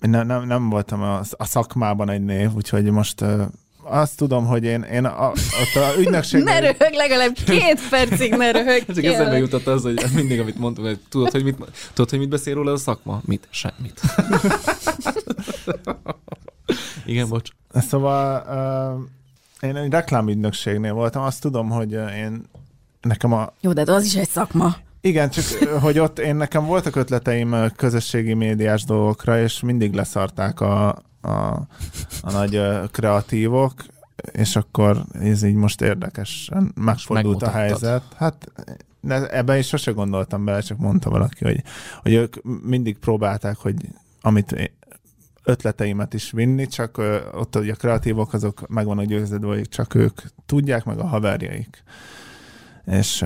[0.02, 3.42] Én nem, nem, nem voltam a, a szakmában egy név, úgyhogy most uh,
[3.82, 6.42] azt tudom, hogy én, én a, ott a ügynökség...
[6.42, 8.84] ne röhög, legalább két percig ne röhög.
[8.86, 11.56] Csak eszembe jutott az, hogy mindig, amit mondtam, hogy tudod, hogy mit,
[11.92, 13.20] tudod, hogy mit beszél róla a szakma?
[13.24, 13.48] Mit?
[13.50, 14.00] Semmit.
[17.06, 17.50] Igen, bocs.
[17.74, 18.44] Szóval
[19.60, 22.42] uh, én egy reklámügynökségnél voltam, azt tudom, hogy én
[23.00, 23.52] nekem a...
[23.60, 24.76] Jó, de az is egy szakma.
[25.00, 25.44] Igen, csak
[25.80, 30.88] hogy ott én nekem voltak ötleteim közösségi médiás dolgokra, és mindig leszarták a,
[31.20, 31.30] a,
[32.22, 33.72] a nagy kreatívok,
[34.32, 38.02] és akkor ez így most érdekesen megfordult a helyzet.
[38.16, 38.52] Hát
[39.30, 41.62] ebben is sose gondoltam bele, csak mondta valaki, hogy,
[42.02, 43.74] hogy ők mindig próbálták, hogy
[44.20, 44.72] amit
[45.44, 46.98] ötleteimet is vinni, csak
[47.32, 51.82] ott ugye a kreatívok azok meg vannak győződve, hogy csak ők tudják, meg a haverjaik.
[52.86, 53.24] És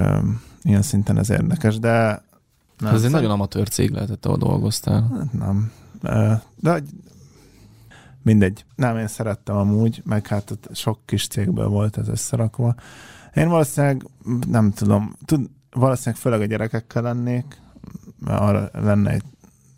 [0.64, 2.22] ilyen szinten ez érdekes, de...
[2.78, 5.10] Nem, ez egy nagyon amatőr cég lehetett, ahol dolgoztál.
[5.16, 5.72] Hát nem.
[6.56, 6.82] De
[8.22, 8.64] mindegy.
[8.74, 12.74] Nem, én szerettem amúgy, meg hát sok kis cégből volt ez összerakva.
[13.34, 14.06] Én valószínűleg,
[14.48, 17.60] nem tudom, tud, valószínűleg főleg a gyerekekkel lennék,
[18.18, 19.24] mert arra lenne egy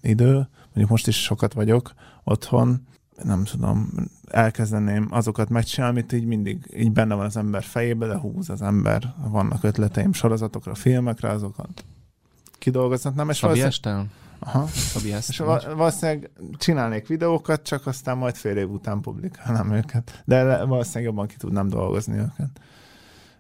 [0.01, 0.33] idő,
[0.65, 1.93] mondjuk most is sokat vagyok
[2.25, 2.87] otthon,
[3.23, 3.93] nem tudom,
[4.31, 8.63] elkezdeném azokat megcsinálni, amit így mindig így benne van az ember fejébe, de húz az
[8.63, 9.15] ember.
[9.29, 11.85] Vannak ötleteim sorozatokra, filmekre, azokat
[12.67, 13.31] kidolgozhatnám.
[13.31, 14.07] És Szabi Estel?
[14.39, 14.67] Aha.
[14.67, 15.43] Szabi És
[15.77, 20.23] valószínűleg csinálnék videókat, csak aztán majd fél év után publikálnám őket.
[20.25, 22.61] De valószínűleg jobban ki tudnám dolgozni őket.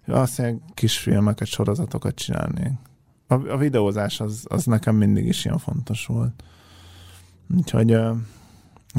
[0.04, 2.72] Valószínűleg kis filmeket, sorozatokat csinálnék.
[3.26, 6.42] A, a videózás az, az nekem mindig is ilyen fontos volt.
[7.56, 7.96] Úgyhogy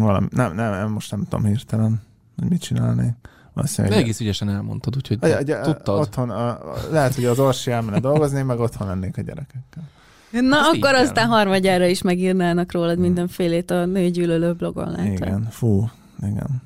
[0.03, 2.01] valami, nem, nem, most nem tudom hirtelen,
[2.37, 3.13] hogy mit csinálnék.
[3.75, 5.99] De egész ügyesen elmondtad, úgyhogy a, a, tudtad.
[5.99, 6.59] Otthon, a,
[6.91, 9.83] lehet, hogy az Orsi elmenne dolgozni, meg otthon lennék a gyerekekkel.
[10.31, 13.01] Na, Ezt akkor aztán harmadjára is megírnának rólad hmm.
[13.01, 15.05] mindenfélét a nőgyűlölő blogon, látod?
[15.05, 15.89] Igen, fú,
[16.21, 16.61] igen.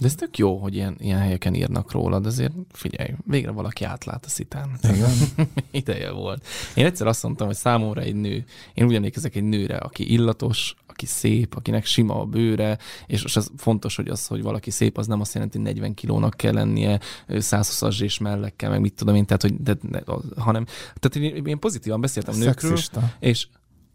[0.00, 4.24] De ez tök jó, hogy ilyen, ilyen helyeken írnak rólad, azért figyelj, végre valaki átlát
[4.24, 4.70] a szitán.
[4.82, 5.10] Igen.
[5.70, 6.46] Ideje volt.
[6.74, 8.44] Én egyszer azt mondtam, hogy számomra egy nő,
[8.74, 13.36] én úgy emlékezek egy nőre, aki illatos, aki szép, akinek sima a bőre, és most
[13.36, 16.52] az fontos, hogy az, hogy valaki szép, az nem azt jelenti, hogy 40 kilónak kell
[16.52, 20.04] lennie, 120-as zsés mellekkel, meg mit tudom én, tehát, hogy, de, de,
[20.36, 20.64] hanem,
[20.94, 22.78] tehát én, én pozitívan beszéltem nőkről,
[23.20, 23.46] és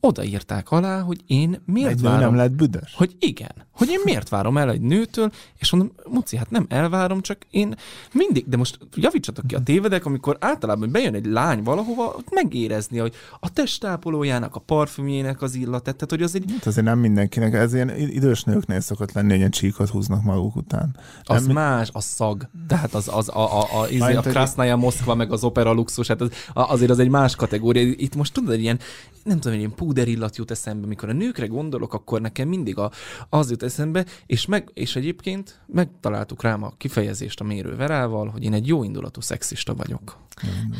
[0.05, 2.19] odaírták alá, hogy én miért egy várom...
[2.19, 2.93] nem lett büdös?
[2.95, 3.51] Hogy igen.
[3.71, 7.75] Hogy én miért várom el egy nőtől, és mondom, Muci, hát nem elvárom, csak én
[8.13, 12.97] mindig, de most javítsatok ki a tévedek, amikor általában bejön egy lány valahova, ott megérezni,
[12.97, 16.43] hogy a testápolójának, a parfümjének az illatát, tehát hogy az egy...
[16.51, 20.55] Hát azért nem mindenkinek, ez ilyen idős nőknél szokott lenni, hogy ilyen csíkot húznak maguk
[20.55, 20.95] után.
[21.23, 22.49] Az nem, más, a szag.
[22.67, 25.71] Tehát az, az a, a, a, a, izé, a, a Krasznaya Moszkva, meg az Opera
[25.71, 27.93] Luxus, hát az, azért az egy más kategória.
[27.97, 28.79] Itt most tudod, ilyen,
[29.23, 32.91] nem tudom, ilyen púder illat jut eszembe, mikor a nőkre gondolok, akkor nekem mindig a,
[33.29, 38.43] az jut eszembe, és, meg, és egyébként megtaláltuk rám a kifejezést a mérő Verával, hogy
[38.43, 40.17] én egy jó indulatú szexista vagyok.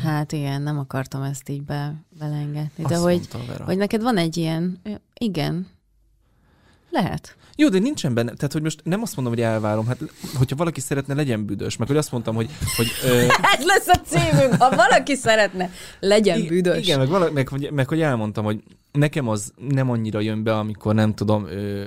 [0.02, 3.28] Hát igen, nem akartam ezt így be, belengedni, de hogy,
[3.64, 4.80] hogy neked van egy ilyen,
[5.14, 5.66] igen,
[6.90, 7.36] lehet.
[7.56, 9.98] Jó, de nincsen benne, tehát hogy most nem azt mondom, hogy elvárom, hát
[10.34, 12.48] hogyha valaki szeretne, legyen büdös, meg hogy azt mondtam, hogy...
[12.76, 13.18] hogy ö...
[13.20, 15.70] Ez lesz a címünk, ha valaki szeretne,
[16.00, 16.86] legyen büdös.
[16.86, 18.62] Igen, meg, vala, meg, meg, meg hogy elmondtam, hogy
[18.96, 21.84] nekem az nem annyira jön be, amikor nem tudom, ö,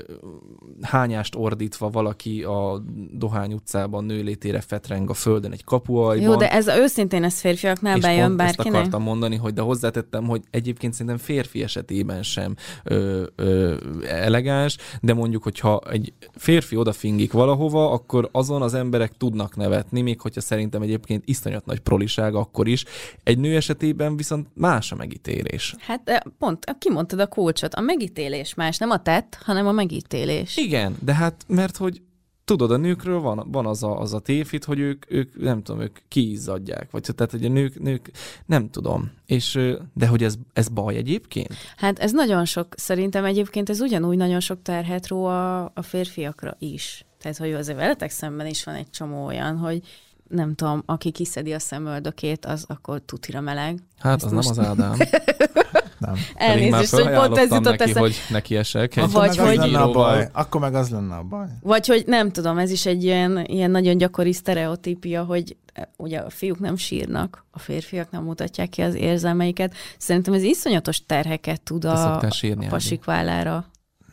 [0.81, 6.25] hányást ordítva valaki a Dohány utcában nőlétére fetreng a földön egy kapuajban.
[6.25, 8.65] Jó, de ez őszintén ez férfiaknál és bejön bárkinek.
[8.65, 14.77] ezt akartam mondani, hogy de hozzátettem, hogy egyébként szerintem férfi esetében sem ö, ö, elegáns,
[15.01, 20.41] de mondjuk, hogyha egy férfi odafingik valahova, akkor azon az emberek tudnak nevetni, még hogyha
[20.41, 22.85] szerintem egyébként iszonyat nagy proliság akkor is.
[23.23, 25.75] Egy nő esetében viszont más a megítélés.
[25.79, 27.73] Hát pont, ki mondtad a kulcsot.
[27.73, 30.57] A megítélés más, nem a tett, hanem a megítélés.
[30.57, 32.01] Igen, de hát mert hogy
[32.45, 35.81] tudod, a nőkről van, van az, a, az a tévhit, hogy ők, ők, nem tudom,
[35.81, 38.11] ők kiizzadják, vagy tehát, hogy a nők, nők
[38.45, 39.11] nem tudom.
[39.25, 39.59] És,
[39.93, 41.53] de hogy ez, ez baj egyébként?
[41.77, 46.55] Hát ez nagyon sok, szerintem egyébként ez ugyanúgy nagyon sok terhet ró a, a férfiakra
[46.59, 47.05] is.
[47.21, 49.81] Tehát, hogy azért veletek szemben is van egy csomó olyan, hogy
[50.27, 53.79] nem tudom, aki kiszedi a szemöldökét, az akkor tutira meleg.
[53.97, 54.55] Hát Ezt az most...
[54.55, 54.97] nem az Ádám.
[55.99, 56.13] Nem.
[56.35, 58.95] Elnézést, hogy pont ez jutott neki, hogy neki esek.
[58.95, 59.55] Egy vagy hogy...
[59.55, 60.27] Lenne a baj.
[60.31, 61.47] Akkor meg az lenne a baj.
[61.61, 66.19] Vagy hogy nem tudom, ez is egy ilyen, ilyen nagyon gyakori sztereotípia, hogy eh, ugye
[66.19, 69.73] a fiúk nem sírnak, a férfiak nem mutatják ki az érzelmeiket.
[69.97, 72.27] Szerintem ez iszonyatos terheket tud a, a
[72.69, 73.65] pasik vállára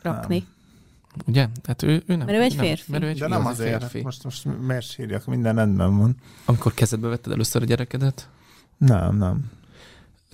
[0.03, 0.37] rakni.
[0.37, 0.55] Nem.
[1.27, 1.49] Ugye?
[1.63, 2.27] Tehát ő, ő nem.
[2.27, 2.91] Mert ő egy férfi.
[2.91, 3.81] Nem, mert ő egy De nem azért.
[3.81, 4.03] Férfi.
[4.03, 5.27] Most, most miért sírjak?
[5.27, 6.17] Minden rendben van.
[6.45, 8.29] Amikor kezedbe vetted először a gyerekedet?
[8.77, 9.51] Nem, nem.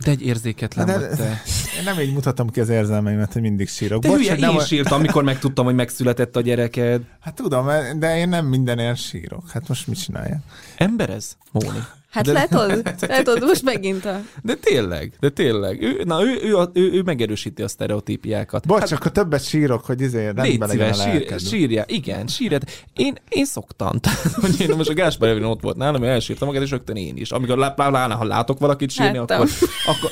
[0.04, 1.42] De egy érzéketlen de, vagy te.
[1.78, 4.02] Én nem így mutatom ki az érzelmeimet, hogy mindig sírok.
[4.02, 4.64] De Bocs, hülye, nem én a...
[4.64, 7.02] sírtam, amikor megtudtam, hogy megszületett a gyereked.
[7.20, 7.66] Hát tudom,
[7.98, 9.50] de én nem mindenért sírok.
[9.50, 10.40] Hát most mit csinálja?
[10.76, 11.84] Ember ez, Móni?
[12.12, 12.32] Hát de...
[12.32, 12.94] látod?
[13.00, 14.20] Látod, most megint a...
[14.42, 15.82] De tényleg, de tényleg.
[15.82, 18.66] Ő, na, ő, ő, ő, ő megerősíti a sztereotípiákat.
[18.66, 22.58] Bocs, hát, akkor többet sírok, hogy izé rendben legyen sír, sírja, igen, sírja.
[22.92, 23.98] Én, én szoktam.
[24.40, 27.30] hogy én most a Gáspár Evin ott volt nálam, elsírtam magát, és rögtön én is.
[27.30, 29.40] Amikor lá, ha látok valakit sírni, Láttam.
[29.40, 29.50] akkor,
[29.86, 30.10] akkor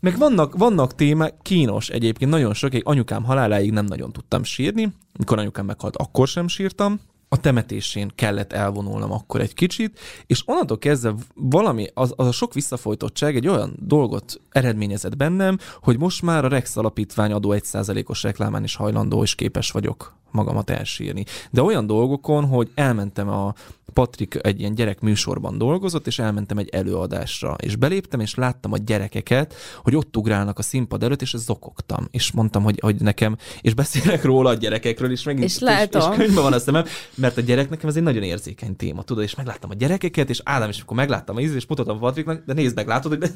[0.00, 4.92] meg vannak, vannak témák, kínos egyébként, nagyon sok, egy anyukám haláláig nem nagyon tudtam sírni,
[5.16, 7.00] amikor anyukám meghalt, akkor sem sírtam,
[7.34, 12.54] a temetésén kellett elvonulnom akkor egy kicsit, és onnantól kezdve valami, az, az a sok
[12.54, 18.64] visszafolytottság egy olyan dolgot eredményezett bennem, hogy most már a Rex alapítvány adó 1%-os reklámán
[18.64, 21.24] is hajlandó és képes vagyok magamat elsírni.
[21.50, 23.54] De olyan dolgokon, hogy elmentem a
[23.94, 28.76] Patrik egy ilyen gyerek műsorban dolgozott, és elmentem egy előadásra, és beléptem, és láttam a
[28.76, 33.74] gyerekeket, hogy ott ugrálnak a színpad előtt, és zokogtam, és mondtam, hogy, hogy nekem, és
[33.74, 36.00] beszélek róla a gyerekekről, és megint, és, látom.
[36.00, 36.84] és, és könyvben van a szemem,
[37.14, 40.40] mert a gyerek nekem ez egy nagyon érzékeny téma, tudod, és megláttam a gyerekeket, és
[40.44, 43.30] Ádám, és akkor megláttam a ízét, és mutatom Patriknak, de nézd meg, látod, hogy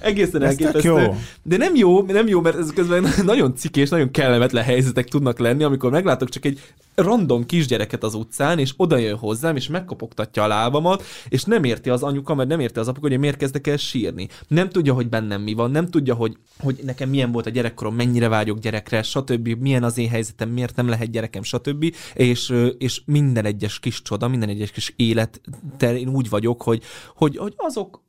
[0.00, 0.88] egészen elképesztő.
[0.88, 1.16] Jó.
[1.42, 5.62] De nem jó, nem jó, mert ez közben nagyon cikés, nagyon kellemetlen helyzetek tudnak lenni,
[5.62, 6.60] amikor meglátok csak egy
[6.94, 11.90] random kisgyereket az utcán, és oda jön hozzám, és megkopogtatja a lábamat, és nem érti
[11.90, 14.28] az anyuka, mert nem érti az apuka, hogy miért kezdek el sírni.
[14.48, 17.94] Nem tudja, hogy bennem mi van, nem tudja, hogy, hogy nekem milyen volt a gyerekkorom,
[17.94, 21.94] mennyire vágyok gyerekre, stb., milyen az én helyzetem, miért nem lehet gyerekem, stb.
[22.14, 25.40] És, és minden egyes kis csoda, minden egyes kis élet,
[25.80, 26.82] én úgy vagyok, hogy,
[27.14, 28.02] hogy, hogy azok,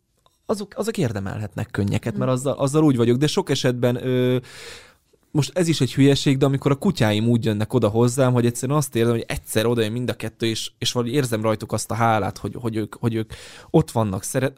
[0.51, 4.37] azok, azok érdemelhetnek könnyeket, mert azzal, azzal úgy vagyok, de sok esetben ö,
[5.31, 8.77] most ez is egy hülyeség, de amikor a kutyáim úgy jönnek oda hozzám, hogy egyszerűen
[8.77, 11.91] azt érzem, hogy egyszer oda jön mind a kettő, és, és valahogy érzem rajtuk azt
[11.91, 13.33] a hálát, hogy, hogy, ők, hogy ők
[13.69, 14.57] ott vannak, szeret,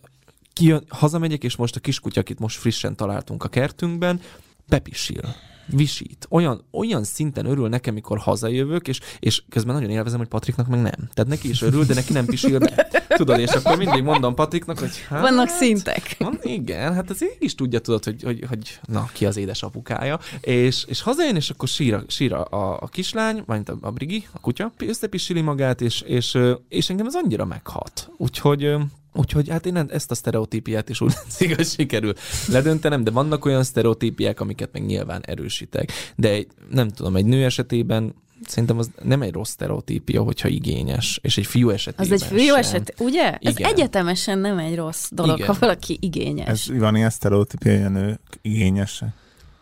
[0.54, 4.22] kijön, hazamegyek, és most a kiskutya, akit most frissen találtunk a kertünkben,
[4.68, 6.28] bepisil visít.
[6.30, 10.82] Olyan, olyan szinten örül nekem, mikor hazajövök, és, és közben nagyon élvezem, hogy Patriknak meg
[10.82, 11.10] nem.
[11.14, 12.88] Tehát neki is örül, de neki nem pisil be.
[13.08, 16.16] Tudod, és akkor mindig mondom Patriknak, hogy hát, Vannak szintek.
[16.20, 20.20] Van, igen, hát ez így is tudja, tudod, hogy, hogy, hogy na, ki az édesapukája.
[20.42, 24.28] És, és hazajön, és akkor sír, sír a, a, a kislány, vagy a, a Brigi,
[24.32, 26.38] a kutya, összepisili magát, és, és,
[26.70, 28.10] és engem ez annyira meghat.
[28.18, 28.76] Úgyhogy
[29.14, 32.14] Úgyhogy hát én ezt a sztereotípiát is úgy igaz sikerül
[32.48, 35.92] ledöntenem, de vannak olyan sztereotípiák, amiket meg nyilván erősítek.
[36.16, 38.16] De egy, nem tudom, egy nő esetében
[38.48, 42.54] szerintem az nem egy rossz sztereotípia, hogyha igényes, és egy fiú esetében Az egy fiú
[42.54, 43.38] eset, ugye?
[43.40, 43.54] Igen.
[43.56, 45.48] Ez egyetemesen nem egy rossz dolog, Igen.
[45.48, 46.48] ha valaki igényes.
[46.48, 49.10] Ez van ilyen sztereotípia, hogy a nők igényesek?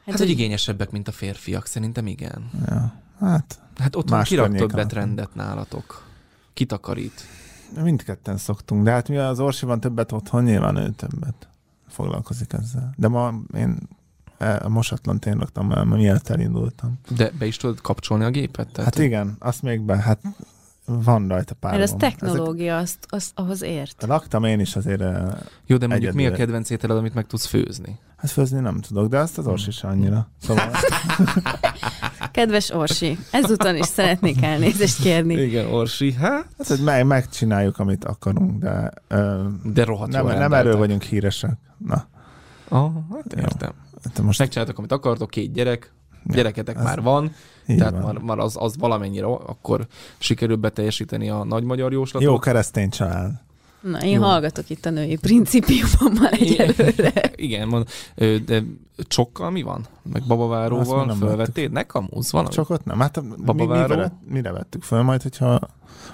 [0.05, 2.49] Hát, hát hogy igényesebbek, mint a férfiak, szerintem igen.
[2.67, 6.05] Ja, hát Hát otthon kirak többet rendet nálatok.
[6.53, 7.25] Kitakarít
[7.83, 11.47] mindketten szoktunk, de hát mi az Orsiban többet otthon, nyilván ő többet
[11.87, 12.93] foglalkozik ezzel.
[12.97, 13.77] De ma én
[14.37, 16.99] e, a mosatlan én raktam el, miért elindultam.
[17.15, 18.71] De be is tudod kapcsolni a gépet?
[18.71, 20.19] Tehát hát igen, azt még be, hát
[20.85, 21.71] van rajta pár.
[21.71, 22.83] Mert ez technológia, Ezek...
[22.83, 24.03] azt, azt ahhoz ért.
[24.07, 25.01] Laktam én is azért
[25.65, 26.13] Jó, de mondjuk egyedül.
[26.13, 27.99] mi a kedvenc ételed, amit meg tudsz főzni?
[28.17, 30.27] Hát főzni nem tudok, de azt az Orsi is annyira.
[30.41, 30.71] Szóval...
[32.31, 35.33] Kedves Orsi, ezúton is szeretnék elnézést kérni.
[35.33, 36.47] Igen, Orsi, hát?
[36.67, 41.57] Hát, meg, megcsináljuk, amit akarunk, de, uh, de rohadt nem, nem erről vagyunk híresek.
[41.77, 42.07] Na.
[42.67, 43.71] Ah, hát értem.
[44.03, 44.39] Hát most...
[44.39, 45.93] Megcsináltok, amit akartok, két gyerek,
[46.23, 46.83] gyereketek ez...
[46.83, 47.31] már van,
[47.65, 48.01] tehát van.
[48.01, 49.87] már, már az, az valamennyire akkor
[50.17, 52.29] sikerül beteljesíteni a nagy magyar jóslatot.
[52.29, 53.31] Jó keresztény család.
[53.81, 54.21] Na, én Jó.
[54.21, 57.31] hallgatok itt a női principiumban már egyelőre.
[57.35, 57.87] Igen, mond,
[58.45, 58.63] de
[58.97, 59.85] csokkal mi van?
[60.11, 61.71] Meg babaváróval fölvettéd?
[61.71, 62.49] Ne kamúz valami?
[62.53, 62.99] Csokot nem.
[62.99, 63.95] Hát Babaváró?
[63.95, 65.59] Mi, mire vettük föl majd, hogyha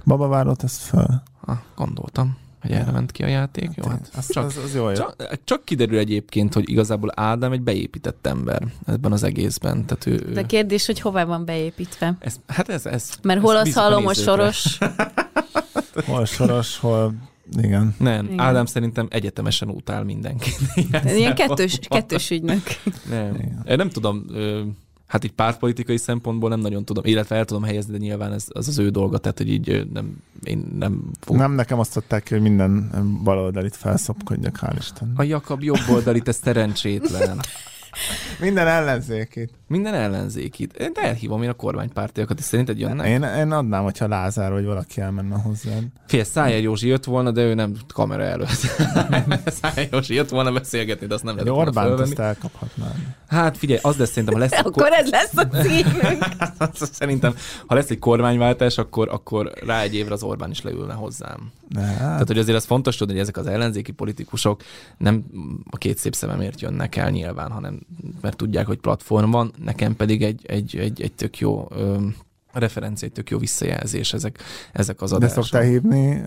[0.05, 1.21] babavárót ezt föl?
[1.45, 3.69] Ah, gondoltam hogy erre ment ki a játék.
[3.75, 7.61] Jó, hát az, csak, az, az jó, csak, csak kiderül egyébként, hogy igazából Ádám egy
[7.61, 9.85] beépített ember ebben az egészben.
[9.85, 12.15] Tehát ő, De kérdés, hogy hová van beépítve?
[12.19, 14.77] Ez, hát ez, ez Mert hol az halomos soros?
[16.07, 17.13] hol soros, hol
[17.61, 17.95] igen.
[17.99, 18.39] Nem, Igen.
[18.39, 20.57] Ádám szerintem egyetemesen utál mindenkit.
[20.75, 22.63] Ilyen, Ilyen kettős, kettős ügynök.
[23.09, 23.35] Nem.
[23.35, 23.77] Igen.
[23.77, 24.25] Nem tudom,
[25.07, 28.67] hát így pártpolitikai szempontból nem nagyon tudom, illetve el tudom helyezni, de nyilván ez az
[28.67, 31.35] az ő dolga, tehát hogy így nem, én nem fog...
[31.35, 32.89] Nem, nekem azt adták ki, hogy minden
[33.23, 35.13] baloldalit felszopkodjak, hál' Isten.
[35.15, 37.39] A Jakab jobboldalit, ez szerencsétlen.
[38.39, 39.51] Minden ellenzékit.
[39.67, 40.73] Minden ellenzékit.
[40.73, 43.07] Én elhívom én a kormánypártiakat, és szerinted jönnek?
[43.07, 45.71] Én, én adnám, hogyha Lázár vagy valaki elmenne hozzá.
[46.07, 48.47] Fél, Szájer Józsi jött volna, de ő nem kamera előtt.
[49.61, 52.91] Szájer Józsi jött volna beszélgetni, de azt nem lehet Orbánt azt elkaphatná.
[53.27, 54.59] Hát figyelj, az lesz szerintem, ha lesz...
[54.65, 54.91] akkor kor...
[54.91, 56.25] ez lesz a címünk.
[56.99, 57.35] szerintem,
[57.67, 61.51] ha lesz egy kormányváltás, akkor, akkor rá egy évre az Orbán is leülne hozzám.
[61.69, 61.97] Ne, hát.
[61.97, 64.61] Tehát, hogy azért az fontos tudni, hogy ezek az ellenzéki politikusok
[64.97, 65.25] nem
[65.69, 67.79] a két szép szememért jönnek el nyilván, hanem
[68.21, 71.67] mert tudják, hogy platform van, nekem pedig egy, egy, egy, egy tök jó
[72.51, 74.39] referencia, egy tök jó visszajelzés ezek,
[74.71, 75.35] ezek az adások.
[75.35, 76.23] De szoktál hívni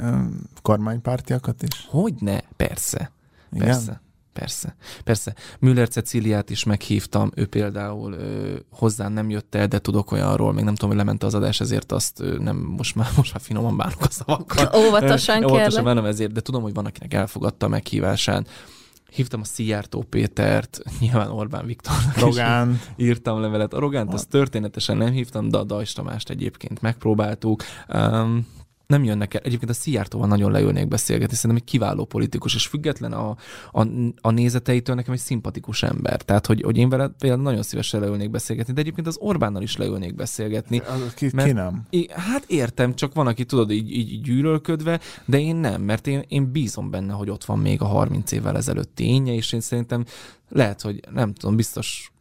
[0.62, 1.86] kormánypártiakat is?
[1.88, 3.10] Hogyne, persze.
[3.52, 3.66] Igen?
[3.66, 4.00] Persze.
[4.32, 4.74] Persze,
[5.04, 5.34] persze.
[5.58, 10.64] Müller Ceciliát is meghívtam, ő például ö, hozzám nem jött el, de tudok olyanról, még
[10.64, 13.76] nem tudom, hogy lement az adás, ezért azt ö, nem, most már, most már finoman
[13.76, 14.70] bánok a szavakkal.
[14.86, 15.50] Óvatosan kell.
[15.50, 18.46] Óvatosan nem ezért, de tudom, hogy van, akinek elfogadta a meghívásán.
[19.12, 22.70] Hívtam a Szijjártó Pétert, nyilván Orbán Viktornak Rogán.
[22.70, 23.74] is írtam levelet.
[23.74, 27.62] A Rogánt azt történetesen nem hívtam, de a Dajs Tamást egyébként megpróbáltuk.
[27.94, 28.46] Um,
[28.90, 29.40] nem jönnek el.
[29.44, 33.36] Egyébként a Szijjártóval nagyon leülnék beszélgetni, szerintem egy kiváló politikus, és független a,
[33.72, 33.86] a,
[34.20, 36.22] a nézeteitől nekem egy szimpatikus ember.
[36.22, 39.76] Tehát, hogy, hogy én vele például nagyon szívesen leülnék beszélgetni, de egyébként az Orbánnal is
[39.76, 40.82] leülnék beszélgetni.
[41.14, 41.86] Ki, mert, ki nem?
[42.10, 46.52] Hát értem, csak van, aki tudod, így, így gyűlölködve, de én nem, mert én, én
[46.52, 50.04] bízom benne, hogy ott van még a 30 évvel ezelőtti énje, és én szerintem
[50.48, 52.12] lehet, hogy nem tudom, biztos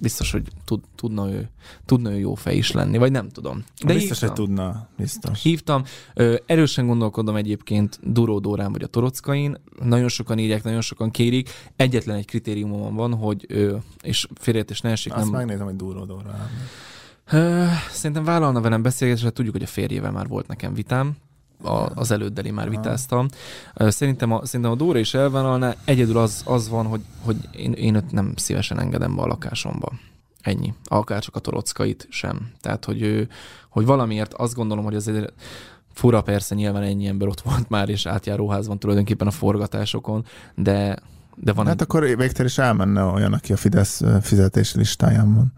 [0.00, 1.48] biztos, hogy tud, tudna, ő,
[1.84, 3.64] tudna ő jó fej is lenni, vagy nem tudom.
[3.84, 4.28] De biztos, hívtam.
[4.28, 5.42] hogy tudna, biztos.
[5.42, 5.82] Hívtam.
[6.14, 9.56] Ö, erősen gondolkodom egyébként Duró Dórán vagy a Torockain.
[9.82, 11.50] Nagyon sokan írják, nagyon sokan kérik.
[11.76, 15.14] Egyetlen egy kritériumom van, hogy, ö, és félreértés ne esik.
[15.14, 15.32] Azt nem...
[15.32, 16.50] megnézem, hogy Duró Dórán.
[17.90, 21.16] Szerintem vállalna velem beszélgetésre, tudjuk, hogy a férjével már volt nekem vitám,
[21.62, 23.28] a, az előddeli már vitáztam.
[23.74, 27.94] Szerintem a, szerintem a Dóra is elvállalná, egyedül az, az van, hogy, hogy én, én
[27.94, 29.92] őt nem szívesen engedem be a lakásomba.
[30.40, 30.74] Ennyi.
[30.84, 32.50] Akár csak a torockait sem.
[32.60, 33.28] Tehát, hogy, ő,
[33.68, 35.32] hogy valamiért azt gondolom, hogy azért
[35.92, 40.24] fura persze nyilván ennyi ember ott volt már, és átjáróházban tulajdonképpen a forgatásokon,
[40.54, 40.98] de,
[41.36, 41.66] de van...
[41.66, 41.80] Hát egy...
[41.82, 45.52] akkor Végter is elmenne olyan, aki a Fidesz fizetési listáján van.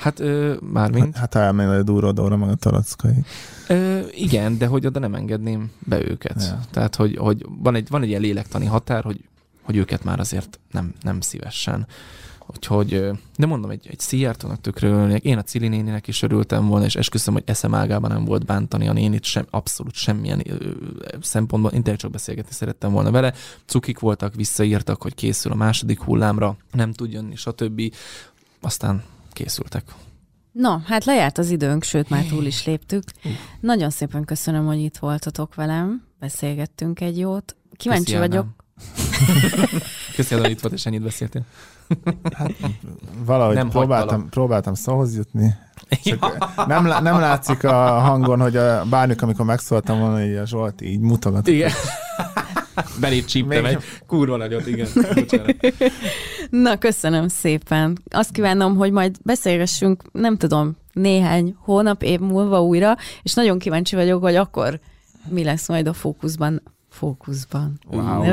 [0.00, 1.16] Hát ö, mármint.
[1.16, 3.24] Hát, hát elmenni a Dúródóra, meg a Tarackai.
[3.68, 6.42] Ö, igen, de hogy oda nem engedném be őket.
[6.42, 6.60] Ja.
[6.70, 9.24] Tehát, hogy, hogy van, egy, van egy ilyen lélektani határ, hogy,
[9.62, 11.86] hogy őket már azért nem, nem szívesen.
[12.54, 15.24] Úgyhogy, de mondom, egy, egy Szijjártónak örülnék.
[15.24, 18.88] Én a Cili néninek is örültem volna, és esküszöm, hogy eszem ágában nem volt bántani
[18.88, 20.54] a nénit, sem, abszolút semmilyen ö,
[21.20, 21.72] szempontból.
[21.72, 23.34] Én csak beszélgetni szerettem volna vele.
[23.66, 27.94] Cukik voltak, visszaírtak, hogy készül a második hullámra, nem tud jönni, stb.
[28.60, 29.02] Aztán
[29.32, 29.82] készültek.
[30.52, 33.02] No, hát lejárt az időnk, sőt már túl is léptük.
[33.60, 37.56] Nagyon szépen köszönöm, hogy itt voltatok velem, beszélgettünk egy jót.
[37.76, 38.46] Kíváncsi Köszi, vagyok.
[40.16, 41.42] Köszönöm, hogy itt volt, és ennyit beszéltél.
[42.32, 42.52] Hát,
[43.24, 45.54] valahogy nem próbáltam, próbáltam szóhoz jutni.
[46.02, 46.18] Ja.
[46.66, 51.00] Nem, nem látszik a hangon, hogy a, bármikor, amikor megszóltam volna, hogy a Zsolt így
[51.00, 51.46] mutogat.
[51.46, 51.70] Igen.
[53.00, 54.88] Belét csíptem egy kurva nagyot, igen.
[56.50, 57.98] Na, köszönöm szépen.
[58.10, 63.96] Azt kívánom, hogy majd beszélgessünk, nem tudom, néhány hónap, év múlva újra, és nagyon kíváncsi
[63.96, 64.80] vagyok, hogy akkor
[65.28, 67.80] mi lesz majd a fókuszban fókuszban.
[67.90, 68.24] Wow.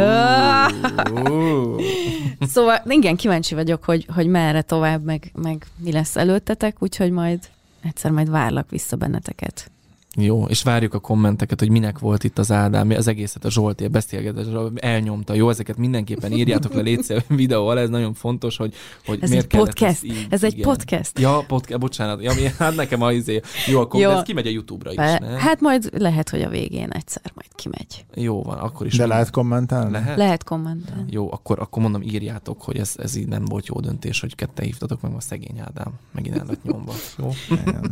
[2.39, 7.39] szóval igen, kíváncsi vagyok, hogy, hogy merre tovább, meg, meg mi lesz előttetek, úgyhogy majd
[7.83, 9.71] egyszer majd várlak vissza benneteket.
[10.19, 13.87] Jó, és várjuk a kommenteket, hogy minek volt itt az Ádám, az egészet a Zsolti
[13.87, 14.45] beszélgetés,
[14.75, 15.33] elnyomta.
[15.33, 18.73] Jó, ezeket mindenképpen írjátok le légy videó alá, ez nagyon fontos, hogy,
[19.05, 20.03] hogy ez miért egy podcast.
[20.03, 20.55] Így, ez igen.
[20.55, 21.19] egy podcast.
[21.19, 22.23] Ja, podcast, bocsánat.
[22.23, 23.41] Ja, hát nekem a izé.
[23.67, 24.09] Jó, akkor Jó.
[24.09, 25.27] ez kimegy a YouTube-ra is, Be, ne?
[25.27, 28.05] Hát majd lehet, hogy a végén egyszer majd kimegy.
[28.15, 28.91] Jó van, akkor is.
[28.91, 29.11] De mind...
[29.11, 29.91] lehet kommentálni?
[29.91, 30.17] Lehet?
[30.17, 31.05] Lehet kommentálni.
[31.09, 34.63] Jó, akkor, akkor mondom, írjátok, hogy ez, ez így nem volt jó döntés, hogy kette
[34.63, 35.93] hívtatok meg a szegény Ádám.
[36.11, 36.93] Megint el lett nyomva.
[37.17, 37.29] Jó?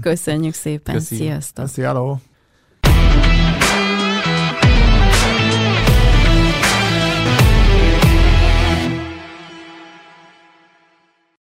[0.01, 0.95] Köszönjük szépen.
[0.95, 1.15] Köszi.
[1.15, 1.65] Sziasztok.
[1.65, 2.14] Köszi, hello.